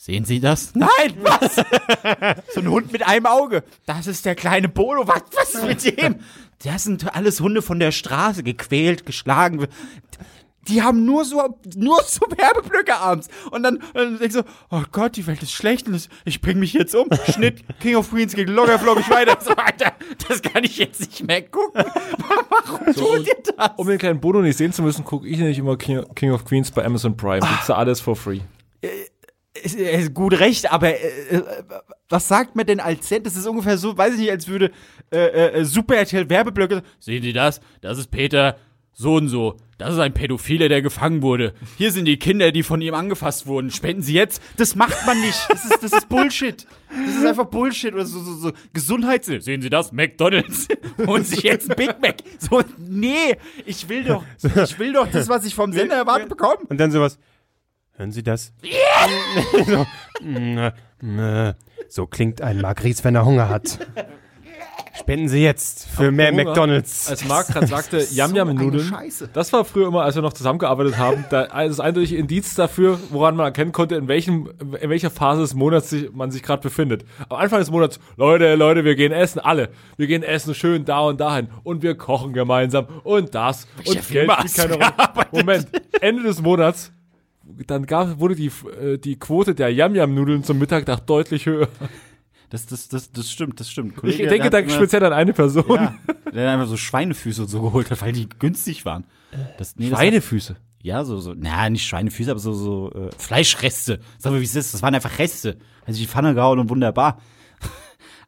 Sehen 0.02 0.24
Sie 0.24 0.40
das? 0.40 0.76
Nein, 0.76 1.14
was? 1.24 1.56
so 2.54 2.62
ein 2.62 2.70
Hund 2.70 2.94
mit 2.94 3.06
einem 3.06 3.26
Auge. 3.26 3.66
Das 3.86 4.08
ist 4.08 4.26
der 4.26 4.34
kleine 4.34 4.70
Bolo. 4.70 5.06
Was, 5.10 5.24
was 5.36 5.56
ist 5.56 5.66
mit 5.66 6.00
dem? 6.00 6.22
Das 6.64 6.86
sind 6.86 7.14
alles 7.14 7.42
Hunde 7.42 7.62
von 7.62 7.80
der 7.80 7.92
Straße, 7.92 8.44
gequält, 8.44 9.06
geschlagen. 9.06 9.68
Die 10.70 10.82
haben 10.82 11.04
nur 11.04 11.26
so, 11.26 11.60
nur 11.76 12.02
so 12.04 12.22
Werbeblöcke 12.22 12.96
abends. 12.96 13.28
Und 13.52 13.64
dann, 13.64 13.84
dann 13.94 14.18
denkst 14.20 14.36
du, 14.36 14.44
oh 14.72 14.84
Gott, 14.90 15.18
die 15.18 15.28
Welt 15.28 15.44
ist 15.44 15.52
schlecht 15.52 15.90
und 15.90 16.08
ich 16.24 16.40
bring 16.40 16.60
mich 16.60 16.72
jetzt 16.72 16.96
um. 16.96 17.10
Schnitt, 17.34 17.66
King 17.82 17.98
of 17.98 18.10
Queens 18.10 18.34
gegen 18.34 18.54
Loggerflog, 18.54 19.02
ich 19.02 19.10
weiter. 19.10 19.38
So, 19.44 19.54
Alter, 19.54 19.92
das 20.30 20.42
kann 20.42 20.64
ich 20.64 20.78
jetzt 20.78 21.02
nicht 21.02 21.28
mehr 21.28 21.42
gucken. 21.42 21.84
Warum 22.56 22.94
tut 22.94 23.28
ihr 23.28 23.54
das? 23.58 23.72
Um 23.76 23.86
den 23.86 23.98
kleinen 23.98 24.22
Bono 24.22 24.42
nicht 24.42 24.56
sehen 24.56 24.72
zu 24.72 24.82
müssen, 24.82 25.04
gucke 25.04 25.28
ich 25.28 25.40
nämlich 25.40 25.58
immer 25.58 25.76
King, 25.76 26.06
King 26.16 26.32
of 26.32 26.46
Queens 26.46 26.72
bei 26.72 26.86
Amazon 26.86 27.18
Prime. 27.18 27.42
Gibt's 27.42 27.68
da 27.68 27.76
alles 27.76 28.00
for 28.00 28.16
free. 28.16 28.40
Ist, 29.64 29.76
ist 29.76 30.14
gut 30.14 30.40
recht, 30.40 30.72
aber 30.72 30.90
äh, 30.90 31.38
äh, 31.38 31.44
was 32.10 32.28
sagt 32.28 32.56
man 32.56 32.66
denn 32.66 32.80
als 32.80 33.08
Cent? 33.08 33.26
Das 33.26 33.36
ist 33.36 33.48
ungefähr 33.48 33.78
so, 33.78 33.98
weiß 33.98 34.14
ich 34.14 34.20
nicht, 34.22 34.32
als 34.32 34.48
würde 34.48 34.72
äh, 35.12 35.60
äh, 35.60 35.66
Super 35.66 35.98
RTL 35.98 36.30
Werbeblöcke. 36.30 36.84
Sehen 37.00 37.24
Sie 37.24 37.34
das? 37.34 37.62
Das 37.82 37.98
ist 37.98 38.12
Peter 38.12 38.58
so 39.00 39.16
und 39.16 39.30
so. 39.30 39.56
Das 39.78 39.94
ist 39.94 40.00
ein 40.00 40.14
Pädophile, 40.14 40.68
der 40.68 40.82
gefangen 40.82 41.22
wurde. 41.22 41.54
Hier 41.78 41.94
sind 41.94 42.04
die 42.04 42.20
Kinder, 42.20 42.52
die 42.52 42.64
von 42.64 42.82
ihm 42.82 42.94
angefasst 42.94 43.48
wurden. 43.48 43.72
Spenden 43.72 44.02
Sie 44.02 44.14
jetzt? 44.14 44.42
Das 44.58 44.76
macht 44.76 45.06
man 45.06 45.22
nicht. 45.22 45.40
Das 45.48 45.64
ist, 45.64 45.82
das 45.82 45.94
ist 45.94 46.10
Bullshit. 46.10 46.68
Das 46.90 47.16
ist 47.16 47.26
einfach 47.26 47.46
Bullshit. 47.46 47.94
Oder 47.94 48.06
so, 48.06 48.20
so, 48.20 48.34
so 48.34 48.52
Gesundheits... 48.74 49.28
Sehen 49.28 49.62
Sie 49.62 49.70
das? 49.70 49.94
McDonalds. 49.94 50.68
Holen 51.08 51.24
sich 51.24 51.44
jetzt 51.44 51.70
ein 51.70 51.78
Big 51.78 52.02
Mac. 52.02 52.18
So, 52.40 52.62
nee. 52.78 53.38
Ich 53.66 53.88
will 53.88 54.04
doch, 54.04 54.26
ich 54.44 54.78
will 54.80 54.92
doch 54.92 55.08
das, 55.08 55.30
was 55.30 55.46
ich 55.46 55.56
vom 55.56 55.72
Sender 55.72 55.96
erwartet 55.96 56.28
bekommen. 56.28 56.66
Und 56.68 56.78
dann 56.78 56.92
sowas. 56.92 57.18
Hören 58.00 58.14
Sie 58.14 58.24
das? 58.24 58.54
so, 59.68 59.86
so 61.90 62.08
klingt 62.08 62.42
ein 62.42 62.62
Magris, 62.62 63.04
wenn 63.04 63.14
er 63.14 63.26
Hunger 63.26 63.50
hat. 63.50 63.78
Spenden 64.98 65.28
Sie 65.28 65.44
jetzt 65.44 65.86
für 65.86 66.10
mehr 66.10 66.32
Hunger? 66.32 66.46
McDonalds. 66.46 67.10
Als 67.10 67.26
Marc 67.26 67.48
gerade 67.48 67.68
sagte, 67.68 67.98
Yam-Yam-Nudeln, 68.12 68.88
Scheiße. 68.88 69.30
das 69.34 69.52
war 69.52 69.66
früher 69.66 69.90
immer, 69.90 70.04
als 70.04 70.16
wir 70.16 70.22
noch 70.22 70.32
zusammengearbeitet 70.32 70.98
haben, 70.98 71.26
da, 71.30 71.48
das 71.48 71.82
eindeutige 71.82 72.16
Indiz 72.16 72.56
dafür, 72.56 72.98
woran 73.10 73.36
man 73.36 73.48
erkennen 73.48 73.74
konnte, 73.74 73.96
in, 73.96 74.08
welchem, 74.08 74.50
in 74.80 74.90
welcher 74.90 75.10
Phase 75.10 75.42
des 75.42 75.54
Monats 75.54 75.90
sich, 75.90 76.10
man 76.14 76.32
sich 76.32 76.42
gerade 76.42 76.62
befindet. 76.62 77.04
Am 77.28 77.38
Anfang 77.38 77.60
des 77.60 77.70
Monats, 77.70 78.00
Leute, 78.16 78.56
Leute, 78.56 78.86
wir 78.86 78.96
gehen 78.96 79.12
essen, 79.12 79.40
alle. 79.40 79.72
Wir 79.98 80.08
gehen 80.08 80.24
essen 80.24 80.56
schön 80.56 80.86
da 80.86 81.02
und 81.02 81.20
dahin. 81.20 81.50
Und 81.64 81.84
wir 81.84 81.96
kochen 81.96 82.32
gemeinsam. 82.32 82.88
Und 83.04 83.36
das. 83.36 83.68
Und 83.80 83.96
Chef, 83.96 84.10
Geld 84.10 84.32
spielt 84.32 84.56
keine 84.56 84.74
Rolle. 84.76 85.28
Moment, 85.34 85.68
Ende 86.00 86.24
des 86.24 86.42
Monats, 86.42 86.94
dann 87.68 87.86
gab, 87.86 88.20
wurde 88.20 88.36
die, 88.36 88.52
äh, 88.82 88.98
die 88.98 89.18
Quote 89.18 89.56
der 89.56 89.74
Yam-Yam-Nudeln 89.74 90.44
zum 90.44 90.60
Mittag 90.60 90.88
nach 90.88 91.00
deutlich 91.00 91.46
höher. 91.46 91.68
Das, 92.50 92.66
das, 92.66 92.88
das, 92.90 93.12
das 93.12 93.30
stimmt, 93.30 93.60
das 93.60 93.70
stimmt. 93.70 93.94
Ich 93.94 94.00
Kollege, 94.00 94.28
denke 94.28 94.50
der 94.50 94.64
da 94.64 94.70
speziell 94.70 95.06
an 95.06 95.14
eine 95.14 95.34
Person. 95.34 95.66
Ja, 95.70 95.96
der 96.34 96.52
einfach 96.52 96.68
so 96.68 96.78
Schweinefüße 96.78 97.44
und 97.44 97.48
so 97.48 97.62
geholt 97.62 97.92
hat, 97.92 98.02
weil 98.02 98.12
die 98.12 98.28
günstig 98.28 98.86
waren. 98.86 99.04
Das, 99.58 99.76
nee, 99.76 99.90
das 99.90 100.00
Schweinefüße. 100.00 100.56
Hat, 100.56 100.62
ja, 100.82 101.04
so, 101.04 101.20
so, 101.20 101.34
na, 101.38 101.70
nicht 101.70 101.86
Schweinefüße, 101.86 102.32
aber 102.32 102.40
so, 102.40 102.54
so 102.54 102.92
äh, 102.92 103.10
Fleischreste. 103.18 104.00
Sagen 104.18 104.36
wir, 104.36 104.42
wie 104.42 104.46
es 104.46 104.56
ist. 104.56 104.74
Das 104.74 104.82
waren 104.82 104.96
einfach 104.96 105.20
Reste. 105.20 105.58
Also 105.86 106.00
die 106.00 106.08
Pfanne 106.08 106.34
gehauen 106.34 106.60
und 106.60 106.70
wunderbar. 106.70 107.22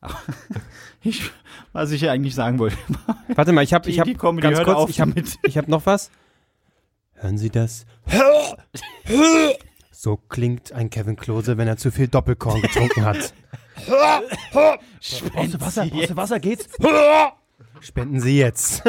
Ich, 1.03 1.31
was 1.73 1.91
ich 1.91 2.01
ja 2.01 2.11
eigentlich 2.11 2.35
sagen 2.35 2.59
wollte. 2.59 2.77
Warte 3.33 3.53
mal, 3.53 3.63
ich 3.63 3.73
habe 3.73 3.89
ich 3.89 3.99
hab 3.99 4.05
die 4.05 4.13
ganz 4.13 4.61
kurz, 4.63 4.89
ich 4.89 5.01
habe 5.01 5.13
ich 5.43 5.57
hab 5.57 5.67
noch 5.67 5.87
was. 5.87 6.11
Hören 7.21 7.37
Sie 7.37 7.51
das? 7.51 7.85
So 9.91 10.17
klingt 10.17 10.71
ein 10.71 10.89
Kevin 10.89 11.15
Klose, 11.15 11.55
wenn 11.55 11.67
er 11.67 11.77
zu 11.77 11.91
viel 11.91 12.07
Doppelkorn 12.07 12.63
getrunken 12.63 13.05
hat. 13.05 13.35
Brauchst 14.51 15.53
du 15.53 15.61
Wasser? 15.61 15.85
Brauchst 15.85 16.09
du 16.09 16.15
Wasser? 16.15 16.39
Geht's? 16.39 16.67
Spenden 17.79 18.19
Sie 18.19 18.39
jetzt. 18.39 18.83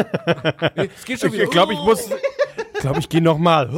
Es 0.74 1.04
geht 1.04 1.20
schon 1.20 1.34
Ich 1.34 1.50
glaube, 1.50 1.74
ich 1.74 1.80
muss. 1.80 2.08
Ich 2.74 2.80
glaube, 2.80 3.00
ich 3.00 3.10
gehe 3.10 3.20
noch 3.20 3.36
mal. 3.36 3.68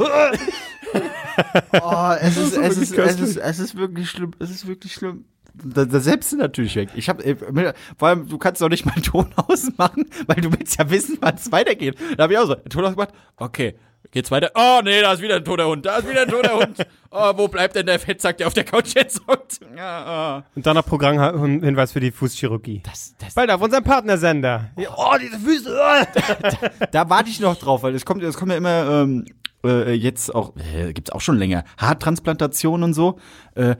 Oh, 1.81 2.15
es 2.21 2.37
ist, 2.37 2.53
es, 2.53 2.55
wirklich 2.55 2.77
ist, 2.77 2.77
es, 2.77 2.95
köstlich. 2.95 3.29
ist, 3.31 3.37
es 3.37 3.59
ist 3.59 3.75
wirklich 3.75 4.09
schlimm. 4.09 4.31
Es 4.39 4.49
ist 4.49 4.67
wirklich 4.67 4.93
schlimm. 4.93 5.25
Da, 5.53 5.83
da 5.83 5.99
selbst 5.99 6.31
du 6.31 6.37
natürlich 6.37 6.77
weg. 6.77 6.89
Ich 6.95 7.09
hab, 7.09 7.21
äh, 7.25 7.35
vor 7.97 8.07
allem, 8.07 8.29
du 8.29 8.37
kannst 8.37 8.61
doch 8.61 8.69
nicht 8.69 8.85
mal 8.85 8.93
einen 8.93 9.03
Ton 9.03 9.33
ausmachen, 9.35 10.05
weil 10.27 10.37
du 10.37 10.51
willst 10.53 10.79
ja 10.79 10.89
wissen, 10.89 11.17
wann 11.19 11.35
es 11.35 11.51
weitergeht. 11.51 11.97
Da 12.15 12.23
habe 12.23 12.33
ich 12.33 12.39
auch 12.39 12.47
so 12.47 12.55
einen 12.55 12.69
Ton 12.69 12.85
ausgemacht. 12.85 13.13
Okay, 13.35 13.75
geht's 14.11 14.31
weiter? 14.31 14.51
Oh 14.55 14.81
nee, 14.83 15.01
da 15.01 15.13
ist 15.13 15.21
wieder 15.21 15.37
ein 15.37 15.45
toter 15.45 15.67
Hund. 15.67 15.85
Da 15.85 15.97
ist 15.97 16.09
wieder 16.09 16.23
ein 16.23 16.27
toter 16.27 16.55
Hund. 16.55 16.85
Oh, 17.11 17.31
wo 17.37 17.47
bleibt 17.47 17.75
denn 17.75 17.85
der 17.85 17.99
Fettsack, 17.99 18.37
der 18.37 18.47
auf 18.47 18.53
der 18.53 18.65
Couch 18.65 18.93
jetzt 18.95 19.21
hockt? 19.27 19.59
Ja, 19.77 20.39
oh. 20.39 20.43
Und 20.55 20.65
dann 20.65 20.75
noch 20.75 20.85
Programmhinweis 20.85 21.93
für 21.93 21.99
die 21.99 22.11
Fußchirurgie. 22.11 22.81
das, 22.83 23.15
das, 23.17 23.33
Bald 23.33 23.49
auf 23.51 23.61
unserem 23.61 23.83
Partnersender. 23.83 24.71
Oh, 24.97 25.15
diese 25.19 25.39
Füße. 25.39 25.75
da 26.91 27.09
warte 27.09 27.29
ich 27.29 27.39
noch 27.39 27.55
drauf, 27.55 27.83
weil 27.83 27.95
es 27.95 28.05
kommt, 28.05 28.21
es 28.23 28.35
kommt 28.35 28.51
ja 28.51 28.57
immer 28.57 29.03
ähm, 29.03 29.25
äh, 29.63 29.93
jetzt 29.93 30.33
auch, 30.33 30.53
äh, 30.57 30.93
gibt's 30.93 31.11
auch 31.11 31.21
schon 31.21 31.37
länger, 31.37 31.63
Haartransplantation 31.77 32.83
und 32.83 32.93
so. 32.93 33.17
Äh, 33.55 33.75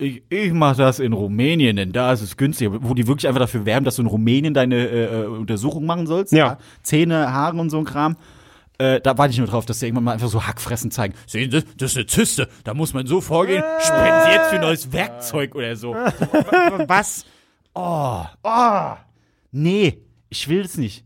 ich, 0.00 0.22
ich 0.30 0.52
mache 0.52 0.78
das 0.78 0.98
in 0.98 1.12
Rumänien, 1.12 1.76
denn 1.76 1.92
da 1.92 2.12
ist 2.12 2.22
es 2.22 2.36
günstiger, 2.36 2.82
wo 2.82 2.94
die 2.94 3.06
wirklich 3.06 3.28
einfach 3.28 3.40
dafür 3.40 3.66
werben, 3.66 3.84
dass 3.84 3.96
du 3.96 4.02
in 4.02 4.08
Rumänien 4.08 4.54
deine 4.54 4.76
äh, 4.76 5.22
äh, 5.22 5.26
Untersuchung 5.26 5.84
machen 5.84 6.06
sollst. 6.06 6.32
Ja. 6.32 6.58
Zähne, 6.82 7.32
Haare 7.32 7.58
und 7.58 7.70
so 7.70 7.78
ein 7.78 7.84
Kram. 7.84 8.16
Äh, 8.80 8.98
da 9.02 9.18
warte 9.18 9.32
ich 9.32 9.38
nur 9.38 9.46
drauf, 9.46 9.66
dass 9.66 9.80
sie 9.80 9.86
irgendwann 9.86 10.04
mal 10.04 10.12
einfach 10.12 10.30
so 10.30 10.46
Hackfressen 10.46 10.90
zeigen. 10.90 11.12
Sehen 11.26 11.50
Sie, 11.50 11.62
das 11.76 11.90
ist 11.90 11.96
eine 11.98 12.06
Zyste. 12.06 12.48
Da 12.64 12.72
muss 12.72 12.94
man 12.94 13.06
so 13.06 13.20
vorgehen. 13.20 13.62
Spenden 13.80 14.22
Sie 14.24 14.30
jetzt 14.30 14.48
für 14.48 14.58
neues 14.58 14.90
Werkzeug 14.90 15.54
oder 15.54 15.76
so. 15.76 15.92
Was? 16.86 17.26
Oh, 17.74 18.24
oh. 18.42 18.92
Nee, 19.52 20.02
ich 20.30 20.48
will 20.48 20.62
es 20.62 20.78
nicht. 20.78 21.04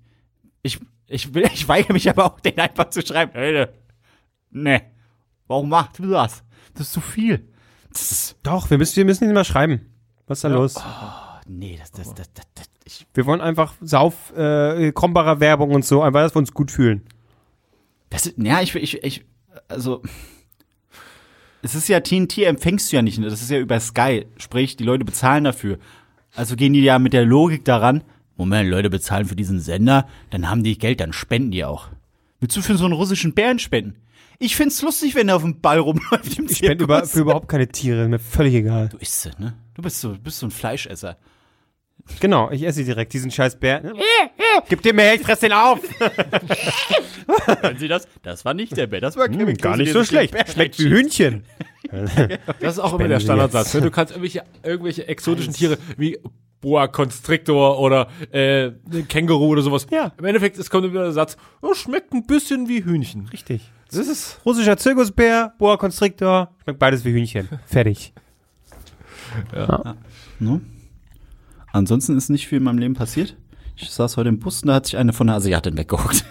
Ich, 0.63 0.79
ich, 1.09 1.35
will, 1.35 1.51
ich 1.53 1.67
weigere 1.67 1.95
mich 1.95 2.09
aber 2.09 2.27
auch, 2.27 2.39
den 2.39 2.57
einfach 2.61 2.91
zu 2.91 3.05
schreiben. 3.05 3.33
Leute, 3.35 3.75
nee. 4.53 4.83
Warum 5.49 5.69
macht 5.69 5.99
du 5.99 6.11
das? 6.11 6.45
Das 6.75 6.87
ist 6.87 6.93
zu 6.93 7.01
viel. 7.01 7.49
Das 7.93 8.13
ist, 8.13 8.37
Doch, 8.45 8.71
wir 8.71 8.79
müssen, 8.79 8.95
wir 8.95 9.05
müssen 9.05 9.25
ihn 9.25 9.35
mal 9.35 9.45
schreiben. 9.45 9.93
Was 10.29 10.39
ist 10.39 10.45
da 10.45 10.49
los? 10.49 10.77
nee, 11.49 11.77
das, 11.81 11.91
das, 11.91 12.15
das, 12.15 12.33
das, 12.35 12.45
das 12.55 12.67
ich, 12.85 13.05
Wir 13.15 13.27
wollen 13.27 13.41
einfach 13.41 13.75
Sauf, 13.81 14.33
äh, 14.37 14.93
Werbung 14.95 15.73
und 15.73 15.85
so, 15.85 16.03
einfach, 16.03 16.21
dass 16.21 16.37
wir 16.37 16.39
uns 16.39 16.55
gut 16.55 16.71
fühlen. 16.71 17.09
Das 18.15 18.27
ist, 18.27 18.39
ja, 18.39 18.61
ich, 18.61 18.75
ich, 18.77 19.03
ich, 19.03 19.25
also, 19.67 20.03
es 21.63 21.75
ist 21.75 21.89
ja 21.89 21.99
TNT 21.99 22.39
empfängst 22.39 22.93
du 22.93 22.97
ja 22.97 23.03
nicht, 23.03 23.23
das 23.23 23.43
ist 23.43 23.51
ja 23.51 23.59
über 23.59 23.81
Sky, 23.81 24.27
sprich, 24.37 24.77
die 24.77 24.85
Leute 24.85 25.05
bezahlen 25.05 25.43
dafür. 25.43 25.79
Also 26.37 26.55
gehen 26.55 26.73
die 26.73 26.81
ja 26.83 27.01
mit 27.01 27.13
der 27.13 27.25
Logik 27.25 27.65
daran, 27.65 28.05
Moment, 28.37 28.71
Leute 28.71 28.89
bezahlen 28.89 29.27
für 29.27 29.35
diesen 29.35 29.59
Sender, 29.61 30.07
dann 30.31 30.49
haben 30.49 30.63
die 30.63 30.79
Geld, 30.79 31.01
dann 31.01 31.13
spenden 31.13 31.51
die 31.51 31.65
auch. 31.65 31.89
Willst 32.39 32.57
du 32.57 32.63
für 32.63 32.77
so 32.77 32.85
einen 32.85 32.95
russischen 32.95 33.35
Bären 33.35 33.59
spenden? 33.59 33.97
Ich 34.39 34.55
find's 34.55 34.81
lustig, 34.83 35.17
wenn 35.17 35.29
er 35.29 35.37
auf 35.37 35.43
dem 35.43 35.61
Ball 35.61 35.79
rumläuft 35.79 36.39
im 36.39 36.47
Ich 36.47 36.59
spende 36.59 36.85
über, 36.85 37.05
für 37.07 37.21
überhaupt 37.21 37.49
keine 37.49 37.67
Tiere, 37.67 38.09
mir 38.09 38.21
völlig 38.21 38.55
egal. 38.55 38.91
Du 38.91 38.99
isst 38.99 39.23
sie, 39.23 39.31
ne? 39.39 39.55
Du 39.75 39.83
bist 39.83 40.01
so, 40.01 40.17
bist 40.23 40.39
so 40.39 40.47
ein 40.47 40.53
Fleischesser. 40.53 41.17
Genau, 42.21 42.51
ich 42.51 42.63
esse 42.65 42.85
direkt 42.85 43.13
diesen 43.15 43.31
scheiß 43.31 43.57
Bär. 43.57 43.83
Gib 44.69 44.83
dir 44.83 44.93
mehr, 44.93 45.15
ich 45.15 45.23
fress 45.23 45.41
den 45.41 45.53
auf. 45.53 45.81
Hören 47.63 47.79
Sie 47.79 47.89
das? 47.89 48.07
Das 48.23 48.45
war 48.45 48.53
nicht 48.53 48.77
der 48.77 48.87
Bär, 48.87 49.01
das 49.01 49.17
war 49.17 49.27
Hm, 49.27 49.55
gar 49.55 49.77
nicht 49.77 49.93
so 49.93 50.05
schlecht. 50.05 50.35
Schmeckt 50.53 50.79
wie 50.79 50.91
Hühnchen. 50.91 51.45
Das 52.61 52.75
ist 52.75 52.79
auch 52.79 52.95
immer 52.99 53.09
der 53.09 53.21
sie 53.21 53.25
Standardsatz. 53.27 53.75
Ne? 53.75 53.81
Du 53.83 53.91
kannst 53.91 54.13
irgendwelche, 54.13 54.43
irgendwelche 54.63 55.09
exotischen 55.09 55.55
Tiere 55.55 55.79
wie 55.97 56.19
Boa 56.61 56.89
Constrictor 56.89 57.79
oder 57.79 58.09
äh, 58.33 58.71
Känguru 59.09 59.49
oder 59.49 59.63
sowas. 59.63 59.87
Ja. 59.91 60.13
Im 60.19 60.25
Endeffekt, 60.25 60.59
es 60.59 60.71
kommt 60.71 60.87
immer 60.87 61.03
der 61.03 61.13
Satz, 61.13 61.37
oh, 61.63 61.75
schmeckt 61.75 62.13
ein 62.13 62.27
bisschen 62.27 62.69
wie 62.69 62.85
Hühnchen. 62.85 63.29
Richtig. 63.29 63.71
Das 63.91 64.09
ist 64.09 64.41
Russischer 64.45 64.77
Zirkusbär, 64.77 65.55
Boa 65.59 65.77
Constrictor, 65.77 66.55
schmeckt 66.65 66.79
beides 66.79 67.05
wie 67.05 67.13
Hühnchen. 67.13 67.49
Fertig. 67.67 68.13
Ne? 70.41 70.61
Ansonsten 71.75 72.17
ist 72.17 72.29
nicht 72.29 72.47
viel 72.47 72.59
in 72.59 72.65
meinem 72.65 72.79
Leben 72.79 72.95
passiert. 72.95 73.37
Ich 73.75 73.91
saß 73.91 74.17
heute 74.17 74.29
im 74.29 74.39
Bus 74.39 74.63
und 74.63 74.69
da 74.69 74.75
hat 74.75 74.87
sich 74.87 74.97
eine 74.97 75.13
von 75.13 75.27
der 75.27 75.35
Asiatin 75.35 75.77
weggeguckt. 75.77 76.25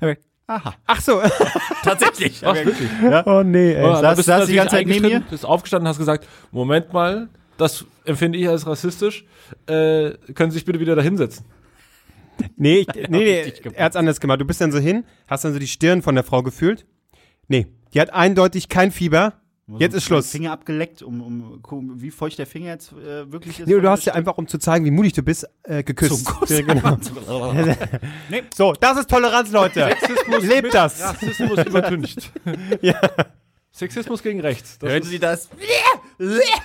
Aha. 0.46 0.74
Ach 0.84 1.00
so. 1.00 1.22
Tatsächlich. 1.82 2.42
wirklich. 2.42 2.90
oh 3.24 3.42
nee, 3.42 3.72
ey. 3.72 3.82
Aber 3.82 4.00
saß- 4.02 4.16
bist 4.16 4.26
saß 4.26 4.42
du 4.42 4.50
die 4.50 4.56
ganze 4.56 4.76
Zeit 4.76 4.86
neben 4.86 5.02
eingeschritten, 5.02 5.30
Bist 5.30 5.46
aufgestanden 5.46 5.86
und 5.86 5.88
hast 5.88 5.96
gesagt, 5.96 6.28
Moment 6.52 6.92
mal, 6.92 7.30
das 7.56 7.86
empfinde 8.04 8.36
ich 8.36 8.46
als 8.46 8.66
rassistisch. 8.66 9.24
Äh, 9.66 10.10
können 10.34 10.50
Sie 10.50 10.58
sich 10.58 10.66
bitte 10.66 10.78
wieder 10.80 10.94
da 10.94 11.00
hinsetzen? 11.00 11.46
Nee, 12.56 12.80
ich, 12.80 12.88
nee, 13.08 13.08
nee 13.08 13.52
er 13.72 13.86
hat's 13.86 13.96
anders 13.96 14.20
gemacht. 14.20 14.42
Du 14.42 14.44
bist 14.44 14.60
dann 14.60 14.70
so 14.70 14.78
hin, 14.78 15.04
hast 15.26 15.46
dann 15.46 15.54
so 15.54 15.58
die 15.58 15.66
Stirn 15.66 16.02
von 16.02 16.14
der 16.14 16.24
Frau 16.24 16.42
gefühlt. 16.42 16.84
Nee, 17.48 17.68
die 17.94 18.02
hat 18.02 18.12
eindeutig 18.12 18.68
kein 18.68 18.90
Fieber. 18.90 19.32
Jetzt 19.78 19.94
ist 19.94 20.04
Schluss. 20.04 20.30
Finger 20.30 20.52
abgeleckt, 20.52 21.02
um, 21.02 21.22
um 21.22 21.62
gucken, 21.62 22.00
wie 22.02 22.10
feucht 22.10 22.38
der 22.38 22.46
Finger 22.46 22.66
jetzt 22.72 22.92
äh, 22.92 23.30
wirklich 23.32 23.60
ist. 23.60 23.66
Nee, 23.66 23.80
du 23.80 23.88
hast 23.88 24.04
ja 24.04 24.12
einfach, 24.12 24.36
um 24.36 24.46
zu 24.46 24.58
zeigen, 24.58 24.84
wie 24.84 24.90
mutig 24.90 25.14
du 25.14 25.22
bist, 25.22 25.48
äh, 25.62 25.82
geküsst. 25.82 26.24
Zum 26.24 26.24
Kuss. 26.24 26.50
Ja, 26.50 26.60
genau. 26.60 26.98
So, 28.54 28.72
das 28.74 28.98
ist 28.98 29.08
Toleranz, 29.08 29.50
Leute. 29.52 29.96
Lebt 30.42 30.74
das. 30.74 31.02
Rassismus 31.02 31.64
übertüncht. 31.64 32.30
Ja. 32.82 33.00
Sexismus 33.72 34.22
gegen 34.22 34.40
rechts. 34.40 34.78
Das 34.78 34.90
Hören 34.90 35.02
ist, 35.02 35.08
Sie 35.08 35.18
das? 35.18 35.48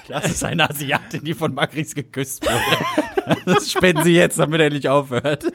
Das 0.08 0.26
ist 0.30 0.44
eine 0.44 0.70
Asiatin, 0.70 1.24
die 1.24 1.34
von 1.34 1.54
Magrix 1.54 1.96
geküsst 1.96 2.46
wurde. 2.46 3.36
Das 3.46 3.72
spenden 3.72 4.04
Sie 4.04 4.14
jetzt, 4.14 4.38
damit 4.38 4.62
er 4.62 4.70
nicht 4.70 4.88
aufhört. 4.88 5.46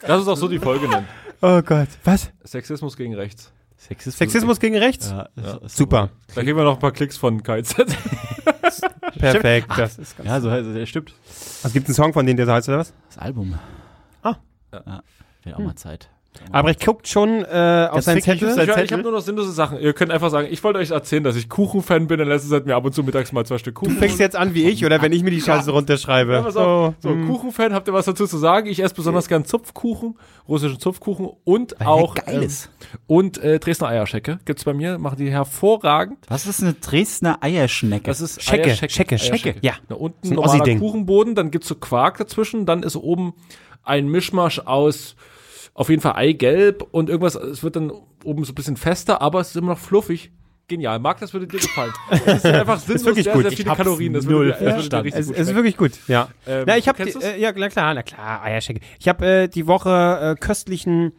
das 0.00 0.22
ist 0.22 0.28
auch 0.28 0.36
so 0.36 0.48
die 0.48 0.58
Folge 0.58 0.88
nennen. 0.88 1.08
Oh 1.42 1.60
Gott. 1.60 1.88
Was? 2.04 2.30
Sexismus 2.44 2.96
gegen 2.96 3.14
rechts. 3.14 3.52
Sexismus. 3.88 4.18
Sexismus 4.18 4.60
gegen 4.60 4.76
rechts? 4.78 5.10
Ja, 5.10 5.28
ist 5.62 5.76
Super. 5.76 6.08
Da 6.34 6.42
kriegen 6.42 6.56
wir 6.56 6.64
noch 6.64 6.74
ein 6.74 6.78
paar 6.78 6.92
Klicks 6.92 7.18
von 7.18 7.42
KZ. 7.42 7.76
Perfekt. 9.18 9.68
Das 9.76 9.98
ist 9.98 10.16
ganz 10.16 10.28
Ja, 10.28 10.40
so 10.40 10.50
heißt 10.50 10.66
es, 10.66 10.74
der 10.74 10.86
stimmt. 10.86 11.14
Was 11.62 11.72
gibt 11.72 11.86
einen 11.86 11.94
Song 11.94 12.12
von 12.14 12.24
denen, 12.24 12.38
der 12.38 12.46
so 12.46 12.52
heißt, 12.52 12.68
oder 12.70 12.78
was? 12.78 12.94
Das 13.08 13.18
Album. 13.18 13.58
Ah. 14.22 14.36
Ja, 14.72 15.02
wird 15.42 15.56
auch 15.56 15.60
mal 15.60 15.74
Zeit. 15.74 16.08
Albrecht 16.50 16.84
guckt 16.84 17.08
schon 17.08 17.44
äh, 17.44 17.88
auf 17.90 18.02
seinen 18.02 18.18
ich 18.18 18.24
Zettel. 18.24 18.50
Sein 18.50 18.64
Ich, 18.64 18.68
ich 18.70 18.74
Zettel? 18.74 18.90
habe 18.98 19.02
nur 19.02 19.12
noch 19.12 19.20
sinnlose 19.20 19.52
Sachen. 19.52 19.78
Ihr 19.78 19.92
könnt 19.92 20.10
einfach 20.12 20.30
sagen, 20.30 20.48
ich 20.50 20.62
wollte 20.62 20.78
euch 20.78 20.90
erzählen, 20.90 21.22
dass 21.24 21.36
ich 21.36 21.48
Kuchenfan 21.48 22.06
bin. 22.06 22.20
In 22.20 22.28
letzter 22.28 22.48
Zeit 22.50 22.66
mir 22.66 22.74
ab 22.76 22.84
und 22.84 22.92
zu 22.92 23.02
mittags 23.02 23.32
mal 23.32 23.44
zwei 23.46 23.58
Stück 23.58 23.74
Du 23.76 23.80
Kuchen. 23.82 23.96
fängst 23.98 24.18
jetzt 24.20 24.36
an 24.36 24.54
wie 24.54 24.64
ich, 24.68 24.84
oder 24.84 25.00
wenn 25.02 25.12
ich 25.12 25.22
mir 25.22 25.30
die 25.30 25.40
Scheiße 25.40 25.70
runterschreibe. 25.70 26.32
Ja, 26.32 26.42
pass 26.42 26.56
auf. 26.56 26.94
So, 27.00 27.08
So, 27.08 27.14
hm. 27.14 27.28
Kuchenfan, 27.28 27.72
habt 27.72 27.88
ihr 27.88 27.94
was 27.94 28.04
dazu 28.06 28.26
zu 28.26 28.36
sagen? 28.38 28.68
Ich 28.68 28.80
esse 28.82 28.94
besonders 28.94 29.28
gern 29.28 29.44
Zupfkuchen, 29.44 30.16
russischen 30.48 30.78
Zupfkuchen 30.80 31.28
und 31.44 31.80
auch 31.80 32.14
Geiles. 32.14 32.68
Ähm, 32.92 32.98
und 33.06 33.38
äh, 33.38 33.58
Dresdner 33.58 33.88
Eierschecke 33.88 34.38
gibt's 34.44 34.64
bei 34.64 34.74
mir, 34.74 34.98
machen 34.98 35.16
die 35.18 35.30
hervorragend. 35.30 36.18
Was 36.28 36.46
ist 36.46 36.62
eine 36.62 36.74
Dresdner 36.74 37.38
Eierschnecke? 37.42 38.04
Das 38.04 38.20
ist 38.20 38.42
Schecke, 38.42 38.64
Eierschecke, 38.70 38.92
Schecke, 38.92 39.14
Eierschecke. 39.14 39.38
Schecke, 39.38 39.58
ja. 39.62 39.74
Da 39.88 39.94
unten 39.94 40.28
ein 40.28 40.34
normaler 40.34 40.54
Ossi-Ding. 40.54 40.78
Kuchenboden, 40.80 41.34
dann 41.34 41.50
gibt's 41.50 41.68
so 41.68 41.74
Quark 41.74 42.18
dazwischen, 42.18 42.66
dann 42.66 42.82
ist 42.82 42.96
oben 42.96 43.34
ein 43.82 44.08
Mischmasch 44.08 44.60
aus 44.60 45.16
auf 45.74 45.88
jeden 45.88 46.00
Fall 46.00 46.12
Eigelb 46.14 46.82
und 46.92 47.08
irgendwas, 47.10 47.34
es 47.34 47.62
wird 47.62 47.76
dann 47.76 47.92
oben 48.24 48.44
so 48.44 48.52
ein 48.52 48.54
bisschen 48.54 48.76
fester, 48.76 49.20
aber 49.20 49.40
es 49.40 49.48
ist 49.48 49.56
immer 49.56 49.72
noch 49.72 49.78
fluffig. 49.78 50.30
Genial. 50.66 50.98
Marc, 50.98 51.20
das 51.20 51.34
würde 51.34 51.46
dir 51.46 51.58
gefallen. 51.58 51.92
Es 52.10 52.36
ist 52.36 52.46
einfach 52.46 52.78
sinnlos, 52.80 53.04
wirklich 53.04 53.24
sehr, 53.24 53.34
gut. 53.34 53.42
sehr 53.42 53.52
viele 53.52 53.74
Kalorien. 53.74 54.14
Das 54.14 54.24
null 54.24 54.46
würde, 54.46 54.50
das 54.64 54.90
würde 54.90 55.10
dir 55.10 55.14
Es, 55.18 55.28
es 55.28 55.48
ist 55.48 55.54
wirklich 55.54 55.76
gut, 55.76 55.92
ja. 56.08 56.28
Ähm, 56.46 56.64
na, 56.66 56.78
ich 56.78 56.86
du's? 56.86 57.16
äh, 57.16 57.38
ja, 57.38 57.52
na 57.54 57.68
klar, 57.68 57.92
na 57.92 58.02
klar, 58.02 58.42
Eierschecke. 58.42 58.80
Ich 58.98 59.06
habe 59.06 59.26
äh, 59.26 59.48
die 59.48 59.66
Woche 59.66 60.36
äh, 60.36 60.40
köstlichen 60.40 61.12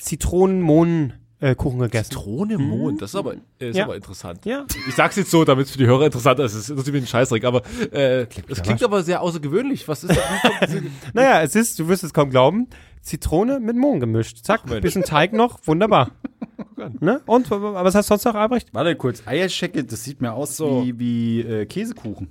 Zitronen-Mohn-Kuchen 0.00 1.78
gegessen. 1.78 2.10
Zitrone 2.10 2.54
im 2.54 2.62
Mond, 2.62 3.02
das 3.02 3.10
ist 3.10 3.16
aber, 3.16 3.34
äh, 3.60 3.70
ist 3.70 3.76
Ja. 3.76 3.84
aber 3.84 3.96
interessant. 3.96 4.44
Ja. 4.46 4.64
Ich 4.88 4.94
sag's 4.94 5.16
jetzt 5.16 5.30
so, 5.30 5.44
damit 5.44 5.66
es 5.66 5.72
für 5.72 5.78
die 5.78 5.86
Hörer 5.86 6.06
interessant 6.06 6.40
ist. 6.40 6.54
Es 6.54 6.68
interessiert 6.68 6.94
mich 6.94 7.04
ein 7.04 7.08
Scheißdreck, 7.08 7.44
aber 7.44 7.62
äh, 7.92 8.26
das 8.48 8.62
klingt 8.62 8.82
aber 8.82 9.02
sehr 9.02 9.20
außergewöhnlich. 9.20 9.86
Was 9.86 10.04
ist 10.04 10.16
das? 10.16 10.70
Naja, 11.12 11.42
es 11.42 11.54
ist, 11.54 11.78
du 11.78 11.86
wirst 11.88 12.04
es 12.04 12.12
kaum 12.12 12.30
glauben, 12.30 12.68
Zitrone 13.02 13.60
mit 13.60 13.76
Mohn 13.76 14.00
gemischt. 14.00 14.44
Zack, 14.44 14.66
Mensch. 14.66 14.80
bisschen 14.80 15.04
Teig 15.04 15.32
noch, 15.32 15.58
wunderbar. 15.66 16.12
ne? 17.00 17.20
Und, 17.26 17.50
was 17.50 17.94
hast 17.94 18.08
du 18.08 18.14
sonst 18.14 18.24
noch, 18.24 18.34
Albrecht? 18.34 18.68
Warte 18.72 18.96
kurz, 18.96 19.22
Eierschecke, 19.26 19.84
das 19.84 20.04
sieht 20.04 20.20
mir 20.20 20.32
aus 20.32 20.56
So. 20.56 20.84
wie, 20.84 20.98
wie 20.98 21.40
äh, 21.40 21.66
Käsekuchen. 21.66 22.28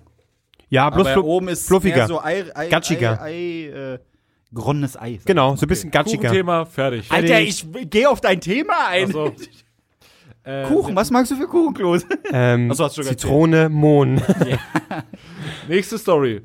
Ja, 0.70 0.90
bloß 0.90 1.08
Aber 1.08 1.26
oben 1.26 1.50
ist 1.50 1.68
fluffiger. 1.68 2.08
so 2.08 2.22
Ei, 2.22 2.46
Ei, 2.56 2.70
Gatschiger. 2.70 3.22
Ei, 3.22 3.70
Ei 3.74 3.94
äh, 3.96 4.00
geronnenes 4.54 4.98
Ei. 4.98 5.20
Genau, 5.26 5.56
so 5.56 5.66
ein 5.66 5.68
bisschen 5.68 5.92
gatschiger. 5.92 6.30
Kuchenthema, 6.30 6.66
fertig. 6.66 7.12
Alter, 7.12 7.42
ich 7.42 7.66
geh 7.90 8.06
auf 8.06 8.22
dein 8.22 8.40
Thema 8.40 8.88
ein. 8.88 9.08
Also, 9.08 9.34
äh, 10.44 10.66
Kuchen, 10.66 10.96
was 10.96 11.12
magst 11.12 11.32
du 11.32 11.36
für 11.36 11.48
Kuchen, 11.48 11.74
Klose? 11.74 12.06
Ähm, 12.34 12.74
so, 12.74 12.86
hast 12.86 12.98
du 12.98 13.04
schon 13.04 13.18
Zitrone, 13.18 13.70
Mohn. 13.70 14.22
Nächste 15.68 15.98
Story. 15.98 16.42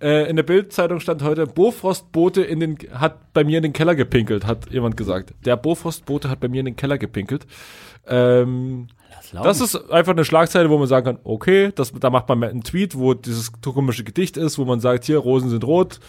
Äh, 0.00 0.28
in 0.28 0.36
der 0.36 0.42
Bildzeitung 0.42 1.00
stand 1.00 1.22
heute, 1.22 1.46
Bofrostbote 1.46 2.42
in 2.42 2.60
den, 2.60 2.78
hat 2.92 3.32
bei 3.32 3.44
mir 3.44 3.58
in 3.58 3.62
den 3.62 3.72
Keller 3.72 3.94
gepinkelt, 3.94 4.46
hat 4.46 4.70
jemand 4.70 4.96
gesagt. 4.96 5.34
Der 5.44 5.56
Bofrostbote 5.56 6.30
hat 6.30 6.40
bei 6.40 6.48
mir 6.48 6.60
in 6.60 6.66
den 6.66 6.76
Keller 6.76 6.98
gepinkelt. 6.98 7.46
Ähm, 8.06 8.88
das 9.32 9.60
ist 9.60 9.90
einfach 9.90 10.12
eine 10.12 10.24
Schlagzeile, 10.24 10.70
wo 10.70 10.78
man 10.78 10.86
sagen 10.86 11.06
kann, 11.06 11.18
okay, 11.24 11.72
das, 11.74 11.92
da 11.92 12.10
macht 12.10 12.28
man 12.28 12.42
einen 12.44 12.62
Tweet, 12.62 12.96
wo 12.96 13.14
dieses 13.14 13.52
komische 13.60 14.04
Gedicht 14.04 14.36
ist, 14.36 14.58
wo 14.58 14.64
man 14.64 14.80
sagt, 14.80 15.04
hier, 15.04 15.18
Rosen 15.18 15.50
sind 15.50 15.64
rot. 15.64 16.00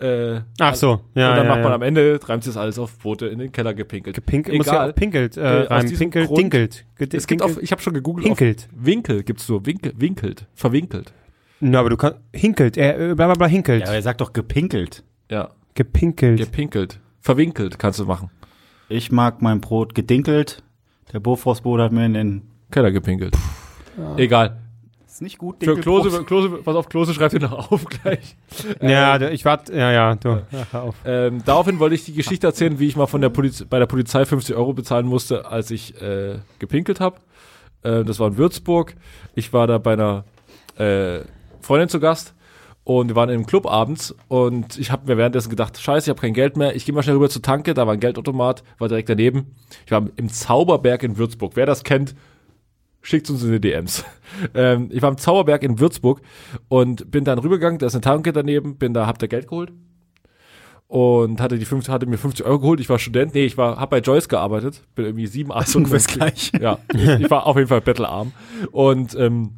Äh, 0.00 0.40
Ach 0.60 0.74
so, 0.74 1.00
ja. 1.14 1.30
und 1.30 1.36
dann 1.36 1.36
ja, 1.36 1.44
macht 1.44 1.62
man 1.62 1.68
ja. 1.70 1.74
am 1.74 1.82
Ende, 1.82 2.18
reimt 2.24 2.42
sich 2.44 2.52
das 2.54 2.60
alles 2.62 2.78
auf 2.78 2.98
Boote 2.98 3.26
in 3.26 3.38
den 3.38 3.52
Keller 3.52 3.74
gepinkelt. 3.74 4.24
Pinkelt, 4.26 4.56
muss 4.56 4.66
ja 4.66 4.72
Egal. 4.74 4.90
auch 4.90 4.94
pinkelt, 4.94 5.36
Äh, 5.36 5.40
äh, 5.40 5.66
rein. 5.66 5.88
Pinkelt, 5.92 6.26
Grund- 6.28 6.38
dinkelt. 6.40 6.84
Es 6.98 7.26
gibt 7.26 7.42
auf, 7.42 7.62
ich 7.62 7.70
habe 7.72 7.80
schon 7.82 7.94
gegoogelt, 7.94 8.26
Hinkelt. 8.26 8.68
auf 8.72 8.86
Winkel 8.86 9.22
gibt's 9.22 9.46
so, 9.46 9.64
Winkel, 9.66 9.92
winkelt, 9.96 10.46
verwinkelt. 10.54 11.12
Na, 11.60 11.80
aber 11.80 11.90
du 11.90 11.96
kannst, 11.96 12.18
hinkelt, 12.34 12.76
er, 12.76 12.98
äh, 12.98 13.14
bla, 13.14 13.26
bla, 13.26 13.34
bla, 13.34 13.46
hinkelt. 13.46 13.80
Ja, 13.82 13.86
aber 13.86 13.96
er 13.96 14.02
sagt 14.02 14.20
doch 14.20 14.32
gepinkelt. 14.32 15.02
Ja, 15.30 15.50
Gepinkelt. 15.74 16.38
gepinkelt. 16.38 17.00
Verwinkelt 17.20 17.78
kannst 17.78 17.98
du 17.98 18.04
machen. 18.04 18.30
Ich 18.88 19.10
mag 19.10 19.40
mein 19.42 19.60
Brot 19.60 19.94
gedinkelt. 19.94 20.62
Der 21.12 21.20
Bofrostbote 21.20 21.82
hat 21.82 21.92
mir 21.92 22.04
in 22.06 22.14
den. 22.14 22.42
Keller 22.70 22.90
gepinkelt. 22.92 23.36
Egal. 24.16 24.58
Ist 25.14 25.22
nicht 25.22 25.38
gut, 25.38 25.62
Für. 25.62 25.76
Klose, 25.76 26.24
Klose, 26.24 26.48
pass 26.64 26.74
auf, 26.74 26.88
Klose 26.88 27.14
schreibt 27.14 27.34
dir 27.34 27.38
noch 27.40 27.70
auf 27.70 27.84
gleich. 28.02 28.36
ja, 28.82 29.16
du- 29.16 29.30
ich 29.30 29.44
warte, 29.44 29.72
ja, 29.72 29.92
ja, 29.92 30.16
du. 30.16 30.42
Ja, 30.72 30.80
auf. 30.80 30.96
Ähm, 31.04 31.40
daraufhin 31.44 31.78
wollte 31.78 31.94
ich 31.94 32.04
die 32.04 32.14
Geschichte 32.14 32.48
erzählen, 32.48 32.80
wie 32.80 32.88
ich 32.88 32.96
mal 32.96 33.06
von 33.06 33.20
der 33.20 33.28
Poliz 33.28 33.64
bei 33.70 33.78
der 33.78 33.86
Polizei 33.86 34.24
50 34.24 34.56
Euro 34.56 34.72
bezahlen 34.72 35.06
musste, 35.06 35.46
als 35.46 35.70
ich 35.70 36.02
äh, 36.02 36.38
gepinkelt 36.58 36.98
habe. 36.98 37.18
Äh, 37.84 38.02
das 38.02 38.18
war 38.18 38.26
in 38.26 38.36
Würzburg. 38.38 38.96
Ich 39.36 39.52
war 39.52 39.68
da 39.68 39.78
bei 39.78 39.92
einer 39.92 40.24
äh, 40.78 41.20
Freundin 41.60 41.88
zu 41.88 42.00
Gast 42.00 42.34
und 42.82 43.06
wir 43.06 43.14
waren 43.14 43.28
in 43.28 43.36
einem 43.36 43.46
Club 43.46 43.66
abends 43.66 44.16
und 44.26 44.76
ich 44.80 44.90
habe 44.90 45.06
mir 45.06 45.16
währenddessen 45.16 45.48
gedacht, 45.48 45.80
scheiße, 45.80 46.06
ich 46.06 46.10
habe 46.10 46.20
kein 46.20 46.34
Geld 46.34 46.56
mehr. 46.56 46.74
Ich 46.74 46.86
gehe 46.86 46.94
mal 46.94 47.04
schnell 47.04 47.14
rüber 47.14 47.30
zur 47.30 47.40
Tanke, 47.40 47.72
da 47.74 47.86
war 47.86 47.92
ein 47.92 48.00
Geldautomat, 48.00 48.64
war 48.78 48.88
direkt 48.88 49.08
daneben. 49.08 49.54
Ich 49.86 49.92
war 49.92 50.02
im 50.16 50.28
Zauberberg 50.28 51.04
in 51.04 51.16
Würzburg. 51.18 51.52
Wer 51.54 51.66
das 51.66 51.84
kennt, 51.84 52.16
schickt 53.04 53.30
uns 53.30 53.42
in 53.44 53.52
die 53.52 53.60
DMs. 53.60 54.04
Ähm, 54.52 54.88
ich 54.90 55.00
war 55.00 55.10
im 55.10 55.16
Zauberberg 55.16 55.62
in 55.62 55.78
Würzburg 55.78 56.20
und 56.68 57.08
bin 57.08 57.22
dann 57.24 57.38
rübergegangen, 57.38 57.78
da 57.78 57.86
ist 57.86 57.94
eine 57.94 58.00
Tanke 58.00 58.32
daneben, 58.32 58.78
bin 58.78 58.92
da, 58.92 59.06
hab 59.06 59.16
da 59.20 59.28
Geld 59.28 59.46
geholt 59.46 59.70
und 60.88 61.40
hatte 61.40 61.56
die 61.56 61.64
50, 61.64 61.92
hatte 61.92 62.06
mir 62.06 62.18
50 62.18 62.44
Euro 62.44 62.58
geholt. 62.58 62.80
Ich 62.80 62.88
war 62.88 62.98
Student, 62.98 63.34
nee, 63.34 63.44
ich 63.44 63.56
war, 63.56 63.78
hab 63.78 63.90
bei 63.90 64.00
Joyce 64.00 64.28
gearbeitet, 64.28 64.82
bin 64.96 65.04
irgendwie 65.04 65.28
sieben, 65.28 65.52
acht 65.52 65.68
Stunden. 65.68 65.86
ungefähr 65.86 65.98
das 65.98 66.50
Gleiche. 66.52 66.60
Ja, 66.60 66.78
ich 67.18 67.30
war 67.30 67.46
auf 67.46 67.56
jeden 67.56 67.68
Fall 67.68 67.80
bettelarm 67.80 68.32
und 68.72 69.14
ähm, 69.14 69.52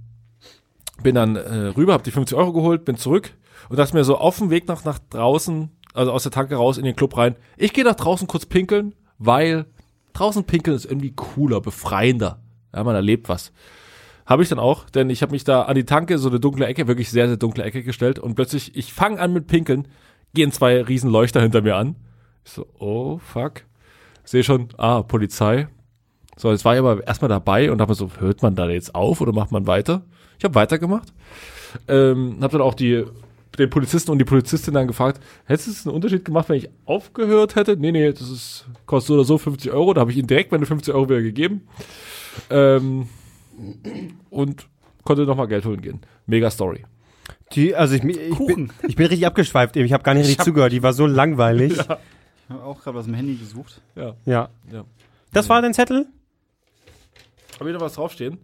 bin 1.02 1.14
dann 1.14 1.36
äh, 1.36 1.68
rüber, 1.68 1.94
hab 1.94 2.04
die 2.04 2.10
50 2.10 2.36
Euro 2.36 2.52
geholt, 2.52 2.84
bin 2.84 2.96
zurück 2.96 3.32
und 3.70 3.78
dachte 3.78 3.96
mir 3.96 4.04
so 4.04 4.18
auf 4.18 4.36
dem 4.38 4.50
Weg 4.50 4.68
nach 4.68 4.84
nach 4.84 4.98
draußen, 4.98 5.70
also 5.94 6.12
aus 6.12 6.22
der 6.22 6.32
Tanke 6.32 6.56
raus 6.56 6.76
in 6.76 6.84
den 6.84 6.96
Club 6.96 7.16
rein. 7.16 7.36
Ich 7.56 7.72
gehe 7.72 7.84
nach 7.84 7.96
draußen 7.96 8.26
kurz 8.26 8.44
pinkeln, 8.44 8.94
weil 9.18 9.64
draußen 10.12 10.44
pinkeln 10.44 10.76
ist 10.76 10.84
irgendwie 10.84 11.12
cooler, 11.14 11.60
befreiender. 11.60 12.42
Ja, 12.76 12.84
man 12.84 12.94
erlebt 12.94 13.28
was. 13.28 13.52
Habe 14.26 14.42
ich 14.42 14.48
dann 14.48 14.58
auch, 14.58 14.90
denn 14.90 15.08
ich 15.08 15.22
habe 15.22 15.32
mich 15.32 15.44
da 15.44 15.62
an 15.62 15.76
die 15.76 15.84
Tanke, 15.84 16.18
so 16.18 16.28
eine 16.28 16.38
dunkle 16.38 16.66
Ecke, 16.66 16.86
wirklich 16.86 17.10
sehr, 17.10 17.26
sehr 17.26 17.36
dunkle 17.36 17.64
Ecke 17.64 17.82
gestellt 17.82 18.18
und 18.18 18.34
plötzlich, 18.34 18.76
ich 18.76 18.92
fange 18.92 19.18
an 19.18 19.32
mit 19.32 19.46
Pinkeln, 19.46 19.88
gehen 20.34 20.52
zwei 20.52 20.82
riesen 20.82 21.10
Leuchter 21.10 21.40
hinter 21.40 21.62
mir 21.62 21.76
an. 21.76 21.96
Ich 22.44 22.52
so, 22.52 22.66
oh, 22.78 23.18
fuck. 23.18 23.62
Sehe 24.24 24.44
schon, 24.44 24.68
ah, 24.76 25.02
Polizei. 25.02 25.68
So, 26.36 26.50
jetzt 26.50 26.64
war 26.64 26.74
ich 26.74 26.80
aber 26.80 27.06
erstmal 27.06 27.30
dabei 27.30 27.70
und 27.72 27.80
habe 27.80 27.94
so, 27.94 28.10
hört 28.18 28.42
man 28.42 28.54
da 28.56 28.68
jetzt 28.68 28.94
auf 28.94 29.20
oder 29.20 29.32
macht 29.32 29.52
man 29.52 29.66
weiter? 29.66 30.02
Ich 30.38 30.44
habe 30.44 30.54
weitergemacht. 30.54 31.14
Ähm, 31.88 32.36
habe 32.42 32.58
dann 32.58 32.60
auch 32.60 32.74
die, 32.74 33.04
den 33.58 33.70
Polizisten 33.70 34.10
und 34.10 34.18
die 34.18 34.24
Polizistin 34.24 34.74
dann 34.74 34.86
gefragt, 34.86 35.22
hättest 35.44 35.84
du 35.84 35.88
einen 35.88 35.96
Unterschied 35.96 36.24
gemacht, 36.24 36.48
wenn 36.48 36.56
ich 36.56 36.68
aufgehört 36.84 37.54
hätte? 37.54 37.76
Nee, 37.76 37.92
nee, 37.92 38.12
das 38.12 38.28
ist, 38.28 38.66
kostet 38.86 39.08
so 39.08 39.14
oder 39.14 39.24
so 39.24 39.38
50 39.38 39.70
Euro. 39.70 39.94
Da 39.94 40.02
habe 40.02 40.10
ich 40.10 40.18
ihnen 40.18 40.26
direkt 40.26 40.52
meine 40.52 40.66
50 40.66 40.92
Euro 40.92 41.08
wieder 41.08 41.22
gegeben. 41.22 41.62
Ähm, 42.50 43.08
und 44.30 44.66
konnte 45.04 45.24
nochmal 45.24 45.48
Geld 45.48 45.64
holen 45.64 45.80
gehen. 45.80 46.00
Mega 46.26 46.50
Story. 46.50 46.84
Die, 47.52 47.74
also 47.74 47.94
ich, 47.94 48.04
ich, 48.04 48.38
bin, 48.38 48.72
ich 48.86 48.96
bin 48.96 49.06
richtig 49.06 49.26
abgeschweift 49.26 49.76
eben. 49.76 49.86
Ich 49.86 49.92
habe 49.92 50.02
gar 50.02 50.14
nicht 50.14 50.28
richtig 50.28 50.44
zugehört. 50.44 50.72
Die 50.72 50.82
war 50.82 50.92
so 50.92 51.06
langweilig. 51.06 51.76
Ja. 51.76 51.98
Ich 52.48 52.54
habe 52.54 52.62
auch 52.62 52.80
gerade 52.80 52.96
was 52.96 53.06
im 53.06 53.14
Handy 53.14 53.34
gesucht. 53.34 53.80
Ja. 53.94 54.14
ja. 54.24 54.48
ja. 54.70 54.84
Das 55.32 55.48
war 55.48 55.60
dein 55.62 55.74
Zettel? 55.74 56.06
Habe 57.58 57.70
ich 57.70 57.74
noch 57.74 57.80
was 57.80 57.94
draufstehen? 57.94 58.38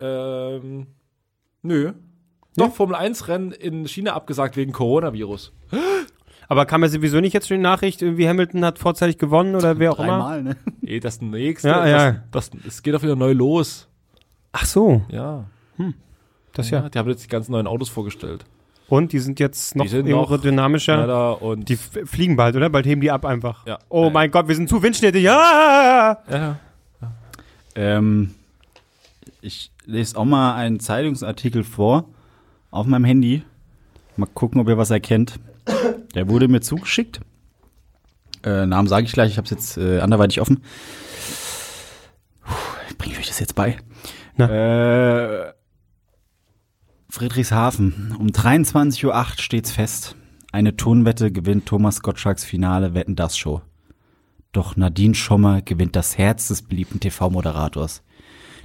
Ähm, 0.00 0.86
nö. 1.62 1.92
Doch, 2.56 2.74
Formel 2.74 2.96
1 2.96 3.28
Rennen 3.28 3.52
in 3.52 3.86
China 3.86 4.14
abgesagt 4.14 4.56
wegen 4.56 4.72
Coronavirus. 4.72 5.52
Aber 6.48 6.64
kam 6.66 6.82
ja 6.82 6.88
sowieso 6.88 7.20
nicht 7.20 7.32
jetzt 7.32 7.48
schon 7.48 7.56
die 7.58 7.62
Nachricht, 7.62 8.02
irgendwie 8.02 8.28
Hamilton 8.28 8.64
hat 8.64 8.78
vorzeitig 8.78 9.18
gewonnen 9.18 9.54
oder 9.56 9.78
wer 9.78 9.92
auch 9.92 9.98
immer? 9.98 10.06
Dreimal, 10.18 10.42
ne? 10.42 10.56
Nee, 10.80 11.00
das 11.00 11.20
nächste. 11.20 11.68
Ja, 11.68 11.80
das, 11.84 11.90
ja. 11.90 12.22
Das, 12.30 12.50
es 12.66 12.82
geht 12.82 12.94
auch 12.94 13.02
wieder 13.02 13.16
neu 13.16 13.32
los. 13.32 13.88
Ach 14.52 14.64
so, 14.64 15.02
Ja. 15.10 15.44
das 16.52 16.70
ja. 16.70 16.82
ja. 16.82 16.88
Die 16.88 16.98
haben 16.98 17.08
jetzt 17.08 17.24
die 17.24 17.28
ganzen 17.28 17.52
neuen 17.52 17.66
Autos 17.66 17.88
vorgestellt. 17.88 18.44
Und 18.88 19.12
die 19.12 19.18
sind 19.18 19.40
jetzt 19.40 19.74
noch 19.74 19.84
aerodynamischer. 19.92 20.94
Schneller 20.98 21.42
und 21.42 21.68
Die 21.68 21.74
fliegen 21.76 22.36
bald, 22.36 22.54
oder? 22.54 22.70
Bald 22.70 22.86
heben 22.86 23.00
die 23.00 23.10
ab 23.10 23.24
einfach. 23.24 23.66
Ja. 23.66 23.78
Oh 23.88 24.04
Ja. 24.04 24.10
mein 24.10 24.30
Gott, 24.30 24.46
wir 24.46 24.54
sind 24.54 24.68
zu 24.68 24.80
windschnittig. 24.80 25.24
Ja! 25.24 26.18
ja. 26.30 26.56
Ähm, 27.74 28.30
ich 29.40 29.72
lese 29.84 30.16
auch 30.16 30.24
mal 30.24 30.54
einen 30.54 30.78
Zeitungsartikel 30.80 31.64
vor 31.64 32.04
auf 32.70 32.86
meinem 32.86 33.04
Handy. 33.04 33.42
Mal 34.16 34.28
gucken, 34.32 34.60
ob 34.60 34.68
ihr 34.68 34.78
was 34.78 34.90
erkennt. 34.90 35.38
Der 36.14 36.28
wurde 36.28 36.48
mir 36.48 36.60
zugeschickt. 36.60 37.20
Äh, 38.44 38.66
Namen 38.66 38.88
sage 38.88 39.06
ich 39.06 39.12
gleich, 39.12 39.32
ich 39.32 39.38
habe 39.38 39.46
es 39.46 39.50
jetzt 39.50 39.76
äh, 39.76 40.00
anderweitig 40.00 40.40
offen. 40.40 40.62
Bringe 42.98 43.14
ich 43.14 43.18
euch 43.18 43.28
das 43.28 43.40
jetzt 43.40 43.54
bei? 43.54 43.76
Äh, 44.38 45.52
Friedrichshafen. 47.10 48.14
Um 48.18 48.28
23.08 48.28 49.06
Uhr 49.06 49.24
steht's 49.38 49.72
fest. 49.72 50.16
Eine 50.52 50.76
Tonwette 50.76 51.32
gewinnt 51.32 51.66
Thomas 51.66 52.02
Gottschalks 52.02 52.44
Finale 52.44 52.94
Wetten 52.94 53.16
das 53.16 53.36
Show. 53.36 53.62
Doch 54.52 54.76
Nadine 54.76 55.14
Schommer 55.14 55.60
gewinnt 55.60 55.96
das 55.96 56.16
Herz 56.16 56.48
des 56.48 56.62
beliebten 56.62 57.00
TV-Moderators. 57.00 58.02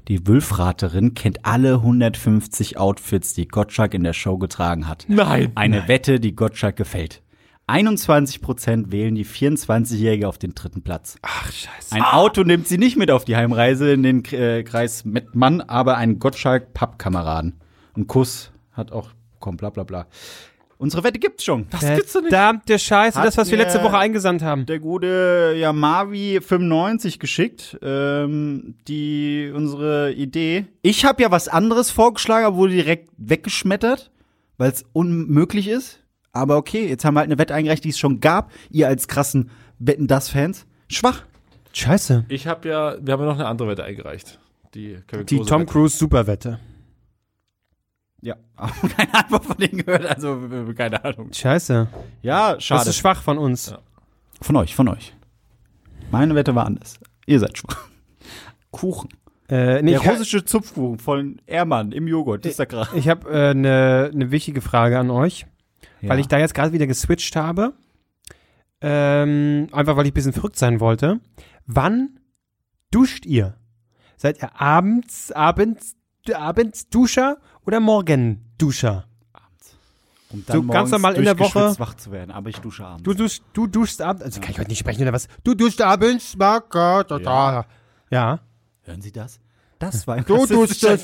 Die 0.08 0.28
Wülfraterin 0.28 1.14
kennt 1.14 1.46
alle 1.46 1.76
150 1.76 2.78
Outfits, 2.78 3.34
die 3.34 3.48
Gottschalk 3.48 3.94
in 3.94 4.04
der 4.04 4.14
Show 4.14 4.38
getragen 4.38 4.88
hat. 4.88 5.06
Nein. 5.08 5.52
Eine 5.56 5.88
Wette, 5.88 6.20
die 6.20 6.36
Gottschalk 6.36 6.76
gefällt. 6.76 7.22
21% 7.68 8.92
wählen 8.92 9.16
die 9.16 9.26
24-Jährige 9.26 10.28
auf 10.28 10.38
den 10.38 10.54
dritten 10.54 10.82
Platz. 10.82 11.18
Ach, 11.22 11.50
scheiße. 11.52 11.96
Ein 11.96 12.02
Auto 12.02 12.44
nimmt 12.44 12.68
sie 12.68 12.78
nicht 12.78 12.98
mit 12.98 13.12
auf 13.12 13.24
die 13.24 13.36
Heimreise 13.36 13.92
in 13.94 14.04
den 14.04 14.26
äh, 14.26 14.64
Kreis 14.64 15.06
Mettmann, 15.06 15.62
aber 15.62 15.96
einen 15.96 16.20
Gottschalk-Pappkameraden. 16.20 17.56
Ein 17.96 18.08
Kuss 18.08 18.52
hat 18.74 18.92
auch, 18.92 19.10
komm, 19.40 19.58
bla 19.58 19.70
bla 19.70 19.84
bla. 19.84 20.08
Unsere 20.82 21.04
Wette 21.04 21.20
gibt's 21.20 21.44
schon. 21.44 21.68
Das 21.70 21.82
gibt's 21.82 22.14
doch 22.14 22.22
nicht. 22.22 22.32
Verdammte 22.32 22.80
Scheiße, 22.80 23.20
Hat 23.20 23.28
das, 23.28 23.38
was 23.38 23.52
wir 23.52 23.58
letzte 23.60 23.84
Woche 23.84 24.00
eingesandt 24.00 24.42
haben. 24.42 24.66
der 24.66 24.80
gute 24.80 25.54
ja, 25.56 25.70
Mavi95 25.70 27.20
geschickt, 27.20 27.78
ähm, 27.84 28.74
die 28.88 29.52
unsere 29.54 30.12
Idee. 30.14 30.66
Ich 30.82 31.06
habe 31.06 31.22
ja 31.22 31.30
was 31.30 31.48
anderes 31.48 31.92
vorgeschlagen, 31.92 32.48
aber 32.48 32.56
wurde 32.56 32.74
direkt 32.74 33.12
weggeschmettert, 33.18 34.10
weil 34.58 34.72
es 34.72 34.84
unmöglich 34.92 35.68
ist. 35.68 36.00
Aber 36.32 36.58
okay, 36.58 36.88
jetzt 36.90 37.06
haben 37.06 37.14
wir 37.14 37.20
halt 37.20 37.30
eine 37.30 37.38
Wette 37.38 37.54
eingereicht, 37.54 37.84
die 37.84 37.90
es 37.90 38.00
schon 38.00 38.20
gab. 38.20 38.52
Ihr 38.72 38.88
als 38.88 39.08
krassen 39.08 39.52
Wetten 39.78 40.08
das 40.08 40.30
Fans 40.30 40.66
schwach. 40.88 41.22
Scheiße. 41.74 42.26
Ich 42.28 42.48
habe 42.48 42.68
ja, 42.68 42.96
wir 43.00 43.14
haben 43.14 43.22
ja 43.22 43.28
noch 43.28 43.36
eine 43.36 43.46
andere 43.46 43.68
Wette 43.68 43.84
eingereicht. 43.84 44.40
Die, 44.74 44.98
Die 45.30 45.42
Tom 45.42 45.62
Wette. 45.62 45.72
Cruise 45.72 45.96
Superwette. 45.96 46.60
Ja, 48.22 48.36
aber 48.56 48.72
keine 48.96 49.14
Antwort 49.16 49.46
von 49.46 49.58
denen 49.58 49.78
gehört, 49.84 50.06
also 50.06 50.46
äh, 50.48 50.74
keine 50.74 51.04
Ahnung. 51.04 51.34
Scheiße. 51.34 51.88
Ja, 52.22 52.54
Das 52.56 52.64
schade. 52.64 52.90
ist 52.90 52.98
schwach 52.98 53.22
von 53.22 53.38
uns. 53.38 53.72
Ja. 53.72 53.80
Von 54.42 54.56
euch, 54.58 54.76
von 54.76 54.88
euch. 54.88 55.14
Meine 56.12 56.36
Wette 56.36 56.54
war 56.56 56.66
anders. 56.66 57.00
Ihr 57.26 57.40
seid 57.40 57.58
schwach. 57.58 57.88
Kuchen. 58.72 59.10
Äh, 59.50 59.82
nee, 59.82 59.92
Der 59.92 60.00
russische 60.02 60.46
Zupfkuchen 60.46 60.98
von 61.00 61.42
Ermann 61.46 61.92
im 61.92 62.08
Joghurt. 62.08 62.46
Das 62.46 62.52
ist 62.52 62.60
der 62.60 62.68
Krach. 62.68 62.94
Ich 62.94 63.10
habe 63.10 63.30
eine 63.30 64.10
äh, 64.14 64.16
ne 64.16 64.32
wichtige 64.32 64.62
Frage 64.62 64.98
an 64.98 65.10
euch, 65.10 65.46
weil 66.02 66.20
ich 66.20 66.28
da 66.28 66.38
jetzt 66.40 66.54
gerade 66.54 66.72
wieder 66.72 66.88
geswitcht 66.88 67.36
habe. 67.36 67.74
Ähm, 68.80 69.68
einfach 69.74 69.98
weil 69.98 70.06
ich 70.06 70.12
ein 70.12 70.16
bisschen 70.16 70.34
verrückt 70.34 70.58
sein 70.58 70.80
wollte. 70.80 71.20
Wann 71.66 72.20
duscht 72.92 73.26
ihr? 73.26 73.56
Seid 74.16 74.42
ihr 74.42 74.60
abends, 74.60 75.32
abends, 75.32 75.96
abends 76.34 76.88
Duscher 76.90 77.38
oder 77.66 77.80
Morgenduscher? 77.80 79.06
um 80.34 80.44
so 80.48 80.64
ganz 80.64 80.92
normal 80.92 81.16
in 81.16 81.26
der 81.26 81.38
Woche- 81.38 81.76
wach 81.78 81.94
zu 81.96 82.10
werden. 82.12 82.32
Aber 82.32 82.50
ich 82.50 82.58
dusche 82.60 82.86
abends. 82.86 83.04
Du, 83.04 83.14
duschst, 83.14 83.44
du 83.52 83.68
duschst 83.68 84.02
abends, 84.02 84.24
also 84.24 84.40
kann 84.40 84.52
ich 84.52 84.60
heute 84.60 84.70
nicht 84.70 84.80
sprechen 84.80 85.02
oder 85.02 85.12
was? 85.12 85.28
Du 85.44 85.54
duschst 85.56 85.82
abends, 85.82 86.36
da, 86.38 87.02
da. 87.02 87.66
Ja. 88.10 88.40
Hören 88.84 89.02
Sie 89.02 89.12
das? 89.12 89.42
Das 89.78 90.08
war 90.08 90.16
ein 90.16 90.24
Du 90.26 90.46
duschst, 90.46 90.84
das, 90.84 91.04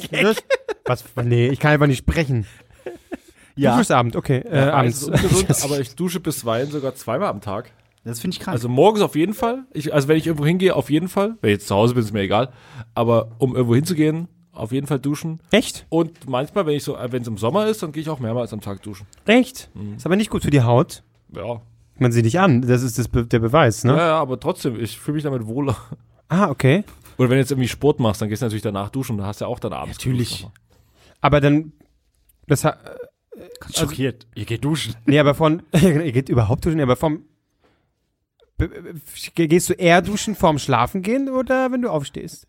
was, 0.86 1.04
nee, 1.26 1.50
ich 1.50 1.60
kann 1.60 1.72
einfach 1.74 1.88
nicht 1.88 1.98
sprechen. 1.98 2.46
Du 2.86 3.62
Ja, 3.64 3.76
duschst 3.76 3.92
abends, 3.92 4.16
okay, 4.16 4.38
äh, 4.38 4.68
Ja, 4.68 4.74
abends. 4.76 5.02
ist 5.02 5.10
ungesund, 5.10 5.50
aber 5.64 5.80
ich 5.82 5.94
dusche 5.96 6.20
bisweilen 6.22 6.72
sogar 6.72 6.96
zweimal 6.96 7.28
am 7.28 7.42
Tag. 7.42 7.72
das 8.06 8.22
finde 8.22 8.36
ich 8.36 8.40
krank. 8.40 8.54
Also 8.56 8.70
morgens 8.70 9.02
auf 9.02 9.16
jeden 9.18 9.34
Fall. 9.34 9.66
Ich, 9.74 9.94
also 9.94 10.08
wenn 10.08 10.16
ich 10.18 10.28
irgendwo 10.28 10.46
hingehe, 10.46 10.74
auf 10.74 10.90
jeden 10.90 11.10
Fall. 11.10 11.36
Wenn 11.42 11.50
ich 11.50 11.56
jetzt 11.56 11.68
zu 11.68 11.76
Hause 11.76 11.96
bin, 11.96 12.04
ist 12.04 12.14
mir 12.14 12.22
egal. 12.22 12.54
Aber 12.94 13.32
um 13.40 13.56
irgendwo 13.56 13.76
hinzugehen, 13.76 14.30
auf 14.58 14.72
jeden 14.72 14.88
Fall 14.88 15.00
duschen. 15.00 15.40
Echt? 15.52 15.86
Und 15.90 16.30
manchmal, 16.30 16.66
wenn 16.66 16.76
ich 16.76 16.84
so, 16.84 16.98
wenn 17.00 17.22
es 17.22 17.28
im 17.28 17.38
Sommer 17.38 17.68
ist, 17.68 17.84
dann 17.84 17.92
gehe 17.92 18.02
ich 18.02 18.10
auch 18.10 18.20
mehrmals 18.20 18.54
am 18.54 18.62
Tag 18.62 18.82
duschen. 18.82 19.08
Echt? 19.26 19.70
Ist 19.96 20.06
aber 20.06 20.16
nicht 20.16 20.30
gut 20.30 20.44
für 20.44 20.52
die 20.52 20.62
Haut. 20.62 21.04
Ja. 21.34 21.62
Man 22.00 22.12
sieht 22.12 22.26
nicht 22.26 22.40
an, 22.40 22.62
das 22.62 22.84
ist 22.84 23.00
das 23.00 23.08
Be 23.08 23.26
der 23.26 23.40
Beweis, 23.40 23.84
ne? 23.84 23.94
Ja, 23.94 23.98
ja, 23.98 24.20
aber 24.20 24.40
trotzdem, 24.40 24.80
ich 24.80 25.00
fühle 25.00 25.16
mich 25.16 25.24
damit 25.24 25.46
wohler. 25.46 25.76
Ah, 26.30 26.50
okay. 26.50 26.84
Oder 27.18 27.30
wenn 27.30 27.38
du 27.38 27.40
jetzt 27.40 27.52
irgendwie 27.52 27.70
Sport 27.70 28.02
machst, 28.02 28.22
dann 28.22 28.28
gehst 28.28 28.42
du 28.42 28.48
natürlich 28.48 28.62
danach 28.62 28.90
duschen. 28.90 29.18
Da 29.18 29.28
hast 29.28 29.40
du 29.40 29.46
ja 29.46 29.50
auch 29.50 29.60
dann 29.60 29.72
abends. 29.72 29.98
Natürlich. 29.98 30.46
Aber 31.22 31.40
dann, 31.40 31.72
das 32.48 32.66
hat, 32.66 32.78
Ganz 33.60 33.78
schockiert. 33.78 34.28
Ihr 34.36 34.46
geht 34.46 34.64
duschen. 34.64 34.96
nee, 35.06 35.20
aber 35.20 35.34
von, 35.34 35.64
ihr 35.74 36.12
geht 36.12 36.30
überhaupt 36.30 36.66
duschen, 36.66 36.82
aber 36.82 36.96
vom, 36.96 37.26
gehst 39.36 39.70
du 39.70 39.74
eher 39.74 40.02
duschen 40.02 40.36
vorm 40.36 40.60
Schlafen 40.60 41.02
gehen 41.02 41.30
oder 41.30 41.72
wenn 41.72 41.82
du 41.82 41.90
aufstehst? 41.90 42.48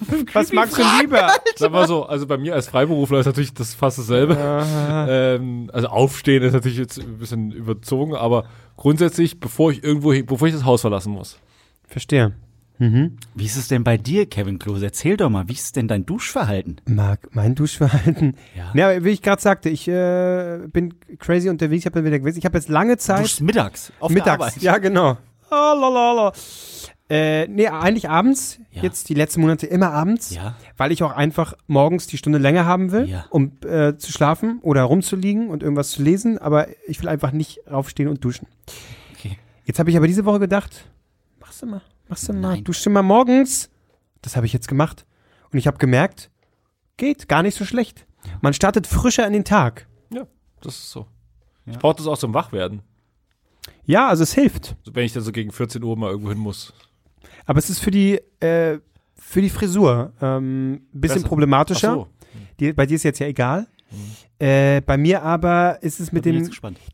Was 0.32 0.52
magst 0.52 0.78
du 0.78 0.82
lieber? 1.00 1.30
Sag 1.56 1.72
mal 1.72 1.86
so, 1.86 2.04
also 2.06 2.26
bei 2.26 2.36
mir 2.38 2.54
als 2.54 2.68
Freiberufler 2.68 3.20
ist 3.20 3.26
natürlich 3.26 3.54
das 3.54 3.74
fast 3.74 3.98
dasselbe. 3.98 4.36
Ähm, 5.08 5.70
also 5.72 5.88
aufstehen 5.88 6.42
ist 6.42 6.52
natürlich 6.52 6.78
jetzt 6.78 6.98
ein 6.98 7.18
bisschen 7.18 7.50
überzogen, 7.52 8.14
aber 8.14 8.44
grundsätzlich, 8.76 9.40
bevor 9.40 9.70
ich 9.72 9.82
irgendwo 9.82 10.10
bevor 10.22 10.48
ich 10.48 10.54
das 10.54 10.64
Haus 10.64 10.82
verlassen 10.82 11.12
muss. 11.12 11.38
Verstehe. 11.86 12.32
Mhm. 12.80 13.16
Wie 13.34 13.44
ist 13.46 13.56
es 13.56 13.66
denn 13.66 13.82
bei 13.82 13.96
dir, 13.96 14.26
Kevin 14.26 14.60
Klose? 14.60 14.84
Erzähl 14.86 15.16
doch 15.16 15.28
mal, 15.30 15.48
wie 15.48 15.54
ist 15.54 15.74
denn 15.74 15.88
dein 15.88 16.06
Duschverhalten? 16.06 16.80
Mag 16.86 17.28
mein 17.32 17.56
Duschverhalten. 17.56 18.36
Ja. 18.74 18.92
Ja, 18.92 19.04
wie 19.04 19.08
ich 19.10 19.20
gerade 19.22 19.42
sagte, 19.42 19.68
ich 19.68 19.88
äh, 19.88 20.60
bin 20.72 20.94
crazy 21.18 21.48
unterwegs, 21.48 21.80
ich 21.82 21.86
habe 21.86 21.94
dann 21.96 22.04
wieder 22.04 22.20
gewesen. 22.20 22.38
Ich 22.38 22.44
habe 22.44 22.56
jetzt 22.56 22.68
lange 22.68 22.92
Du 22.94 22.98
Zeit. 23.02 23.24
duschst 23.24 23.40
mittags 23.40 23.92
auf 23.98 24.12
der 24.12 24.22
Mittags, 24.22 24.42
Arbeit. 24.42 24.62
ja 24.62 24.78
genau. 24.78 25.16
Ah, 25.50 25.72
lalala. 25.74 26.32
Äh, 27.10 27.46
nee, 27.48 27.66
eigentlich 27.68 28.10
abends. 28.10 28.60
Ja. 28.70 28.82
Jetzt 28.82 29.08
die 29.08 29.14
letzten 29.14 29.40
Monate 29.40 29.66
immer 29.66 29.92
abends. 29.92 30.30
Ja. 30.34 30.56
Weil 30.76 30.92
ich 30.92 31.02
auch 31.02 31.12
einfach 31.12 31.54
morgens 31.66 32.06
die 32.06 32.18
Stunde 32.18 32.38
länger 32.38 32.66
haben 32.66 32.92
will, 32.92 33.06
Ja. 33.08 33.24
um 33.30 33.52
äh, 33.64 33.96
zu 33.96 34.12
schlafen 34.12 34.58
oder 34.62 34.82
rumzuliegen 34.82 35.48
und 35.48 35.62
irgendwas 35.62 35.90
zu 35.90 36.02
lesen. 36.02 36.38
Aber 36.38 36.66
ich 36.86 37.00
will 37.00 37.08
einfach 37.08 37.32
nicht 37.32 37.66
aufstehen 37.66 38.08
und 38.08 38.22
duschen. 38.24 38.46
Jetzt 39.64 39.78
habe 39.78 39.90
ich 39.90 39.96
aber 39.98 40.06
diese 40.06 40.24
Woche 40.24 40.38
gedacht, 40.40 40.86
machst 41.40 41.60
du 41.60 41.66
mal, 41.66 41.82
machst 42.08 42.26
du 42.26 42.32
mal, 42.32 42.40
Nein. 42.54 42.64
duschst 42.64 42.86
du 42.86 42.90
mal 42.90 43.02
morgens. 43.02 43.68
Das 44.22 44.34
habe 44.34 44.46
ich 44.46 44.54
jetzt 44.54 44.66
gemacht. 44.66 45.04
Und 45.52 45.58
ich 45.58 45.66
habe 45.66 45.76
gemerkt, 45.76 46.30
geht 46.96 47.28
gar 47.28 47.42
nicht 47.42 47.54
so 47.54 47.66
schlecht. 47.66 48.06
Man 48.40 48.54
startet 48.54 48.86
frischer 48.86 49.26
in 49.26 49.34
den 49.34 49.44
Tag. 49.44 49.86
Ja, 50.10 50.26
das 50.62 50.74
ist 50.76 50.90
so. 50.90 51.06
Ja. 51.66 51.72
Ich 51.72 51.78
brauche 51.78 51.96
das 51.96 52.06
auch 52.06 52.16
zum 52.16 52.32
Wachwerden. 52.32 52.80
Ja, 53.84 54.08
also 54.08 54.22
es 54.22 54.32
hilft. 54.32 54.74
Wenn 54.90 55.04
ich 55.04 55.12
dann 55.12 55.22
so 55.22 55.32
gegen 55.32 55.52
14 55.52 55.82
Uhr 55.82 55.96
mal 55.98 56.10
irgendwo 56.10 56.30
hin 56.30 56.38
muss. 56.38 56.72
Aber 57.48 57.58
es 57.58 57.70
ist 57.70 57.78
für 57.78 57.90
die, 57.90 58.20
äh, 58.40 58.78
für 59.16 59.40
die 59.40 59.48
Frisur 59.48 60.12
ähm, 60.20 60.72
ein 60.74 60.80
bisschen 60.92 61.16
Besser. 61.16 61.28
problematischer. 61.28 61.92
So. 61.94 62.08
Die, 62.60 62.74
bei 62.74 62.84
dir 62.84 62.96
ist 62.96 63.04
jetzt 63.04 63.18
ja 63.20 63.26
egal. 63.26 63.66
Äh, 64.38 64.82
bei 64.82 64.98
mir 64.98 65.22
aber 65.22 65.82
ist 65.82 65.98
es 65.98 66.12
mit 66.12 66.26
dem, 66.26 66.48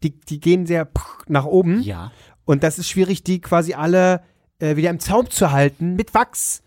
die, 0.04 0.10
die 0.10 0.38
gehen 0.38 0.64
sehr 0.64 0.88
nach 1.26 1.44
oben. 1.44 1.82
Ja. 1.82 2.12
Und 2.44 2.62
das 2.62 2.78
ist 2.78 2.88
schwierig, 2.88 3.24
die 3.24 3.40
quasi 3.40 3.74
alle 3.74 4.22
äh, 4.60 4.76
wieder 4.76 4.90
im 4.90 5.00
Zaum 5.00 5.28
zu 5.28 5.50
halten 5.50 5.96
mit 5.96 6.14
Wachs. 6.14 6.62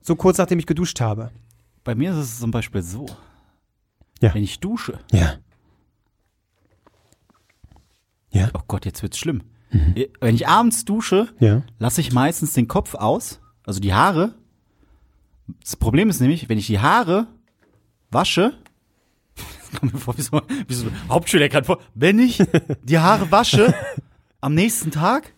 So 0.00 0.16
kurz 0.16 0.38
nachdem 0.38 0.58
ich 0.58 0.66
geduscht 0.66 1.00
habe. 1.02 1.30
Bei 1.84 1.94
mir 1.94 2.12
ist 2.12 2.16
es 2.16 2.38
zum 2.40 2.50
Beispiel 2.50 2.80
so. 2.82 3.04
Ja. 4.22 4.32
Wenn 4.34 4.44
ich 4.44 4.60
dusche, 4.60 4.98
Ja. 5.12 5.34
Ja. 8.30 8.50
oh 8.54 8.60
Gott, 8.66 8.86
jetzt 8.86 9.02
wird's 9.02 9.18
schlimm. 9.18 9.42
Wenn 10.20 10.34
ich 10.34 10.48
abends 10.48 10.84
dusche, 10.84 11.28
Ja. 11.40 11.62
lasse 11.78 12.00
ich 12.00 12.12
meistens 12.12 12.52
den 12.52 12.68
Kopf 12.68 12.94
aus, 12.94 13.40
also 13.64 13.80
die 13.80 13.94
Haare. 13.94 14.34
Das 15.60 15.76
Problem 15.76 16.08
ist 16.10 16.20
nämlich, 16.20 16.48
wenn 16.48 16.58
ich 16.58 16.66
die 16.66 16.80
Haare 16.80 17.26
wasche, 18.10 18.52
das 19.36 19.70
kommt 19.80 19.92
mir 19.94 19.98
vor 20.00 20.16
wie 20.16 20.22
so, 20.22 20.40
wie 20.68 20.74
so 20.74 20.86
ein 20.86 21.08
Hauptschüler 21.08 21.48
gerade 21.48 21.66
vor, 21.66 21.78
wenn 21.94 22.18
ich 22.18 22.42
die 22.82 22.98
Haare 22.98 23.30
wasche, 23.30 23.74
am 24.40 24.54
nächsten 24.54 24.90
Tag 24.90 25.32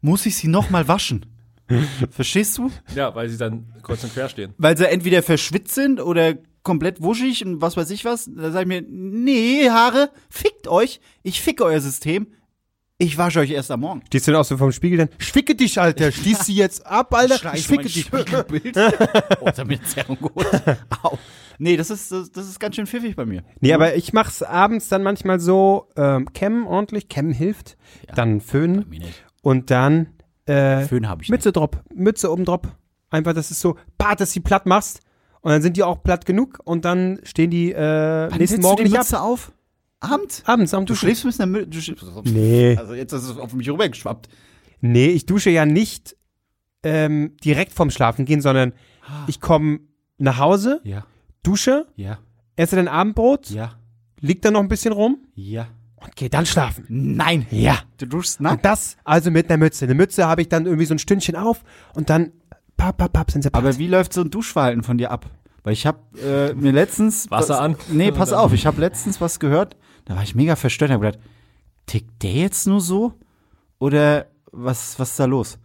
muss 0.00 0.26
ich 0.26 0.36
sie 0.36 0.48
nochmal 0.48 0.86
waschen. 0.88 1.26
Verstehst 2.10 2.58
du? 2.58 2.70
Ja, 2.94 3.12
weil 3.16 3.28
sie 3.28 3.38
dann 3.38 3.66
kreuz 3.82 4.04
und 4.04 4.12
quer 4.12 4.28
stehen. 4.28 4.54
Weil 4.56 4.76
sie 4.76 4.88
entweder 4.88 5.20
verschwitzt 5.22 5.74
sind 5.74 6.00
oder 6.00 6.34
komplett 6.62 7.02
wuschig 7.02 7.44
und 7.44 7.60
was 7.60 7.76
weiß 7.76 7.90
ich 7.90 8.04
was. 8.04 8.30
Da 8.32 8.52
sag 8.52 8.62
ich 8.62 8.66
mir, 8.68 8.82
nee, 8.88 9.68
Haare, 9.68 10.10
fickt 10.30 10.68
euch. 10.68 11.00
Ich 11.24 11.40
ficke 11.40 11.64
euer 11.64 11.80
System. 11.80 12.28
Ich 12.98 13.18
wasche 13.18 13.40
euch 13.40 13.50
erst 13.50 13.70
am 13.70 13.80
Morgen. 13.80 14.02
Stehst 14.06 14.26
du 14.26 14.32
dann 14.32 14.40
auch 14.40 14.44
so 14.44 14.56
vom 14.56 14.72
Spiegel 14.72 14.96
dann, 14.98 15.08
ich 15.18 15.30
ficke 15.30 15.54
dich, 15.54 15.78
Alter, 15.78 16.10
schließ 16.10 16.46
sie 16.46 16.54
jetzt 16.54 16.86
ab, 16.86 17.12
Alter, 17.14 17.50
ficke 17.54 17.76
mein 17.76 17.84
dich. 17.84 18.06
Spiegelbild. 18.06 18.76
oh, 19.40 19.50
da 19.54 19.64
mir 19.64 19.82
Zerrung 19.82 20.16
geholt. 20.18 20.62
Au. 21.02 21.18
Nee, 21.58 21.76
das 21.76 21.90
ist, 21.90 22.10
das, 22.10 22.32
das 22.32 22.48
ist 22.48 22.58
ganz 22.58 22.76
schön 22.76 22.86
pfiffig 22.86 23.14
bei 23.14 23.26
mir. 23.26 23.42
Nee, 23.60 23.74
aber 23.74 23.96
ich 23.96 24.14
mach's 24.14 24.42
abends 24.42 24.88
dann 24.88 25.02
manchmal 25.02 25.40
so, 25.40 25.88
ähm, 25.96 26.32
kämmen 26.32 26.66
ordentlich, 26.66 27.08
kämmen 27.08 27.32
hilft, 27.32 27.76
dann 28.14 28.40
föhnen 28.40 28.86
Mir 28.88 29.00
nicht. 29.00 29.24
und 29.42 29.70
dann 29.70 30.08
äh, 30.46 30.82
Föhn 30.82 31.06
habe 31.06 31.22
ich 31.22 31.28
nicht. 31.28 31.36
Mütze 31.36 31.52
drop, 31.52 31.82
Mütze 31.94 32.32
oben 32.32 32.46
drop. 32.46 32.68
Einfach, 33.10 33.34
das 33.34 33.50
ist 33.50 33.60
so, 33.60 33.76
bah, 33.98 34.14
dass 34.14 34.32
die 34.32 34.40
platt 34.40 34.64
machst 34.64 35.00
und 35.42 35.50
dann 35.50 35.60
sind 35.60 35.76
die 35.76 35.82
auch 35.82 36.02
platt 36.02 36.24
genug 36.24 36.60
und 36.64 36.86
dann 36.86 37.20
stehen 37.24 37.50
die 37.50 37.72
äh, 37.72 38.30
Wann 38.30 38.38
nächsten 38.38 38.62
Morgen 38.62 38.78
du 38.78 38.82
die 38.84 38.90
nicht 38.90 38.98
ab. 38.98 39.04
Mütze 39.04 39.20
auf? 39.20 39.52
Abends? 40.00 40.42
Abends 40.46 40.74
am 40.74 40.84
Du 40.84 40.92
Duschen. 40.92 41.06
schläfst 41.06 41.24
mit 41.24 41.40
einer 41.40 41.46
Mütze. 41.46 41.66
Du 41.70 41.80
schläfst, 41.80 42.04
Nee. 42.26 42.76
Also 42.76 42.94
jetzt 42.94 43.12
ist 43.12 43.24
es 43.24 43.36
auf 43.38 43.52
mich 43.54 43.68
rübergeschwappt. 43.70 44.28
Nee, 44.80 45.06
ich 45.08 45.26
dusche 45.26 45.50
ja 45.50 45.64
nicht 45.64 46.16
ähm, 46.82 47.36
direkt 47.42 47.72
vorm 47.72 47.90
Schlafen 47.90 48.24
gehen, 48.26 48.40
sondern 48.40 48.72
ich 49.26 49.40
komme 49.40 49.80
nach 50.18 50.38
Hause, 50.38 50.80
Ja, 50.84 51.06
dusche, 51.42 51.86
ja, 51.96 52.18
esse 52.56 52.76
dann 52.76 52.88
Abendbrot, 52.88 53.50
ja, 53.50 53.72
lieg 54.20 54.42
dann 54.42 54.52
noch 54.54 54.60
ein 54.60 54.68
bisschen 54.68 54.92
rum 54.92 55.18
ja. 55.34 55.68
und 55.96 56.14
geh 56.16 56.28
dann 56.28 56.44
schlafen. 56.46 56.84
Nein. 56.88 57.46
Ja. 57.50 57.78
Du 57.98 58.06
duschst 58.06 58.40
Und 58.40 58.44
nackt. 58.44 58.64
das 58.64 58.96
also 59.04 59.30
mit 59.30 59.48
einer 59.48 59.56
Mütze. 59.58 59.84
Eine 59.86 59.94
Mütze 59.94 60.26
habe 60.26 60.42
ich 60.42 60.48
dann 60.48 60.66
irgendwie 60.66 60.84
so 60.86 60.94
ein 60.94 60.98
Stündchen 60.98 61.36
auf 61.36 61.62
und 61.94 62.10
dann 62.10 62.32
papp, 62.76 62.98
papp, 62.98 63.12
papp, 63.12 63.30
sind 63.30 63.42
sie. 63.42 63.52
Aber 63.54 63.78
wie 63.78 63.88
läuft 63.88 64.12
so 64.12 64.20
ein 64.22 64.30
Duschverhalten 64.30 64.82
von 64.82 64.98
dir 64.98 65.10
ab? 65.10 65.26
Weil 65.64 65.72
ich 65.72 65.86
habe 65.86 65.98
äh, 66.20 66.54
mir 66.54 66.72
letztens 66.72 67.30
Wasser 67.30 67.54
was, 67.54 67.60
an. 67.60 67.76
Nee, 67.90 68.12
pass 68.12 68.32
auf, 68.34 68.52
ich 68.52 68.66
habe 68.66 68.80
letztens 68.80 69.20
was 69.20 69.40
gehört. 69.40 69.76
Da 70.06 70.16
war 70.16 70.22
ich 70.22 70.34
mega 70.34 70.56
verstört. 70.56 70.90
Hab 70.90 71.02
gedacht, 71.02 71.18
tickt 71.86 72.22
der 72.22 72.32
jetzt 72.32 72.66
nur 72.66 72.80
so 72.80 73.12
oder 73.78 74.26
was 74.52 74.98
was 74.98 75.10
ist 75.10 75.20
da 75.20 75.26
los? 75.26 75.58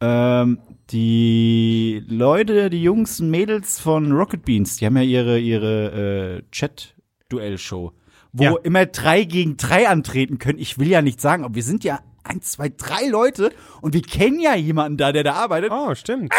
Ähm, 0.00 0.58
die 0.90 2.04
Leute, 2.06 2.70
die 2.70 2.82
Jungs 2.82 3.20
und 3.20 3.30
Mädels 3.30 3.80
von 3.80 4.12
Rocket 4.12 4.44
Beans, 4.44 4.76
die 4.76 4.86
haben 4.86 4.96
ja 4.96 5.02
ihre 5.02 5.38
ihre 5.40 6.38
äh, 6.38 6.50
Chat-Duell-Show, 6.52 7.92
wo 8.32 8.42
Ja. 8.44 8.54
immer 8.62 8.86
drei 8.86 9.24
gegen 9.24 9.56
drei 9.56 9.88
antreten 9.88 10.38
können. 10.38 10.58
Ich 10.58 10.78
will 10.78 10.88
ja 10.88 11.00
nicht 11.02 11.20
sagen, 11.20 11.44
aber 11.44 11.54
wir 11.54 11.62
sind 11.62 11.84
ja 11.84 12.00
eins, 12.24 12.52
zwei, 12.52 12.70
drei 12.74 13.06
Leute 13.08 13.52
und 13.80 13.94
wir 13.94 14.02
kennen 14.02 14.40
ja 14.40 14.54
jemanden 14.54 14.96
da, 14.98 15.12
der 15.12 15.22
da 15.24 15.34
arbeitet. 15.34 15.70
oh, 15.72 15.94
stimmt. 15.94 16.32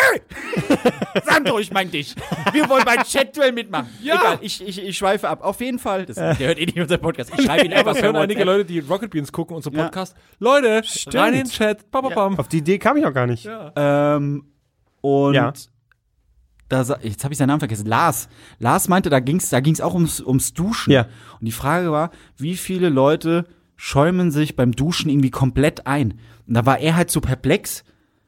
Sandro, 1.25 1.59
ich 1.59 1.71
mein 1.71 1.91
dich. 1.91 2.15
Wir 2.51 2.67
wollen 2.69 2.83
beim 2.85 3.03
Chat-Duell 3.03 3.51
mitmachen. 3.51 3.89
Ja. 4.01 4.15
Egal, 4.15 4.37
ich, 4.41 4.65
ich, 4.67 4.83
ich 4.83 4.97
schweife 4.97 5.29
ab. 5.29 5.43
Auf 5.43 5.61
jeden 5.61 5.79
Fall. 5.79 6.05
Das, 6.05 6.15
der 6.15 6.35
hört 6.37 6.59
eh 6.59 6.65
nicht 6.65 6.79
unseren 6.79 7.01
Podcast. 7.01 7.31
Ich 7.37 7.45
schreibe 7.45 7.65
ihn 7.65 7.71
Ja, 7.71 7.77
einfach 7.77 7.91
was 7.91 7.99
per 7.99 8.07
hören 8.11 8.15
einige. 8.17 8.43
Leute, 8.43 8.65
die 8.65 8.79
Rocket 8.79 9.11
Beans 9.11 9.31
gucken, 9.31 9.55
unseren 9.55 9.75
Ja. 9.75 9.83
Podcast. 9.83 10.15
Leute, 10.39 10.81
rein 11.13 11.33
in 11.33 11.39
den 11.41 11.49
Chat. 11.49 11.89
Bam, 11.91 12.03
bam, 12.03 12.13
bam. 12.13 12.39
Auf 12.39 12.47
die 12.47 12.57
Idee 12.57 12.77
kam 12.79 12.97
ich 12.97 13.03
noch 13.03 13.13
gar 13.13 13.27
nicht. 13.27 13.47
Ähm, 13.75 14.45
und 15.01 15.33
Ja. 15.33 15.53
da, 16.69 16.81
jetzt 17.01 17.23
habe 17.23 17.33
ich 17.33 17.37
seinen 17.37 17.47
Namen 17.49 17.59
vergessen. 17.59 17.85
Lars. 17.87 18.27
Lars 18.59 18.87
meinte, 18.87 19.09
da 19.09 19.19
ging's, 19.19 19.49
da 19.49 19.59
ging's 19.59 19.81
auch 19.81 19.93
ums, 19.93 20.19
ums 20.19 20.53
Duschen. 20.53 20.91
Ja. 20.91 21.03
Und 21.39 21.45
die 21.45 21.51
Frage 21.51 21.91
war, 21.91 22.11
wie 22.37 22.55
viele 22.57 22.89
Leute 22.89 23.45
schäumen 23.75 24.31
sich 24.31 24.55
beim 24.55 24.71
Duschen 24.71 25.09
irgendwie 25.09 25.31
komplett 25.31 25.87
ein? 25.87 26.19
Und 26.47 26.53
da 26.53 26.65
war 26.65 26.79
er 26.79 26.95
halt 26.95 27.11
so 27.11 27.21
perplex. 27.21 27.83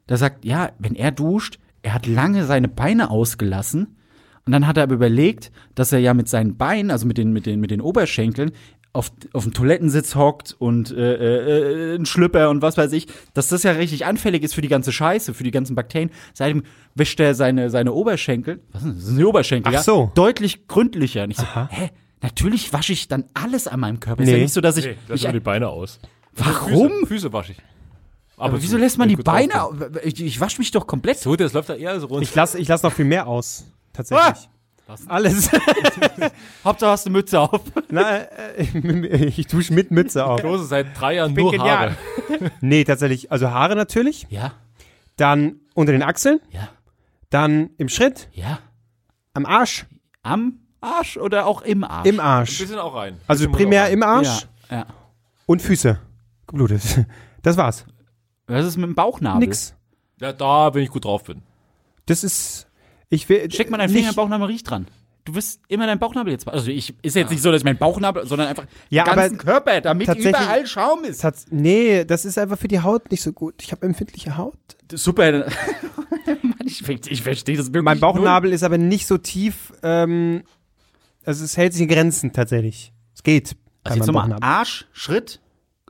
Da 0.08 0.18
sagt, 0.18 0.46
ja, 0.46 0.72
wenn 0.80 0.96
er 0.96 1.12
duscht, 1.12 1.60
er 1.82 1.94
hat 1.94 2.08
lange 2.08 2.46
seine 2.46 2.68
Beine 2.68 3.10
ausgelassen. 3.10 3.98
Und 4.46 4.54
dann 4.54 4.66
hat 4.66 4.78
er 4.78 4.84
aber 4.84 4.96
überlegt, 4.96 5.52
dass 5.76 5.92
er 5.92 6.00
ja 6.00 6.14
mit 6.14 6.30
seinen 6.30 6.56
Beinen, 6.56 6.90
also 6.90 7.06
mit 7.06 7.18
den, 7.18 7.34
mit 7.34 7.46
den, 7.46 7.60
mit 7.60 7.70
den 7.70 7.82
Oberschenkeln, 7.82 8.52
auf, 8.94 9.12
auf 9.34 9.44
dem 9.44 9.54
Toilettensitz 9.54 10.16
hockt 10.16 10.56
und 10.58 10.92
äh, 10.92 11.14
äh, 11.16 11.94
äh, 11.94 11.96
ein 11.96 12.06
Schlüpper 12.06 12.50
und 12.50 12.62
was 12.62 12.78
weiß 12.78 12.94
ich, 12.94 13.08
dass 13.34 13.48
das 13.48 13.64
ja 13.64 13.72
richtig 13.72 14.06
anfällig 14.06 14.44
ist 14.44 14.56
für 14.56 14.62
die 14.62 14.70
ganze 14.70 14.92
Scheiße, 14.92 15.34
für 15.34 15.44
die 15.44 15.52
ganzen 15.52 15.76
Bakterien. 15.76 16.10
Seitdem 16.34 16.64
wäscht 16.96 17.20
er 17.20 17.36
seine, 17.36 17.70
seine 17.70 17.94
Oberschenkel, 17.94 18.62
was 18.72 18.82
sind 18.82 18.94
das? 18.94 19.00
das 19.00 19.08
sind 19.10 19.20
die 19.20 19.26
Oberschenkel, 19.26 19.70
Ach 19.70 19.74
ja? 19.74 19.84
so. 19.84 20.12
Deutlich 20.16 20.68
gründlicher. 20.68 21.24
Und 21.24 21.32
ich 21.32 21.38
so, 21.38 21.46
hä? 21.70 21.92
Natürlich 22.22 22.74
wasche 22.74 22.94
ich 22.94 23.08
dann 23.08 23.26
alles 23.34 23.68
an 23.68 23.80
meinem 23.80 24.00
Körper. 24.00 24.24
Ist 24.24 24.28
Nee. 24.30 24.36
ja 24.38 24.42
nicht 24.44 24.54
so, 24.54 24.62
dass 24.62 24.78
ich. 24.78 24.86
Nee, 24.86 24.98
lass 25.08 25.24
ich 25.24 25.32
die 25.32 25.40
Beine 25.40 25.70
aus. 25.70 26.00
warum? 26.36 26.90
Füße, 26.90 27.06
Füße 27.08 27.34
wasche 27.34 27.52
ich. 27.54 27.58
Aber 28.38 28.58
so, 28.58 28.64
wieso 28.64 28.78
lässt 28.78 28.98
man 28.98 29.10
die 29.10 29.16
Beine? 29.16 29.64
au- 29.64 29.74
Ich, 30.04 30.22
ich 30.24 30.40
wasche 30.40 30.60
mich 30.60 30.72
doch 30.72 30.86
komplett. 30.88 31.20
So, 31.20 31.36
das 31.36 31.54
läuft 31.54 31.70
da 31.70 31.76
eher 31.76 32.00
so 32.00 32.08
runter. 32.08 32.24
Ich 32.24 32.34
lasse 32.36 32.60
ich 32.60 32.68
lass 32.68 32.84
noch 32.84 32.94
viel 32.94 33.06
mehr 33.06 33.28
aus. 33.28 33.66
Tatsächlich. 33.94 34.48
Alles. 35.08 35.50
Hauptsache 36.64 36.92
hast 36.92 37.06
du 37.06 37.10
Mütze 37.10 37.40
auf. 37.42 37.62
Na, 37.90 38.20
äh, 38.20 39.26
ich 39.26 39.48
dusche 39.48 39.74
mit 39.74 39.92
Mütze 39.92 40.26
auf. 40.26 40.40
Klose 40.40 40.66
seit 40.66 40.98
drei 41.00 41.16
Jahren 41.16 41.34
bin 41.34 41.44
nur 41.44 41.52
genial. 41.52 41.90
Haare. 42.30 42.52
Nee, 42.62 42.84
tatsächlich. 42.84 43.32
Also 43.32 43.50
Haare 43.52 43.76
natürlich. 43.76 44.28
Ja, 44.30 44.54
Dann 45.18 45.58
unter 45.74 45.92
den 45.92 46.04
Achseln. 46.04 46.40
ja, 46.52 46.70
Dann 47.30 47.72
im 47.78 47.90
Schritt. 47.90 48.30
ja. 48.34 48.60
Am 49.34 49.46
Arsch. 49.46 49.86
Am 50.24 50.60
Arsch 50.82 51.18
oder 51.18 51.46
auch 51.46 51.62
im 51.62 51.84
Arsch? 51.84 52.08
Im 52.08 52.20
Ein 52.20 52.26
Arsch. 52.26 52.60
bisschen 52.60 52.80
auch 52.80 52.96
rein. 52.96 53.18
Also 53.28 53.50
primär 53.50 53.90
im 53.90 54.04
Arsch. 54.04 54.48
Ja, 54.70 54.78
ja. 54.78 54.86
Und 55.46 55.62
Füße. 55.62 56.00
Geblutet. 56.48 56.82
Das 57.44 57.56
war's. 57.56 57.86
Was 58.48 58.66
ist 58.66 58.76
mit 58.78 58.88
dem 58.88 58.96
Bauchnabel? 58.96 59.40
Nix. 59.48 59.74
Ja, 60.20 60.34
da, 60.34 60.74
wenn 60.74 60.84
ich 60.84 60.90
gut 60.90 61.06
drauf 61.06 61.24
bin. 61.24 61.44
Das 62.08 62.24
ist. 62.26 62.68
Ich 63.10 63.30
will. 63.30 63.50
Steck 63.52 63.70
mal 63.70 63.78
deinen 63.78 63.90
Finger 63.94 64.10
im 64.10 64.16
Bauchnabel, 64.16 64.48
riech 64.48 64.64
dran. 64.64 64.88
Du 65.24 65.36
wirst 65.36 65.62
immer 65.70 65.86
deinen 65.86 66.00
Bauchnabel 66.00 66.32
jetzt. 66.34 66.46
Also 66.48 66.72
ich 66.72 66.94
ist 67.04 67.16
jetzt 67.16 67.30
nicht 67.30 67.42
so, 67.42 67.52
dass 67.52 67.62
ich 67.62 67.66
meinen 67.66 67.78
Bauchnabel, 67.78 68.26
sondern 68.26 68.48
einfach 68.50 68.66
Ja, 68.90 69.04
den 69.06 69.16
ganzen 69.16 69.38
Körper, 69.38 69.80
damit 69.80 70.08
tatsächlich- 70.08 70.36
überall 70.36 70.66
Schaum 70.68 71.04
ist. 71.06 71.22
Tats- 71.24 71.46
Nee, 71.52 72.04
das 72.04 72.26
ist 72.26 72.38
einfach 72.38 72.58
für 72.58 72.68
die 72.68 72.82
Haut 72.82 73.12
nicht 73.12 73.22
so 73.22 73.32
gut. 73.32 73.56
Ich 73.62 73.72
habe 73.72 73.86
empfindliche 73.86 74.36
Haut. 74.36 74.58
Super. 74.92 75.32
Mann, 76.26 76.56
ich, 76.66 76.88
ich 76.88 77.22
verstehe 77.22 77.56
das 77.58 77.68
wirklich. 77.68 77.84
Mein 77.84 78.00
Bauchnabel 78.00 78.52
ist 78.52 78.64
aber 78.64 78.78
nicht 78.78 79.08
so 79.08 79.18
tief. 79.18 79.74
Ähm, 79.84 80.44
also 81.28 81.44
es 81.46 81.58
hält 81.58 81.74
sich 81.74 81.82
in 81.84 81.88
Grenzen 81.88 82.32
tatsächlich. 82.34 82.94
Es 83.14 83.22
geht. 83.24 83.56
Also 83.84 84.00
jetzt 84.00 84.08
nochmal. 84.08 84.38
Arsch, 84.42 84.88
Schritt, 84.94 85.42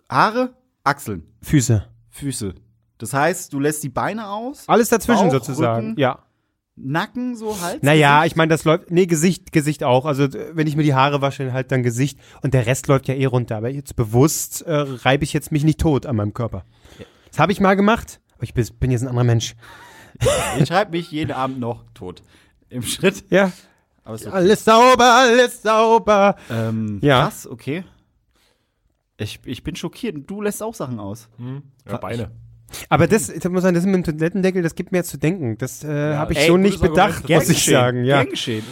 Haare, 0.10 0.54
Achseln, 0.84 1.24
Füße. 1.42 1.86
Füße. 2.10 2.56
Das 2.98 3.14
heißt, 3.14 3.54
du 3.54 3.60
lässt 3.60 3.84
die 3.84 3.90
Beine 3.90 4.28
aus, 4.28 4.68
Alles 4.68 4.90
dazwischen 4.90 5.26
Bauch, 5.26 5.34
sozusagen. 5.34 5.90
Rücken, 5.90 6.00
Ja. 6.00 6.20
Nacken, 6.80 7.36
so 7.36 7.60
Hals. 7.60 7.82
Naja, 7.82 8.26
ich 8.26 8.36
meine, 8.36 8.50
das 8.52 8.64
läuft. 8.64 8.92
Nee, 8.92 9.08
Gesicht, 9.08 9.52
Gesicht 9.52 9.84
auch. 9.84 10.06
Also 10.06 10.28
wenn 10.54 10.68
ich 10.68 10.76
mir 10.76 10.84
die 10.84 10.94
Haare 10.94 11.22
wasche, 11.22 11.52
halt 11.52 11.72
dann 11.72 11.82
Gesicht. 11.82 12.20
Und 12.44 12.54
der 12.54 12.68
Rest 12.68 12.88
läuft 12.88 13.08
ja 13.08 13.16
eh 13.16 13.26
runter. 13.26 13.58
Aber 13.58 13.70
jetzt 13.70 13.96
bewusst 13.96 14.62
äh, 14.62 14.74
reibe 14.76 15.24
ich 15.24 15.34
jetzt 15.34 15.52
mich 15.52 15.64
nicht 15.64 15.80
tot 15.80 16.06
an 16.06 16.16
meinem 16.16 16.36
Körper. 16.36 16.64
Das 17.30 17.40
habe 17.40 17.52
ich 17.52 17.60
mal 17.60 17.74
gemacht. 17.76 18.20
Aber 18.36 18.44
ich 18.44 18.54
bin, 18.54 18.92
jetzt 18.92 19.02
ein 19.02 19.08
anderer 19.08 19.24
Mensch. 19.24 19.56
Ich 20.60 20.68
schreibe 20.68 20.92
mich 20.92 21.10
jeden 21.12 21.32
Abend 21.32 21.60
noch 21.60 21.84
tot. 21.96 22.22
Im 22.70 22.84
Schritt. 22.84 23.26
Ja. 23.32 23.52
Aber 24.08 24.18
so. 24.18 24.30
Alles 24.30 24.64
sauber, 24.64 25.04
alles 25.16 25.62
sauber. 25.62 26.38
Ähm, 26.50 27.00
Ja. 27.02 27.24
Krass, 27.24 27.46
okay. 27.46 27.84
Ich, 29.18 29.42
ich 29.44 29.64
bin 29.64 29.76
schockiert. 29.76 30.16
Du 30.28 30.42
lässt 30.42 30.64
auch 30.64 30.74
Sachen 30.74 31.00
aus. 31.00 31.28
Hm? 31.38 31.64
Ja, 31.86 31.98
Beine. 31.98 32.32
Aber 32.90 33.08
das, 33.08 33.30
ich 33.30 33.44
muss 33.50 33.64
sagen, 33.64 33.76
das 33.76 33.86
mit 33.86 33.96
dem 33.96 34.04
Toilettendeckel, 34.04 34.62
das 34.62 34.76
gibt 34.76 34.92
mir 34.92 35.00
jetzt 35.00 35.10
zu 35.10 35.18
denken. 35.18 35.58
Das 35.58 35.84
äh, 35.84 36.16
habe 36.16 36.34
ich 36.34 36.40
ey, 36.40 36.48
so 36.48 36.58
nicht 36.58 36.82
bedacht, 36.82 37.24
Argument. 37.24 37.42
muss 37.42 37.50
ich 37.50 37.66
sagen. 37.66 38.04
Ja. 38.06 38.24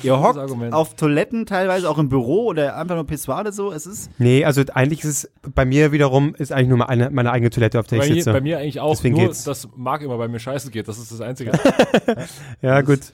Ihr 0.04 0.20
hockt 0.22 0.38
Argument. 0.38 0.74
auf 0.74 0.96
Toiletten, 0.96 1.46
teilweise 1.46 1.90
auch 1.90 1.98
im 1.98 2.08
Büro 2.10 2.46
oder 2.46 2.78
einfach 2.78 2.96
nur 2.96 3.06
Pissoir 3.06 3.42
oder 3.42 3.52
so. 3.52 3.72
Es 3.72 3.86
ist. 3.86 4.10
Nee, 4.18 4.46
also 4.46 4.64
eigentlich 4.74 5.04
ist 5.04 5.26
es 5.26 5.32
bei 5.54 5.66
mir 5.66 5.92
wiederum 5.92 6.34
ist 6.36 6.52
eigentlich 6.52 6.70
nur 6.70 6.78
meine, 6.80 7.10
meine 7.10 7.32
eigene 7.32 7.50
Toilette, 7.50 7.80
auf 7.80 7.88
der 7.88 7.98
Bei 7.98 8.04
ich 8.06 8.10
mir, 8.12 8.16
sitze. 8.18 8.32
bei 8.34 8.42
mir 8.42 8.60
eigentlich 8.60 8.80
auch. 8.80 8.92
Deswegen 8.96 9.16
nur, 9.16 9.26
geht's. 9.28 9.44
dass 9.44 9.68
Marc 9.76 10.02
immer 10.02 10.18
bei 10.18 10.28
mir 10.28 10.40
scheiße 10.40 10.72
geht. 10.72 10.88
Das 10.88 10.98
ist 10.98 11.12
das 11.12 11.22
Einzige. 11.22 11.52
ja, 12.62 12.82
gut. 12.82 13.14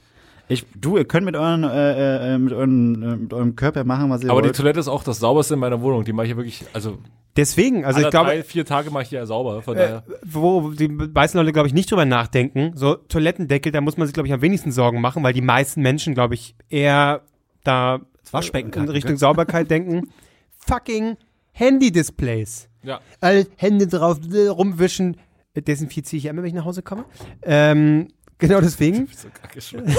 Ich, 0.51 0.65
du, 0.75 0.97
ihr 0.97 1.05
könnt 1.05 1.25
mit, 1.25 1.35
euren, 1.35 1.63
äh, 1.63 2.33
äh, 2.33 2.37
mit, 2.37 2.53
euren, 2.53 3.01
äh, 3.01 3.15
mit 3.15 3.33
eurem 3.33 3.55
Körper 3.55 3.83
machen, 3.83 4.09
was 4.09 4.23
ihr 4.23 4.29
Aber 4.29 4.41
die 4.41 4.49
wollt. 4.49 4.57
Toilette 4.57 4.79
ist 4.79 4.87
auch 4.87 5.03
das 5.03 5.19
sauberste 5.19 5.53
in 5.53 5.59
meiner 5.59 5.81
Wohnung. 5.81 6.03
Die 6.03 6.13
mache 6.13 6.25
ich 6.25 6.31
ja 6.31 6.37
wirklich, 6.37 6.65
also, 6.73 6.97
Deswegen, 7.37 7.85
also 7.85 7.97
alle 7.97 8.07
ich 8.07 8.11
glaube, 8.11 8.29
drei, 8.29 8.43
vier 8.43 8.65
Tage 8.65 8.91
mache 8.91 9.03
ich 9.03 9.09
die 9.09 9.15
ja 9.15 9.25
sauber. 9.25 9.61
Von 9.61 9.77
äh, 9.77 9.79
daher. 9.79 10.03
wo 10.25 10.71
die 10.71 10.89
meisten 10.89 11.37
Leute, 11.37 11.53
glaube 11.53 11.67
ich, 11.67 11.73
nicht 11.73 11.89
drüber 11.89 12.05
nachdenken. 12.05 12.73
So 12.75 12.95
Toilettendeckel, 12.95 13.71
da 13.71 13.79
muss 13.79 13.95
man 13.95 14.05
sich, 14.07 14.13
glaube 14.13 14.27
ich, 14.27 14.33
am 14.33 14.41
wenigsten 14.41 14.71
Sorgen 14.71 14.99
machen, 14.99 15.23
weil 15.23 15.33
die 15.33 15.41
meisten 15.41 15.81
Menschen, 15.81 16.13
glaube 16.13 16.33
ich, 16.33 16.55
eher 16.69 17.21
da 17.63 18.01
Das 18.21 18.33
Waschbecken 18.33 18.73
in 18.73 18.89
Richtung 18.89 19.11
gell? 19.11 19.19
Sauberkeit 19.19 19.71
denken. 19.71 20.09
Fucking 20.57 21.15
Handy-Displays. 21.53 22.67
Ja. 22.83 22.99
All 23.21 23.45
Hände 23.55 23.87
drauf, 23.87 24.19
äh, 24.33 24.47
rumwischen. 24.47 25.15
Äh, 25.53 25.61
Desinfiziere 25.61 26.17
ich 26.17 26.25
immer, 26.25 26.41
wenn 26.41 26.49
ich 26.49 26.55
nach 26.55 26.65
Hause 26.65 26.81
komme. 26.81 27.05
Ähm, 27.43 28.09
genau 28.41 28.59
deswegen. 28.59 29.07
So 29.07 29.29
kacke 29.29 29.61
schon. 29.61 29.83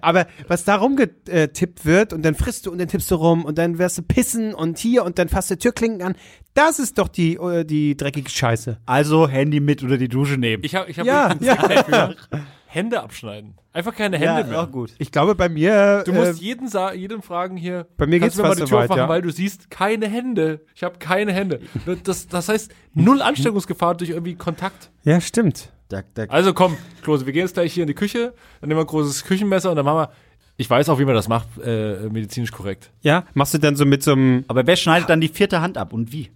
Aber 0.00 0.26
was 0.46 0.64
da 0.64 0.76
rumgetippt 0.76 1.84
wird 1.84 2.12
und 2.12 2.22
dann 2.24 2.36
frisst 2.36 2.66
du 2.66 2.70
und 2.70 2.78
dann 2.78 2.86
tippst 2.88 3.10
du 3.10 3.16
rum 3.16 3.44
und 3.44 3.58
dann 3.58 3.78
wirst 3.78 3.98
du 3.98 4.02
pissen 4.02 4.54
und 4.54 4.78
hier 4.78 5.04
und 5.04 5.18
dann 5.18 5.28
fasst 5.28 5.50
du 5.50 5.58
Türklinken 5.58 6.02
an, 6.02 6.14
das 6.54 6.78
ist 6.78 6.98
doch 6.98 7.08
die, 7.08 7.34
äh, 7.34 7.64
die 7.64 7.96
dreckige 7.96 8.30
Scheiße. 8.30 8.78
Also 8.86 9.28
Handy 9.28 9.60
mit 9.60 9.82
oder 9.82 9.98
die 9.98 10.08
Dusche 10.08 10.36
nehmen. 10.38 10.62
Ich 10.64 10.74
habe 10.74 10.88
ich 10.88 10.98
hab 10.98 11.06
Ja, 11.06 11.34
ja. 11.40 12.14
Hände 12.66 13.02
abschneiden. 13.02 13.54
Einfach 13.72 13.94
keine 13.94 14.18
Hände 14.18 14.40
ja, 14.40 14.46
mehr. 14.46 14.60
auch 14.62 14.70
gut. 14.70 14.92
Ich 14.98 15.12
glaube, 15.12 15.34
bei 15.34 15.48
mir. 15.48 16.02
Du 16.04 16.12
musst 16.12 16.40
äh, 16.40 16.44
jeden, 16.44 16.68
sa 16.68 16.92
jedem 16.92 17.22
fragen 17.22 17.56
hier. 17.56 17.86
Bei 17.96 18.06
mir 18.06 18.20
geht's 18.20 18.36
mir 18.36 18.42
mal 18.42 18.48
fast 18.48 18.60
die 18.60 18.62
so 18.64 18.68
Tür 18.68 18.78
weit, 18.78 18.84
aufmachen, 18.84 19.02
ja. 19.02 19.08
weil 19.08 19.22
du 19.22 19.30
siehst 19.30 19.70
keine 19.70 20.08
Hände. 20.08 20.60
Ich 20.74 20.82
habe 20.82 20.98
keine 20.98 21.32
Hände. 21.32 21.60
Das, 22.04 22.26
das 22.26 22.48
heißt 22.48 22.70
null 22.92 23.22
Ansteckungsgefahr 23.22 23.94
durch 23.94 24.10
irgendwie 24.10 24.34
Kontakt. 24.34 24.90
ja, 25.04 25.20
stimmt. 25.20 25.72
Da, 25.88 26.02
da, 26.14 26.24
Also 26.24 26.52
komm, 26.52 26.76
Klose, 27.02 27.26
wir 27.26 27.32
gehen 27.32 27.42
jetzt 27.42 27.54
gleich 27.54 27.72
hier 27.72 27.84
in 27.84 27.86
die 27.88 27.94
Küche, 27.94 28.34
dann 28.60 28.68
nehmen 28.68 28.78
wir 28.78 28.84
ein 28.84 28.88
großes 28.88 29.24
Küchenmesser 29.24 29.70
und 29.70 29.76
dann 29.76 29.84
machen 29.84 29.98
wir. 29.98 30.10
Ich 30.58 30.70
weiß 30.70 30.88
auch, 30.88 30.98
wie 30.98 31.04
man 31.04 31.14
das 31.14 31.28
macht, 31.28 31.48
äh, 31.62 32.08
medizinisch 32.10 32.50
korrekt. 32.50 32.90
Ja, 33.02 33.24
machst 33.34 33.52
du 33.52 33.58
dann 33.58 33.76
so 33.76 33.84
mit 33.84 34.02
so 34.02 34.12
einem. 34.12 34.44
aber 34.48 34.66
wer 34.66 34.76
schneidet 34.76 35.08
dann 35.10 35.20
die 35.20 35.28
vierte 35.28 35.60
Hand 35.60 35.76
ab 35.78 35.92
und 35.92 36.12
wie? 36.12 36.30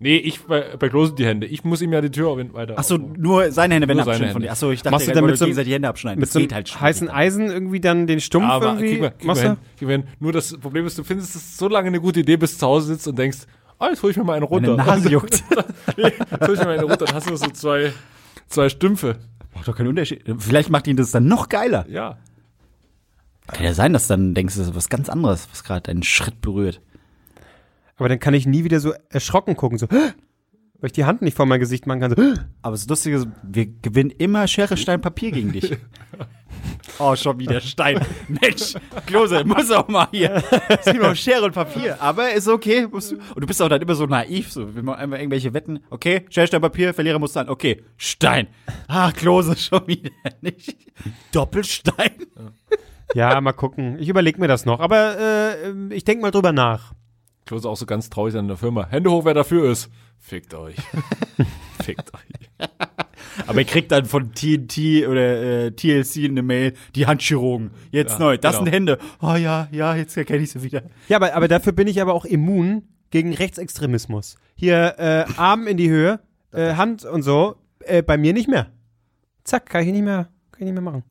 Nee, 0.00 0.16
ich 0.16 0.42
bei, 0.42 0.76
bei 0.78 0.88
Klose 0.88 1.12
die 1.16 1.26
Hände. 1.26 1.48
Ich 1.48 1.64
muss 1.64 1.82
ihm 1.82 1.92
ja 1.92 2.00
die 2.00 2.10
Tür 2.12 2.28
auf- 2.28 2.38
weiter. 2.52 2.78
Achso, 2.78 2.96
nur 2.98 3.50
seine 3.50 3.74
Hände, 3.74 3.88
er 3.88 3.96
seine 3.96 4.02
abschneidet 4.12 4.32
von 4.32 4.42
dir. 4.42 4.52
Achso, 4.52 4.70
ich 4.70 4.80
dachte, 4.82 4.92
Machst 4.92 5.08
du 5.08 5.12
dann 5.12 5.26
mit 5.26 5.36
so 5.38 5.44
die 5.46 5.72
Hände 5.72 5.88
abschneiden. 5.88 6.20
Mit 6.20 6.28
Das 6.28 6.32
so 6.34 6.38
geht 6.38 6.54
halt 6.54 6.80
heißen 6.80 7.10
Eisen 7.10 7.46
irgendwie 7.50 7.80
dann 7.80 8.06
den 8.06 8.20
Stumpf 8.20 8.46
Aber 8.46 8.66
irgendwie. 8.66 8.86
kriegen 8.90 9.02
wir, 9.02 9.10
kriegen 9.10 9.26
machst 9.26 9.42
du? 9.42 9.48
hin, 9.48 9.56
kriegen 9.76 9.88
wir 9.90 9.96
hin. 9.98 10.06
Nur 10.20 10.32
das 10.32 10.56
Problem 10.56 10.86
ist, 10.86 10.96
du 10.96 11.02
findest 11.02 11.34
es 11.34 11.56
so 11.56 11.66
lange 11.68 11.88
eine 11.88 12.00
gute 12.00 12.20
Idee, 12.20 12.36
bis 12.36 12.52
du 12.52 12.58
zu 12.60 12.66
Hause 12.68 12.86
sitzt 12.94 13.08
und 13.08 13.18
denkst, 13.18 13.38
ah, 13.80 13.88
jetzt 13.88 14.00
hol 14.04 14.12
ich 14.12 14.16
mir 14.16 14.22
mal 14.22 14.34
einen 14.34 14.44
runter. 14.44 14.76
Meine 14.76 14.88
Nase 14.88 15.08
juckt. 15.10 15.42
nee, 15.96 16.04
jetzt 16.04 16.46
hol 16.46 16.54
ich 16.54 16.60
mir 16.60 16.66
mal 16.66 16.78
einen 16.78 16.88
runter, 16.88 17.04
dann 17.06 17.16
hast 17.16 17.28
du 17.28 17.34
so 17.34 17.46
zwei, 17.50 17.92
zwei 18.48 18.68
Stümpfe. 18.68 19.18
Macht 19.54 19.68
doch 19.68 19.76
keinen 19.76 19.88
Unterschied. 19.88 20.24
Vielleicht 20.38 20.70
macht 20.70 20.86
ihn 20.86 20.96
das 20.96 21.10
dann 21.10 21.26
noch 21.26 21.48
geiler. 21.48 21.86
Ja. 21.88 22.18
Kann 23.48 23.64
ja 23.64 23.74
sein, 23.74 23.92
dass 23.92 24.06
dann 24.06 24.34
denkst 24.34 24.54
du, 24.54 24.60
das 24.60 24.68
ist 24.68 24.74
was 24.74 24.88
ganz 24.88 25.08
anderes, 25.08 25.48
was 25.50 25.64
gerade 25.64 25.82
deinen 25.82 26.02
Schritt 26.02 26.40
berührt. 26.40 26.80
Aber 27.96 28.08
dann 28.08 28.20
kann 28.20 28.34
ich 28.34 28.46
nie 28.46 28.64
wieder 28.64 28.78
so 28.78 28.92
erschrocken 29.08 29.56
gucken, 29.56 29.78
so, 29.78 29.88
weil 29.90 30.12
ich 30.82 30.92
die 30.92 31.04
Hand 31.04 31.22
nicht 31.22 31.36
vor 31.36 31.46
mein 31.46 31.58
Gesicht 31.58 31.86
machen 31.86 32.00
kann. 32.00 32.14
So, 32.14 32.42
Aber 32.62 32.76
das 32.76 32.86
Lustige 32.86 33.16
ist, 33.16 33.28
wir 33.42 33.66
gewinnen 33.66 34.10
immer 34.10 34.46
Schere, 34.46 34.76
Stein, 34.76 35.00
Papier 35.00 35.32
gegen 35.32 35.52
dich. 35.52 35.72
Oh, 36.98 37.14
schon 37.14 37.38
wieder 37.38 37.60
Stein. 37.60 38.00
Mensch, 38.28 38.74
Klose, 39.06 39.44
muss 39.44 39.70
auch 39.70 39.88
mal 39.88 40.08
hier. 40.10 40.42
Es 40.68 40.86
gibt 40.86 41.02
noch 41.02 41.14
Schere 41.14 41.44
und 41.44 41.52
Papier. 41.52 42.00
Aber 42.00 42.32
ist 42.32 42.48
okay. 42.48 42.88
Du, 42.90 42.96
und 42.96 43.40
du 43.40 43.46
bist 43.46 43.60
auch 43.62 43.68
dann 43.68 43.80
immer 43.80 43.94
so 43.94 44.06
naiv. 44.06 44.52
So, 44.52 44.74
wir 44.74 44.82
machen 44.82 45.00
einfach 45.00 45.18
irgendwelche 45.18 45.54
Wetten. 45.54 45.80
Okay, 45.90 46.24
Schere, 46.30 46.46
Stein, 46.46 46.60
Papier, 46.60 46.94
Verlierer 46.94 47.18
muss 47.18 47.32
dann. 47.32 47.48
Okay, 47.48 47.82
Stein. 47.96 48.48
Ah, 48.88 49.12
Klose, 49.12 49.56
schon 49.56 49.86
wieder 49.86 50.10
nicht. 50.40 50.76
Doppelstein. 51.32 52.12
ja, 53.14 53.40
mal 53.40 53.52
gucken. 53.52 53.98
Ich 54.00 54.08
überlege 54.08 54.40
mir 54.40 54.48
das 54.48 54.64
noch. 54.66 54.80
Aber 54.80 55.18
äh, 55.18 55.94
ich 55.94 56.04
denke 56.04 56.22
mal 56.22 56.30
drüber 56.30 56.52
nach. 56.52 56.92
Klose 57.48 57.66
auch 57.66 57.78
so 57.78 57.86
ganz 57.86 58.10
traurig 58.10 58.36
an 58.36 58.46
der 58.46 58.58
Firma. 58.58 58.86
Hände 58.90 59.10
hoch, 59.10 59.24
wer 59.24 59.32
dafür 59.32 59.70
ist. 59.70 59.88
Fickt 60.18 60.52
euch. 60.52 60.76
Fickt 61.82 62.12
euch. 62.12 62.68
Aber 63.46 63.58
ihr 63.60 63.64
kriegt 63.64 63.90
dann 63.90 64.04
von 64.04 64.34
TNT 64.34 65.08
oder 65.08 65.64
äh, 65.64 65.70
TLC 65.70 66.26
eine 66.26 66.42
Mail, 66.42 66.74
die 66.94 67.06
Handchirurgen. 67.06 67.70
Jetzt 67.90 68.12
Ja, 68.12 68.18
neu. 68.18 68.36
Das 68.36 68.56
genau. 68.56 68.64
sind 68.64 68.74
Hände. 68.74 68.98
Oh 69.22 69.34
ja, 69.34 69.66
ja, 69.70 69.96
jetzt 69.96 70.14
erkenne 70.18 70.42
ich 70.42 70.50
sie 70.50 70.62
wieder. 70.62 70.82
Ja, 71.08 71.16
aber, 71.16 71.32
aber 71.34 71.48
dafür 71.48 71.72
bin 71.72 71.88
ich 71.88 72.02
aber 72.02 72.12
auch 72.12 72.26
immun 72.26 72.82
gegen 73.10 73.32
Rechtsextremismus. 73.32 74.36
Hier 74.54 74.96
äh, 74.98 75.24
Arm 75.38 75.66
in 75.66 75.78
die 75.78 75.88
Höhe, 75.88 76.20
äh, 76.52 76.74
Hand 76.74 77.06
und 77.06 77.22
so. 77.22 77.56
Äh, 77.80 78.02
bei 78.02 78.18
mir 78.18 78.34
nicht 78.34 78.50
mehr. 78.50 78.66
Zack, 79.44 79.70
kann 79.70 79.86
ich 79.86 79.92
nicht 79.92 80.04
mehr, 80.04 80.28
kann 80.52 80.58
ich 80.58 80.64
nicht 80.66 80.74
mehr 80.74 80.82
machen. 80.82 81.02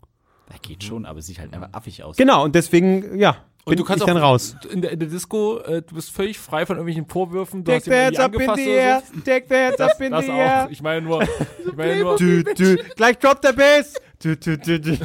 Das 0.49 0.61
geht 0.61 0.83
schon, 0.83 1.07
aber 1.07 1.19
sieht 1.19 1.39
halt 1.39 1.51
einfach 1.51 1.69
affig 1.73 2.03
aus. 2.03 2.15
Genau, 2.15 2.43
und 2.43 2.53
deswegen, 2.53 3.17
ja, 3.17 3.37
bin 3.67 3.73
Und 3.73 3.79
du 3.79 3.83
kannst 3.85 4.01
ich 4.03 4.07
dann 4.07 4.17
raus. 4.17 4.55
In 4.71 4.81
der, 4.81 4.91
in 4.91 4.99
der 4.99 5.09
Disco, 5.09 5.59
äh, 5.59 5.81
du 5.81 5.95
bist 5.95 6.11
völlig 6.11 6.39
frei 6.39 6.65
von 6.65 6.77
irgendwelchen 6.77 7.07
Vorwürfen. 7.07 7.63
Du 7.63 7.71
Take 7.71 7.77
hast 7.77 7.85
the 7.85 7.91
nie 7.91 8.17
up 8.19 8.33
in 8.33 8.41
angefasst 8.41 8.63
the 8.63 8.69
oder 8.69 8.79
air, 8.79 9.03
so. 9.13 9.19
take 9.21 9.45
the 9.49 9.55
hands 9.55 9.75
Das, 9.77 9.91
up 9.93 10.01
in 10.01 10.11
das 10.11 10.25
the 10.25 10.31
auch. 10.31 10.35
air. 10.37 10.67
Ich 10.71 10.81
meine 10.81 11.01
nur, 11.01 11.21
ich 11.23 11.75
meine 11.75 11.99
nur, 12.01 12.15
Dü, 12.17 12.43
dü, 12.43 12.77
gleich 12.95 13.17
droppt 13.19 13.43
der 13.43 13.53
Bass. 13.53 13.93
Dü, 14.23 14.35
dü, 14.35 14.57
dü, 14.57 14.79
dü. 14.79 14.97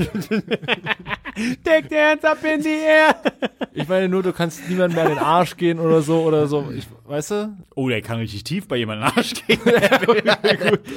Take 1.65 1.89
the 1.91 1.97
hands 1.99 2.25
up 2.25 2.43
in 2.45 2.63
the 2.63 2.69
air. 2.71 3.15
ich 3.75 3.87
meine 3.89 4.09
nur, 4.09 4.23
du 4.23 4.33
kannst 4.33 4.69
niemandem 4.69 4.95
mehr 4.97 5.05
in 5.05 5.17
den 5.17 5.19
Arsch 5.25 5.57
gehen 5.57 5.79
oder 5.79 6.01
so 6.03 6.23
oder 6.23 6.47
so. 6.47 6.71
Ich, 6.75 6.87
weißt 7.07 7.31
du? 7.33 7.57
Oh, 7.75 7.89
der 7.89 8.01
kann 8.03 8.19
richtig 8.19 8.45
tief 8.45 8.69
bei 8.69 8.77
jemandem 8.77 9.11
Arsch 9.15 9.35
gehen. 9.47 9.61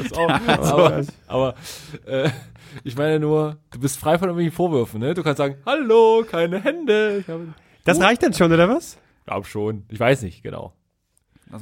Das 0.06 0.14
auch. 0.18 0.30
aber 0.30 1.04
aber 1.28 1.56
äh, 2.06 2.30
ich 2.84 2.98
meine 2.98 3.20
nur, 3.20 3.58
du 3.72 3.80
bist 3.80 3.98
frei 3.98 4.18
von 4.18 4.28
irgendwelchen 4.30 4.56
Vorwürfen, 4.56 5.00
ne? 5.00 5.14
Du 5.14 5.24
kannst 5.24 5.38
sagen, 5.38 5.56
hallo, 5.66 6.24
keine 6.30 6.62
Hände. 6.64 7.18
Ich 7.20 7.28
habe, 7.28 7.54
Das 7.84 8.00
reicht 8.00 8.24
dann 8.24 8.34
schon, 8.34 8.52
oder 8.52 8.68
was? 8.70 8.98
glaub 9.26 9.48
schon. 9.48 9.84
Ich 9.90 10.00
weiß 10.00 10.22
nicht, 10.22 10.44
genau. 10.44 10.74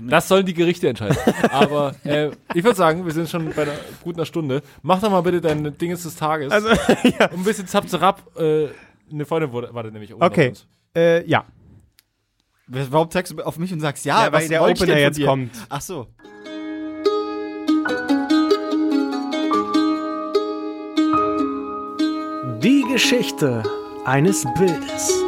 Das 0.10 0.28
sollen 0.30 0.46
die 0.46 0.54
Gerichte 0.54 0.88
entscheiden. 0.90 1.18
Aber 1.52 1.94
äh, 2.06 2.32
ich 2.54 2.64
würde 2.64 2.76
sagen, 2.76 3.06
wir 3.06 3.12
sind 3.12 3.30
schon 3.30 3.54
bei 3.54 3.64
einer 3.64 3.76
guten 4.02 4.26
Stunde. 4.26 4.62
Mach 4.82 5.02
doch 5.02 5.12
mal 5.12 5.22
bitte 5.22 5.42
deine 5.42 5.72
Dinge 5.72 5.94
des 5.96 6.16
Tages. 6.16 6.52
Also, 6.52 6.70
ja. 7.20 7.26
Und 7.30 7.40
ein 7.40 7.44
bisschen 7.44 7.68
zapzerab. 7.68 8.24
Äh, 8.38 8.70
eine 9.12 9.26
Freundin 9.26 9.52
wurde, 9.52 9.74
wartet 9.74 9.92
nämlich 9.94 10.14
oben 10.14 10.22
auf 10.24 10.32
Okay. 10.32 10.50
uns. 10.50 10.68
Äh, 10.96 11.28
ja. 11.28 11.46
Warum 12.68 13.12
zeigst 13.12 13.34
du 13.38 13.44
auf 13.46 13.60
mich 13.60 13.74
und 13.74 13.82
sagst, 13.82 14.06
ja, 14.06 14.26
Ja, 14.26 14.32
weil 14.32 14.42
was 14.44 14.48
der 14.48 14.64
Opener 14.64 14.98
jetzt 14.98 15.22
kommt. 15.22 15.52
Ach 15.70 15.82
so. 15.82 16.08
Die 22.64 22.84
Geschichte 22.90 23.62
eines 24.06 24.46
Bildes. 24.58 25.24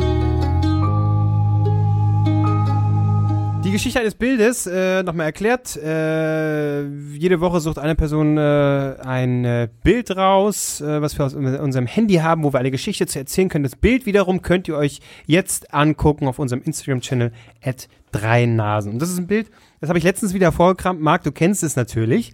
Die 3.63 3.71
Geschichte 3.71 3.99
eines 3.99 4.15
Bildes, 4.15 4.67
äh, 4.67 5.03
nochmal 5.03 5.25
erklärt. 5.25 5.75
Äh, 5.75 6.85
jede 7.17 7.41
Woche 7.41 7.59
sucht 7.59 7.77
eine 7.77 7.95
Person 7.95 8.37
äh, 8.37 8.95
ein 9.03 9.43
äh, 9.43 9.67
Bild 9.83 10.15
raus, 10.15 10.79
äh, 10.79 11.01
was 11.01 11.17
wir 11.17 11.25
aus 11.25 11.33
un- 11.33 11.57
unserem 11.59 11.87
Handy 11.87 12.15
haben, 12.15 12.43
wo 12.43 12.53
wir 12.53 12.59
eine 12.59 12.71
Geschichte 12.71 13.05
zu 13.05 13.19
erzählen 13.19 13.49
können. 13.49 13.63
Das 13.63 13.75
Bild 13.75 14.05
wiederum 14.05 14.41
könnt 14.41 14.67
ihr 14.69 14.77
euch 14.77 15.01
jetzt 15.25 15.73
angucken 15.73 16.27
auf 16.27 16.39
unserem 16.39 16.61
Instagram-Channel 16.61 17.33
at 17.61 17.89
drei 18.11 18.45
Nasen. 18.45 18.93
Und 18.93 19.01
das 19.01 19.09
ist 19.09 19.17
ein 19.17 19.27
Bild, 19.27 19.49
das 19.81 19.89
habe 19.89 19.99
ich 19.99 20.05
letztens 20.05 20.33
wieder 20.33 20.53
vorgekramt. 20.53 21.01
Marc, 21.01 21.23
du 21.23 21.33
kennst 21.33 21.63
es 21.63 21.75
natürlich. 21.75 22.31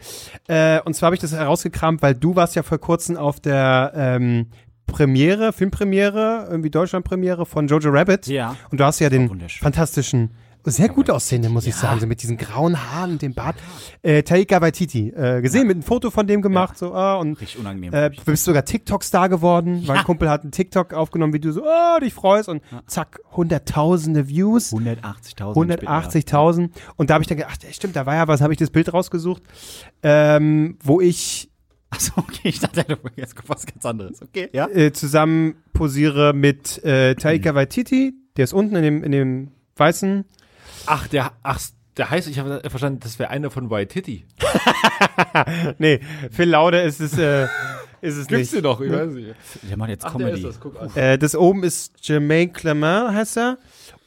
Äh, 0.48 0.80
und 0.82 0.94
zwar 0.94 1.08
habe 1.08 1.16
ich 1.16 1.22
das 1.22 1.32
herausgekramt, 1.32 2.04
weil 2.04 2.14
du 2.14 2.36
warst 2.36 2.56
ja 2.56 2.62
vor 2.62 2.78
kurzem 2.78 3.18
auf 3.18 3.40
der 3.40 3.94
ähm, 3.96 4.48
Premiere, 4.88 5.54
Filmpremiere, 5.54 6.48
irgendwie 6.50 6.70
Deutschlandpremiere 6.70 7.46
von 7.46 7.68
Jojo 7.68 7.90
Rabbit. 7.92 8.28
Ja. 8.28 8.56
Und 8.70 8.80
du 8.80 8.84
hast 8.86 9.00
ja 9.00 9.10
den 9.10 9.30
fantastischen, 9.60 10.32
sehr 10.64 10.90
gut 10.90 11.10
aussehenden, 11.10 11.52
muss 11.52 11.66
ich 11.66 11.76
sagen, 11.76 12.00
so 12.00 12.06
mit 12.06 12.22
diesen 12.22 12.38
grauen 12.38 12.78
Haaren 12.80 13.14
und 13.14 13.22
dem 13.22 13.34
Bart. 13.34 13.56
Äh, 14.04 14.22
Taika 14.24 14.62
Waititi 14.62 15.10
äh, 15.10 15.42
gesehen, 15.42 15.66
mit 15.66 15.76
einem 15.76 15.84
Foto 15.84 16.12
von 16.12 16.28
dem 16.28 16.42
gemacht, 16.42 16.78
so, 16.78 16.94
ah, 16.94 17.16
und 17.16 17.40
Richtig 17.42 17.60
unangenehm. 17.60 17.94
äh, 17.94 18.10
du 18.12 18.24
bist 18.26 18.44
sogar 18.44 18.64
TikTok-Star 18.64 19.30
geworden, 19.30 19.84
weil 19.88 19.98
ein 19.98 20.04
Kumpel 20.04 20.30
hat 20.30 20.44
einen 20.44 20.52
TikTok 20.52 20.94
aufgenommen, 20.94 21.34
wie 21.34 21.40
du 21.40 21.52
so, 21.52 21.64
oh, 21.64 22.00
dich 22.00 22.14
freust 22.14 22.50
und 22.50 22.62
zack, 22.86 23.22
hunderttausende 23.36 24.28
Views. 24.28 24.72
180.000. 24.74 25.54
180.000. 25.56 26.70
Und 26.96 27.10
da 27.10 27.16
habe 27.16 27.24
ich 27.24 27.28
dann 27.28 27.38
gedacht, 27.38 27.60
ach, 27.68 27.74
stimmt, 27.74 27.96
da 27.96 28.06
war 28.06 28.16
ja 28.16 28.28
was, 28.28 28.42
habe 28.42 28.54
ich 28.54 28.60
das 28.60 28.70
Bild 28.70 28.94
rausgesucht, 28.94 29.42
ähm, 30.04 30.78
wo 30.84 31.02
ich 31.02 31.51
Achso, 31.92 32.14
okay, 32.18 32.50
ich 32.50 32.60
dachte, 32.60 32.84
du 32.86 32.96
jetzt 33.16 33.36
was 33.48 33.66
ganz 33.66 33.86
anderes. 33.86 34.22
Okay, 34.22 34.50
ja. 34.54 34.68
äh, 34.68 34.92
zusammen 34.94 35.56
posiere 35.74 36.34
mit 36.34 36.84
äh, 36.84 37.16
Taika 37.16 37.54
Waititi, 37.54 38.14
der 38.38 38.46
ist 38.46 38.54
unten 38.54 38.76
in 38.78 38.84
dem, 38.84 39.04
in 39.04 39.12
dem 39.12 39.52
weißen 39.76 40.26
Ach, 40.88 41.08
der, 41.08 41.34
ach, 41.44 41.60
Der 41.98 42.10
heißt, 42.10 42.28
ich 42.30 42.40
habe 42.40 42.62
verstanden, 42.70 43.00
das 43.02 43.20
wäre 43.20 43.30
einer 43.30 43.52
von 43.52 43.70
White 43.70 43.94
Titty. 43.94 44.26
Nee, 45.78 46.00
Phil 46.32 46.50
Laude 46.50 46.80
ist 46.82 47.00
es, 47.02 47.18
äh, 47.18 47.46
ist 48.02 48.18
es 48.18 48.28
Gibt's 48.28 48.52
nicht. 48.52 48.56
den 48.56 48.64
noch? 48.64 48.82
Ich 48.82 48.92
weiß 48.92 49.12
nicht. 49.12 49.36
Der 49.70 49.78
macht 49.78 49.90
jetzt 49.90 50.06
Ach, 50.06 50.16
der 50.16 50.28
Comedy. 50.28 50.48
ist 50.48 50.60
das. 50.64 50.96
Äh, 50.96 51.18
das 51.18 51.36
oben 51.36 51.64
ist 51.64 51.94
Jermaine 52.02 52.52
Clement, 52.52 53.14
heißt 53.14 53.38
er. 53.38 53.58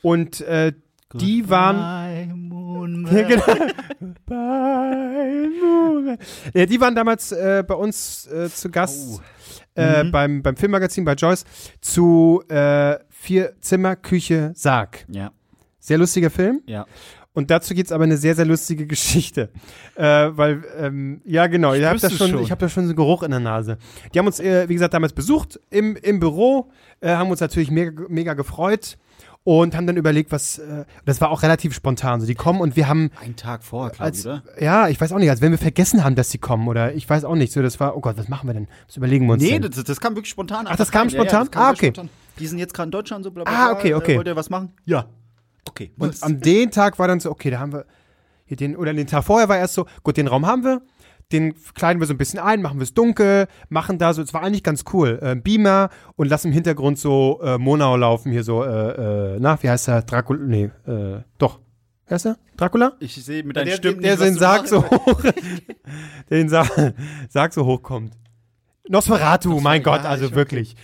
Und 0.02 0.40
äh, 0.42 0.72
die 1.14 1.48
waren. 1.48 1.76
Ja, 2.86 3.22
genau. 3.22 3.44
Bye, 4.26 5.48
Moon. 5.60 6.18
ja, 6.52 6.66
die 6.66 6.80
waren 6.80 6.94
damals 6.94 7.32
äh, 7.32 7.64
bei 7.66 7.74
uns 7.74 8.26
äh, 8.26 8.48
zu 8.50 8.70
Gast 8.70 9.20
äh, 9.74 10.04
beim, 10.04 10.42
beim 10.42 10.56
Filmmagazin 10.56 11.04
bei 11.04 11.14
Joyce 11.14 11.44
zu 11.80 12.42
äh, 12.48 12.98
Vier 13.08 13.54
Zimmer, 13.60 13.96
Küche, 13.96 14.52
Sarg. 14.54 15.06
Ja, 15.08 15.32
Sehr 15.78 15.98
lustiger 15.98 16.30
Film. 16.30 16.60
ja. 16.66 16.86
Und 17.36 17.50
dazu 17.50 17.74
gibt's 17.74 17.90
aber 17.90 18.04
eine 18.04 18.16
sehr, 18.16 18.36
sehr 18.36 18.44
lustige 18.44 18.86
Geschichte. 18.86 19.50
Äh, 19.96 20.02
weil, 20.04 20.62
ähm, 20.78 21.20
ja 21.24 21.48
genau, 21.48 21.74
ich 21.74 21.84
habe 21.84 21.98
da 21.98 22.08
schon, 22.08 22.30
schon. 22.30 22.42
ich 22.42 22.50
habe 22.52 22.60
da 22.60 22.68
schon 22.68 22.84
so 22.84 22.90
einen 22.90 22.96
Geruch 22.96 23.24
in 23.24 23.32
der 23.32 23.40
Nase. 23.40 23.76
Die 24.14 24.18
haben 24.20 24.26
uns, 24.26 24.38
äh, 24.38 24.68
wie 24.68 24.74
gesagt, 24.74 24.94
damals 24.94 25.12
besucht 25.12 25.58
im, 25.70 25.96
im 25.96 26.20
Büro, 26.20 26.70
äh, 27.00 27.10
haben 27.10 27.30
uns 27.30 27.40
natürlich 27.40 27.72
mega, 27.72 28.04
mega 28.08 28.34
gefreut 28.34 28.98
und 29.44 29.76
haben 29.76 29.86
dann 29.86 29.96
überlegt, 29.98 30.32
was, 30.32 30.58
äh, 30.58 30.84
das 31.04 31.20
war 31.20 31.30
auch 31.30 31.42
relativ 31.42 31.74
spontan. 31.74 32.20
So, 32.20 32.26
die 32.26 32.34
kommen 32.34 32.60
und 32.60 32.76
wir 32.76 32.88
haben, 32.88 33.10
Ein 33.22 33.36
Tag 33.36 33.62
vorher, 33.62 33.92
glaube 33.94 34.12
ich, 34.16 34.24
oder? 34.26 34.42
ja, 34.58 34.88
ich 34.88 35.00
weiß 35.00 35.12
auch 35.12 35.18
nicht, 35.18 35.28
als 35.30 35.40
wenn 35.42 35.50
wir 35.52 35.58
vergessen 35.58 36.02
haben, 36.02 36.14
dass 36.16 36.30
sie 36.30 36.38
kommen 36.38 36.66
oder 36.66 36.94
ich 36.94 37.08
weiß 37.08 37.24
auch 37.24 37.34
nicht. 37.34 37.52
So, 37.52 37.60
das 37.62 37.78
war, 37.78 37.96
oh 37.96 38.00
Gott, 38.00 38.16
was 38.16 38.28
machen 38.28 38.48
wir 38.48 38.54
denn? 38.54 38.68
Das 38.86 38.96
überlegen 38.96 39.26
wir 39.26 39.34
uns. 39.34 39.42
Nee, 39.42 39.58
das, 39.58 39.84
das 39.84 40.00
kam 40.00 40.14
wirklich 40.16 40.30
spontan. 40.30 40.66
Ach, 40.68 40.76
das 40.76 40.90
kam 40.90 41.08
Ja, 41.08 41.14
ja, 41.14 41.20
spontan? 41.20 41.40
das 41.46 41.50
kam 41.50 41.62
Ah, 41.62 41.70
okay. 41.70 41.86
spontan. 41.94 42.08
Die 42.38 42.46
sind 42.46 42.58
jetzt 42.58 42.74
gerade 42.74 42.88
in 42.88 42.90
Deutschland 42.92 43.22
so 43.24 43.30
bla 43.30 43.44
bla 43.44 43.52
Ah, 43.68 43.72
okay, 43.72 43.94
okay. 43.94 44.14
Äh, 44.14 44.16
wollt 44.16 44.26
ihr 44.26 44.34
was 44.36 44.48
machen? 44.50 44.72
Ja. 44.86 45.06
Okay. 45.68 45.92
Und 45.98 46.22
am 46.22 46.40
den 46.40 46.70
Tag 46.70 46.98
war 46.98 47.06
dann 47.06 47.20
so, 47.20 47.30
okay, 47.30 47.50
da 47.50 47.58
haben 47.58 47.72
wir 47.72 47.84
hier 48.46 48.56
den, 48.56 48.76
oder 48.76 48.92
den 48.92 49.06
Tag 49.06 49.24
vorher 49.24 49.48
war 49.48 49.56
erst 49.58 49.74
so, 49.74 49.86
gut, 50.02 50.16
den 50.16 50.26
Raum 50.26 50.44
haben 50.46 50.64
wir, 50.64 50.82
den 51.34 51.54
kleiden 51.74 52.00
wir 52.00 52.06
so 52.06 52.14
ein 52.14 52.18
bisschen 52.18 52.38
ein, 52.38 52.62
machen 52.62 52.78
wir 52.78 52.84
es 52.84 52.94
dunkel, 52.94 53.46
machen 53.68 53.98
da 53.98 54.14
so, 54.14 54.22
es 54.22 54.32
war 54.32 54.42
eigentlich 54.42 54.62
ganz 54.62 54.84
cool, 54.92 55.18
äh, 55.20 55.34
Beamer 55.34 55.90
und 56.16 56.28
lassen 56.28 56.48
im 56.48 56.52
Hintergrund 56.54 56.98
so 56.98 57.40
äh, 57.42 57.58
Monau 57.58 57.96
laufen, 57.96 58.32
hier 58.32 58.44
so, 58.44 58.62
äh, 58.64 59.34
äh, 59.34 59.38
na, 59.40 59.62
wie 59.62 59.68
heißt 59.68 59.88
der? 59.88 60.02
Dracula, 60.02 60.40
nee, 60.42 60.70
äh, 60.86 61.20
doch. 61.38 61.60
Wie 62.06 62.14
heißt 62.14 62.26
der? 62.26 62.36
Dracula? 62.56 62.92
ich 63.00 63.14
sehe 63.24 63.42
mit 63.42 63.56
Der, 63.56 63.64
deinen 63.64 63.70
der, 63.70 63.76
Stimmen 63.76 64.00
der 64.02 64.10
nicht, 64.12 64.20
was 64.20 64.28
den 64.28 64.38
Sarg 64.38 64.68
so 64.68 64.84
hoch, 64.88 65.20
der 65.22 66.38
den 66.38 66.48
Sarg, 66.48 66.94
Sarg 67.28 67.52
so 67.52 67.64
hochkommt. 67.66 68.12
Nosferatu, 68.88 69.60
mein 69.60 69.82
ja, 69.82 69.84
Gott, 69.96 70.04
also 70.04 70.26
ich- 70.26 70.34
wirklich. 70.34 70.76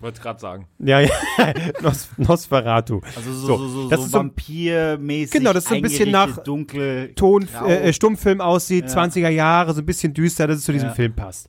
Wollte 0.00 0.20
gerade 0.20 0.40
sagen. 0.40 0.66
Ja, 0.80 1.00
ja, 1.00 1.10
Nos, 1.82 2.08
Nosferatu. 2.16 3.00
Also 3.16 3.32
so, 3.32 3.46
So, 3.46 3.56
so, 3.56 3.68
so, 3.68 3.88
das 3.88 4.00
so 4.00 4.04
ist 4.06 4.12
so- 4.12 4.18
vampirmäßig. 4.18 5.30
Genau, 5.32 5.52
das 5.52 5.64
ist 5.64 5.68
so 5.70 5.74
ein 5.76 5.82
bisschen 5.82 6.10
nach 6.10 6.38
dunkel. 6.38 7.12
Ton, 7.14 7.46
äh, 7.66 7.88
äh, 7.88 7.92
Stummfilm 7.92 8.40
aussieht, 8.40 8.86
Ja. 8.88 9.02
20er 9.04 9.28
Jahre, 9.28 9.72
so 9.74 9.80
ein 9.80 9.86
bisschen 9.86 10.14
düster, 10.14 10.46
dass 10.46 10.58
es 10.58 10.64
zu 10.64 10.72
diesem 10.72 10.88
Ja. 10.88 10.94
Film 10.94 11.14
passt. 11.14 11.48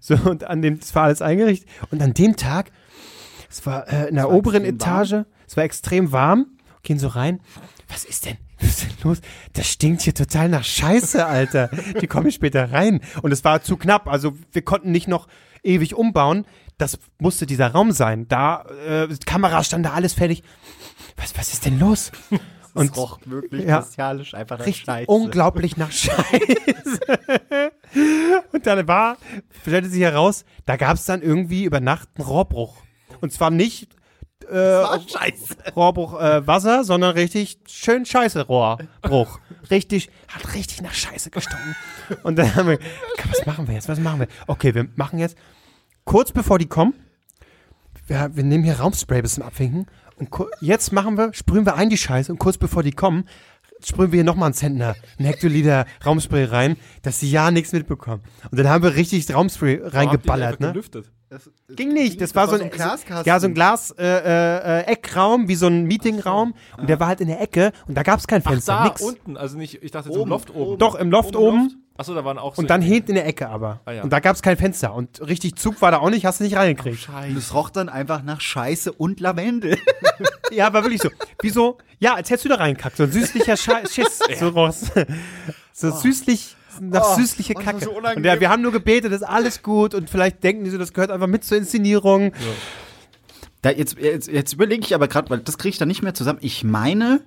So, 0.00 0.14
und 0.14 0.44
an 0.44 0.62
dem, 0.62 0.78
das 0.78 0.94
war 0.94 1.04
alles 1.04 1.20
eingerichtet. 1.22 1.68
Und 1.90 2.00
an 2.02 2.14
dem 2.14 2.36
Tag, 2.36 2.70
es 3.50 3.64
war 3.66 3.88
äh, 3.92 4.08
in 4.08 4.14
der 4.14 4.24
war 4.24 4.32
oberen 4.32 4.64
Etage, 4.64 5.24
es 5.46 5.56
war 5.56 5.64
extrem 5.64 6.12
warm, 6.12 6.46
gehen 6.82 6.98
so 6.98 7.08
rein. 7.08 7.40
Was 7.88 8.04
ist 8.04 8.26
denn? 8.26 8.36
Was 8.60 8.68
ist 8.68 8.82
denn 8.82 8.90
los? 9.02 9.20
Das 9.54 9.66
stinkt 9.68 10.02
hier 10.02 10.14
total 10.14 10.48
nach 10.48 10.64
Scheiße, 10.64 11.24
Alter. 11.24 11.70
Die 12.00 12.06
kommen 12.06 12.30
später 12.30 12.70
rein. 12.72 13.00
Und 13.22 13.32
es 13.32 13.44
war 13.44 13.62
zu 13.62 13.76
knapp. 13.76 14.06
Also 14.08 14.34
wir 14.52 14.62
konnten 14.62 14.90
nicht 14.92 15.08
noch 15.08 15.26
ewig 15.62 15.94
umbauen. 15.94 16.44
Das 16.78 16.98
musste 17.18 17.46
dieser 17.46 17.72
Raum 17.72 17.92
sein. 17.92 18.28
Da, 18.28 18.62
äh, 18.86 19.08
Kamera 19.26 19.62
stand 19.64 19.84
da 19.84 19.92
alles 19.92 20.14
fertig. 20.14 20.42
Was, 21.16 21.36
was 21.36 21.52
ist 21.52 21.66
denn 21.66 21.78
los? 21.78 22.12
Und 22.74 22.90
das 22.90 22.98
roch 22.98 23.18
wirklich 23.24 23.64
ja. 23.66 23.80
bestialisch 23.80 24.34
einfach 24.34 24.58
nach 24.58 24.66
richtig 24.66 24.84
Scheiße. 24.84 25.10
unglaublich 25.10 25.76
nach 25.76 25.90
Scheiße. 25.90 27.00
und 28.52 28.66
dann 28.66 28.86
war, 28.86 29.16
stellte 29.62 29.88
sich 29.88 30.02
heraus, 30.02 30.44
da 30.64 30.76
gab 30.76 30.94
es 30.94 31.04
dann 31.04 31.22
irgendwie 31.22 31.64
über 31.64 31.80
Nacht 31.80 32.08
einen 32.14 32.26
Rohrbruch. 32.26 32.76
Und 33.20 33.32
zwar 33.32 33.50
nicht 33.50 33.96
äh. 34.48 34.84
Rohrbruch 35.74 36.20
äh, 36.20 36.46
Wasser, 36.46 36.84
sondern 36.84 37.12
richtig 37.12 37.58
schön 37.66 38.06
Scheiße 38.06 38.46
Rohrbruch. 38.46 39.40
Richtig, 39.70 40.10
hat 40.28 40.54
richtig 40.54 40.80
nach 40.80 40.94
Scheiße 40.94 41.30
gestunken. 41.30 41.74
Und 42.22 42.36
dann 42.36 42.54
haben 42.54 42.68
wir, 42.68 42.78
"Okay, 43.14 43.28
was 43.28 43.44
machen 43.46 43.66
wir 43.66 43.74
jetzt, 43.74 43.88
was 43.88 43.98
machen 43.98 44.20
wir? 44.20 44.28
Okay, 44.46 44.74
wir 44.74 44.88
machen 44.94 45.18
jetzt, 45.18 45.36
kurz 46.08 46.32
bevor 46.32 46.58
die 46.58 46.66
kommen, 46.66 46.94
wir, 48.06 48.30
wir 48.34 48.42
nehmen 48.42 48.64
hier 48.64 48.80
Raumspray 48.80 49.20
bis 49.20 49.34
zum 49.34 49.44
Abwinken 49.44 49.86
und 50.16 50.30
jetzt 50.60 50.90
machen 50.90 51.18
wir, 51.18 51.34
sprühen 51.34 51.66
wir 51.66 51.74
ein 51.74 51.90
die 51.90 51.98
Scheiße 51.98 52.32
und 52.32 52.38
kurz 52.38 52.56
bevor 52.56 52.82
die 52.82 52.92
kommen, 52.92 53.28
sprühen 53.84 54.10
wir 54.10 54.16
hier 54.16 54.24
nochmal 54.24 54.46
einen 54.46 54.54
Zentner, 54.54 54.96
einen 55.18 55.26
Hektoliter 55.26 55.84
Raumspray 56.04 56.44
rein, 56.44 56.76
dass 57.02 57.20
sie 57.20 57.30
ja 57.30 57.50
nichts 57.50 57.72
mitbekommen. 57.72 58.22
Und 58.50 58.58
dann 58.58 58.68
haben 58.68 58.82
wir 58.82 58.96
richtig 58.96 59.32
Raumspray 59.32 59.82
reingeballert, 59.84 60.60
ne? 60.60 60.68
Gelüftet. 60.72 61.12
Ging 61.76 61.92
nicht, 61.92 62.22
das, 62.22 62.34
war 62.34 62.48
so 62.48 62.54
ein, 62.54 62.70
Glaskasten. 62.70 63.28
ja, 63.28 63.38
so 63.38 63.46
ein 63.46 63.52
Glas 63.52 63.90
äh, 63.90 64.02
äh, 64.02 64.80
äh, 64.80 64.82
Eckraum, 64.84 65.46
wie 65.46 65.56
so 65.56 65.66
ein 65.66 65.84
Meetingraum 65.84 66.54
und 66.78 66.88
der 66.88 67.00
war 67.00 67.08
halt 67.08 67.20
in 67.20 67.28
der 67.28 67.42
Ecke 67.42 67.72
und 67.86 67.94
da 67.94 68.02
gab 68.02 68.18
es 68.18 68.26
kein 68.26 68.40
Ach, 68.46 68.50
Fenster, 68.50 68.72
da 68.72 68.84
nix. 68.84 69.02
unten, 69.02 69.36
also 69.36 69.58
nicht, 69.58 69.82
ich 69.82 69.90
dachte 69.90 70.08
jetzt 70.08 70.16
Oben, 70.16 70.28
im 70.28 70.30
Loft 70.30 70.54
oben. 70.54 70.78
Doch, 70.78 70.94
im 70.94 71.10
Loft 71.10 71.36
oben. 71.36 71.84
Achso, 71.98 72.14
da 72.14 72.24
waren 72.24 72.38
auch 72.38 72.54
so 72.54 72.60
Und 72.62 72.70
dann 72.70 72.80
hinten 72.80 73.10
in 73.10 73.14
der 73.16 73.26
Ecke 73.26 73.48
aber. 73.48 73.80
Ah, 73.84 73.90
ja. 73.92 74.02
Und 74.04 74.10
da 74.12 74.20
gab 74.20 74.36
es 74.36 74.40
kein 74.40 74.56
Fenster 74.56 74.94
und 74.94 75.20
richtig 75.20 75.56
Zug 75.56 75.82
war 75.82 75.90
da 75.90 75.98
auch 75.98 76.10
nicht, 76.10 76.24
hast 76.24 76.38
du 76.40 76.44
nicht 76.44 76.56
reingekriegt. 76.56 77.08
Und 77.28 77.36
es 77.36 77.52
roch 77.52 77.70
dann 77.70 77.88
einfach 77.88 78.22
nach 78.22 78.40
Scheiße 78.40 78.92
und 78.92 79.20
Lavendel. 79.20 79.76
Ja, 80.50 80.72
war 80.72 80.82
wirklich 80.82 81.02
so. 81.02 81.10
Wie 81.42 81.50
so, 81.50 81.76
ja, 81.98 82.14
als 82.14 82.30
hättest 82.30 82.46
du 82.46 82.48
da 82.48 82.54
reinkackt. 82.54 82.96
So 82.96 83.02
ein 83.02 83.12
süßlicher 83.12 83.54
Sche 83.58 83.82
Schiss. 83.92 84.20
So, 84.40 84.48
raus. 84.48 84.90
so 85.74 85.90
süßlich, 85.90 86.56
nach 86.80 87.02
Oh, 87.04 87.16
süßliche 87.16 87.52
oh, 87.54 87.60
Kacke. 87.60 87.84
so 87.84 87.90
unangenehm. 87.90 88.16
und 88.16 88.24
ja, 88.24 88.40
wir 88.40 88.48
haben 88.48 88.62
nur 88.62 88.72
gebetet, 88.72 89.12
ist 89.12 89.22
alles 89.22 89.62
gut 89.62 89.92
und 89.94 90.08
vielleicht 90.08 90.42
denken 90.42 90.64
die 90.64 90.70
so, 90.70 90.78
das 90.78 90.94
gehört 90.94 91.10
einfach 91.10 91.26
mit 91.26 91.44
zur 91.44 91.58
Inszenierung. 91.58 92.32
Da, 93.60 93.70
jetzt, 93.70 93.98
jetzt, 93.98 94.28
jetzt 94.28 94.54
überlege 94.54 94.82
ich 94.86 94.94
aber 94.94 95.06
gerade, 95.06 95.28
weil 95.28 95.40
das 95.40 95.58
kriege 95.58 95.70
ich 95.70 95.78
dann 95.78 95.88
nicht 95.88 96.02
mehr 96.02 96.14
zusammen. 96.14 96.38
Ich 96.40 96.64
meine, 96.64 97.20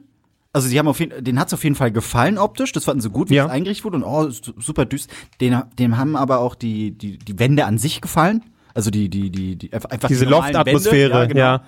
also 0.54 0.68
sie 0.68 0.78
haben 0.78 0.88
auf 0.88 1.00
jeden, 1.00 1.24
denen 1.24 1.40
hat 1.40 1.48
es 1.48 1.54
auf 1.54 1.64
jeden 1.64 1.76
Fall 1.76 1.92
gefallen 1.92 2.38
optisch. 2.38 2.72
Das 2.74 2.84
fanden 2.86 3.02
sie 3.02 3.10
gut, 3.10 3.30
wie 3.30 3.36
Ja. 3.36 3.46
es 3.46 3.52
eingerichtet 3.52 3.86
wurde 3.86 3.98
und 3.98 4.04
oh, 4.04 4.30
su- 4.30 4.54
super 4.60 4.86
düster. 4.86 5.14
Den, 5.40 5.62
dem 5.80 5.98
haben 5.98 6.16
aber 6.16 6.40
auch 6.40 6.56
die, 6.56 6.92
die, 6.92 7.18
die 7.18 7.40
Wände 7.40 7.66
an 7.66 7.78
sich 7.78 8.02
gefallen. 8.02 8.44
Also 8.74 8.90
die, 8.92 9.10
die, 9.10 9.30
die, 9.32 9.56
die 9.58 9.74
einfach 9.74 10.08
Diese 10.08 10.26
die 10.26 10.32
Loftatmosphäre, 10.32 11.20
ja. 11.20 11.26
genau. 11.26 11.60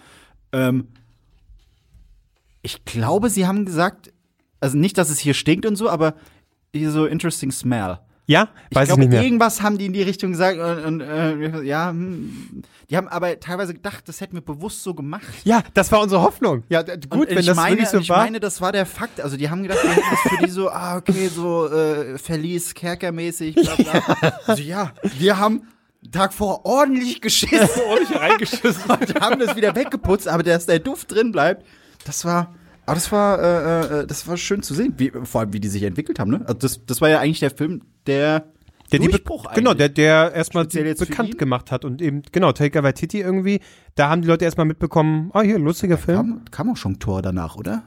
Ähm, 0.53 0.88
ich 2.61 2.86
glaube, 2.86 3.29
sie 3.29 3.45
haben 3.45 3.65
gesagt, 3.65 4.13
also 4.59 4.77
nicht, 4.77 4.97
dass 4.97 5.09
es 5.09 5.19
hier 5.19 5.34
stinkt 5.34 5.65
und 5.65 5.75
so, 5.75 5.89
aber 5.89 6.15
hier 6.73 6.91
so 6.91 7.05
interesting 7.05 7.51
smell. 7.51 7.99
Ja, 8.26 8.47
Ich 8.69 8.76
weiß 8.76 8.84
ich 8.84 8.88
glaube, 8.88 9.01
nicht 9.01 9.09
mehr. 9.11 9.21
irgendwas 9.21 9.61
haben 9.61 9.78
die 9.78 9.86
in 9.86 9.93
die 9.93 10.01
Richtung 10.01 10.32
gesagt 10.32 10.57
und, 10.57 11.01
und 11.01 11.01
äh, 11.01 11.61
ja, 11.63 11.89
hm. 11.89 12.63
die 12.89 12.95
haben 12.95 13.09
aber 13.09 13.38
teilweise 13.39 13.74
gedacht, 13.74 14.07
das 14.07 14.21
hätten 14.21 14.36
wir 14.36 14.41
bewusst 14.41 14.82
so 14.82 14.93
gemacht. 14.93 15.28
Ja, 15.43 15.61
das 15.74 15.91
war 15.91 15.99
unsere 16.01 16.21
Hoffnung. 16.21 16.63
Ja, 16.69 16.84
gut, 16.84 16.95
Und 17.11 17.30
wenn 17.30 17.39
ich 17.39 17.47
das 17.47 17.57
meine, 17.57 17.71
wirklich 17.71 17.89
so 17.89 17.97
ich 17.97 18.09
war. 18.09 18.19
meine, 18.24 18.39
das 18.39 18.61
war 18.61 18.71
der 18.71 18.86
Fakt. 18.86 19.19
Also 19.19 19.36
die 19.36 19.49
haben 19.49 19.63
gedacht, 19.63 19.84
wir 19.84 19.91
hätten 19.91 20.05
das 20.09 20.19
für 20.21 20.45
die 20.45 20.51
so, 20.51 20.69
ah, 20.69 20.95
okay, 20.97 21.28
so 21.28 21.67
äh, 21.69 22.17
Verlies, 22.17 22.74
Kerkermäßig, 22.74 23.55
bla 23.55 23.76
bla. 23.76 24.34
Also 24.47 24.63
ja, 24.63 24.93
wir 25.17 25.38
haben 25.38 25.63
Tag 26.11 26.34
vor 26.34 26.65
ordentlich 26.65 27.19
geschissen 27.19 27.82
ordentlich 27.89 28.17
reingeschissen. 28.17 28.84
und 28.89 29.21
haben 29.21 29.39
das 29.39 29.55
wieder 29.57 29.76
weggeputzt, 29.76 30.30
aber 30.30 30.43
dass 30.43 30.65
der 30.65 30.80
Duft 30.80 31.11
drin 31.11 31.32
bleibt, 31.34 31.65
das 32.05 32.24
war. 32.24 32.55
Aber 32.86 32.95
das 32.95 33.11
war, 33.11 33.39
äh, 33.41 34.01
äh, 34.01 34.07
das 34.07 34.27
war 34.27 34.36
schön 34.38 34.61
zu 34.61 34.73
sehen, 34.73 34.93
wie, 34.97 35.11
vor 35.23 35.41
allem 35.41 35.53
wie 35.53 35.59
die 35.59 35.67
sich 35.69 35.84
entwickelt 35.84 36.19
haben. 36.19 36.31
Ne? 36.31 36.41
Also 36.41 36.53
das, 36.55 36.86
das 36.86 36.99
war 37.01 37.09
ja 37.09 37.19
eigentlich 37.19 37.39
der 37.39 37.51
Film, 37.51 37.81
der 38.07 38.45
der 38.91 38.99
die 38.99 39.07
Durchbruch 39.07 39.47
Be- 39.47 39.55
Genau, 39.55 39.73
der, 39.73 39.89
der 39.89 40.34
erstmal 40.34 40.65
bekannt 40.65 41.38
gemacht 41.38 41.71
hat 41.71 41.86
und 41.86 42.01
eben, 42.01 42.21
genau, 42.31 42.51
Taika 42.51 42.84
Waititi 42.84 43.21
irgendwie, 43.21 43.59
da 43.95 44.09
haben 44.09 44.21
die 44.21 44.27
Leute 44.27 44.45
erstmal 44.45 44.65
mitbekommen, 44.67 45.31
ah, 45.34 45.41
hier, 45.41 45.57
lustiger 45.57 45.97
Film. 45.97 46.17
kam, 46.17 46.45
kam 46.51 46.69
auch 46.71 46.77
schon 46.77 46.99
Tor 46.99 47.21
danach, 47.21 47.55
oder? 47.55 47.84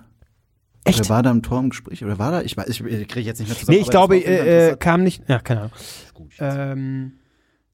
Echt? 0.84 1.00
Oder 1.00 1.08
war 1.10 1.22
da 1.22 1.30
im 1.30 1.42
Tor 1.42 1.60
im 1.60 1.70
Gespräch? 1.70 2.02
Oder 2.04 2.18
war 2.18 2.30
da? 2.30 2.42
Ich 2.42 2.56
weiß, 2.56 2.68
ich, 2.68 2.80
ich 2.82 3.08
kriege 3.08 3.26
jetzt 3.26 3.38
nicht 3.40 3.48
mehr 3.48 3.58
zusammen. 3.58 3.76
Nee, 3.76 3.82
ich 3.82 3.90
glaube, 3.90 4.16
äh, 4.16 4.70
äh, 4.70 4.76
kam 4.76 5.02
nicht, 5.02 5.22
ja, 5.28 5.38
keine 5.40 5.60
Ahnung. 5.62 5.72
Gut, 6.14 6.32
Ähm, 6.38 7.12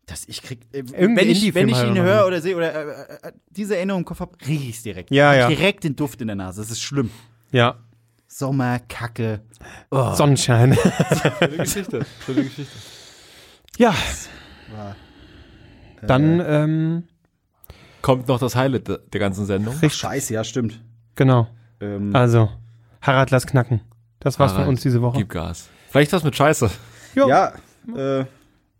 dass 0.06 0.26
ich 0.26 0.42
krieg, 0.42 0.60
äh, 0.72 0.82
wenn 0.86 1.30
ich, 1.30 1.54
wenn 1.54 1.68
ich 1.68 1.82
ihn 1.82 1.94
noch 1.94 2.02
höre 2.02 2.26
oder 2.26 2.40
sehe 2.40 2.56
oder 2.56 2.74
äh, 2.74 3.28
äh, 3.28 3.32
diese 3.50 3.76
Erinnerung 3.76 4.02
im 4.02 4.04
Kopf 4.04 4.20
habe, 4.20 4.36
riech 4.46 4.68
ich 4.68 4.82
direkt. 4.82 5.10
Ja, 5.10 5.34
ja. 5.34 5.48
Direkt 5.48 5.84
den 5.84 5.96
Duft 5.96 6.20
in 6.20 6.26
der 6.26 6.36
Nase. 6.36 6.60
Das 6.60 6.70
ist 6.70 6.80
schlimm. 6.82 7.10
ja, 7.50 7.76
Sommer, 8.26 8.78
Kacke. 8.88 9.42
Oh. 9.90 10.14
Sonnenschein. 10.14 10.74
Schöne 11.38 11.56
Geschichte. 11.58 12.06
Schöne 12.24 12.44
Geschichte. 12.44 12.72
ja, 13.76 13.94
War, 14.74 14.96
dann, 16.00 16.40
ähm, 16.40 17.04
Kommt 18.00 18.26
noch 18.28 18.40
das 18.40 18.56
Highlight 18.56 18.88
der 18.88 19.20
ganzen 19.20 19.44
Sendung. 19.46 19.74
richtig, 19.74 19.94
Scheiße, 19.94 20.34
ja, 20.34 20.42
stimmt. 20.44 20.80
genau. 21.14 21.46
Ähm, 21.80 22.14
Also, 22.16 22.48
Harald, 23.02 23.30
lass 23.30 23.46
knacken. 23.46 23.82
Das 24.18 24.38
war's 24.38 24.52
von 24.52 24.60
Harald, 24.62 24.70
uns 24.70 24.80
diese 24.82 25.02
Woche. 25.02 25.18
Gib 25.18 25.28
Gas. 25.28 25.68
Vielleicht 25.90 26.12
das 26.12 26.24
mit 26.24 26.34
Scheiße. 26.34 26.70
Jo. 27.14 27.28
ja, 27.28 27.52
äh, 27.94 28.24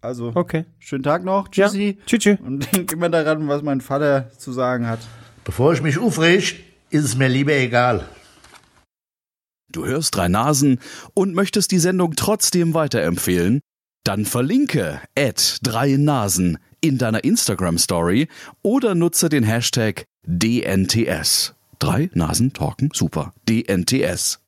also, 0.03 0.33
Okay. 0.35 0.65
schönen 0.79 1.03
Tag 1.03 1.25
noch. 1.25 1.47
Ja. 1.55 1.67
Tschüssi. 1.69 1.99
Tschüss. 2.07 2.21
tschüss. 2.21 2.39
Und 2.41 2.73
denk 2.75 2.93
immer 2.93 3.09
daran, 3.09 3.49
was 3.49 3.63
mein 3.63 3.81
Vater 3.81 4.31
zu 4.37 4.53
sagen 4.53 4.87
hat. 4.87 5.01
Bevor 5.45 5.73
ich 5.73 5.83
mich 5.83 5.99
aufreg, 5.99 6.63
ist 6.91 7.05
es 7.05 7.17
mir 7.17 7.29
lieber 7.29 7.55
egal. 7.55 8.07
Du 9.73 9.87
hörst 9.87 10.15
drei 10.15 10.29
Nasen 10.29 10.81
und 11.15 11.35
möchtest 11.35 11.71
die 11.71 11.79
Sendung 11.79 12.15
trotzdem 12.15 12.75
weiterempfehlen? 12.75 13.61
Dann 14.05 14.27
verlinke 14.27 15.01
at 15.19 15.59
drei 15.63 15.97
Nasen 15.97 16.59
in 16.81 16.99
deiner 16.99 17.25
Instagram 17.25 17.79
Story 17.79 18.29
oder 18.63 18.95
nutze 18.95 19.29
den 19.29 19.45
Hashtag 19.45 20.05
DNTS. 20.27 21.55
Drei 21.79 22.11
Nasen 22.13 22.53
talken 22.53 22.91
super. 22.93 23.33
DNTS. 23.49 24.41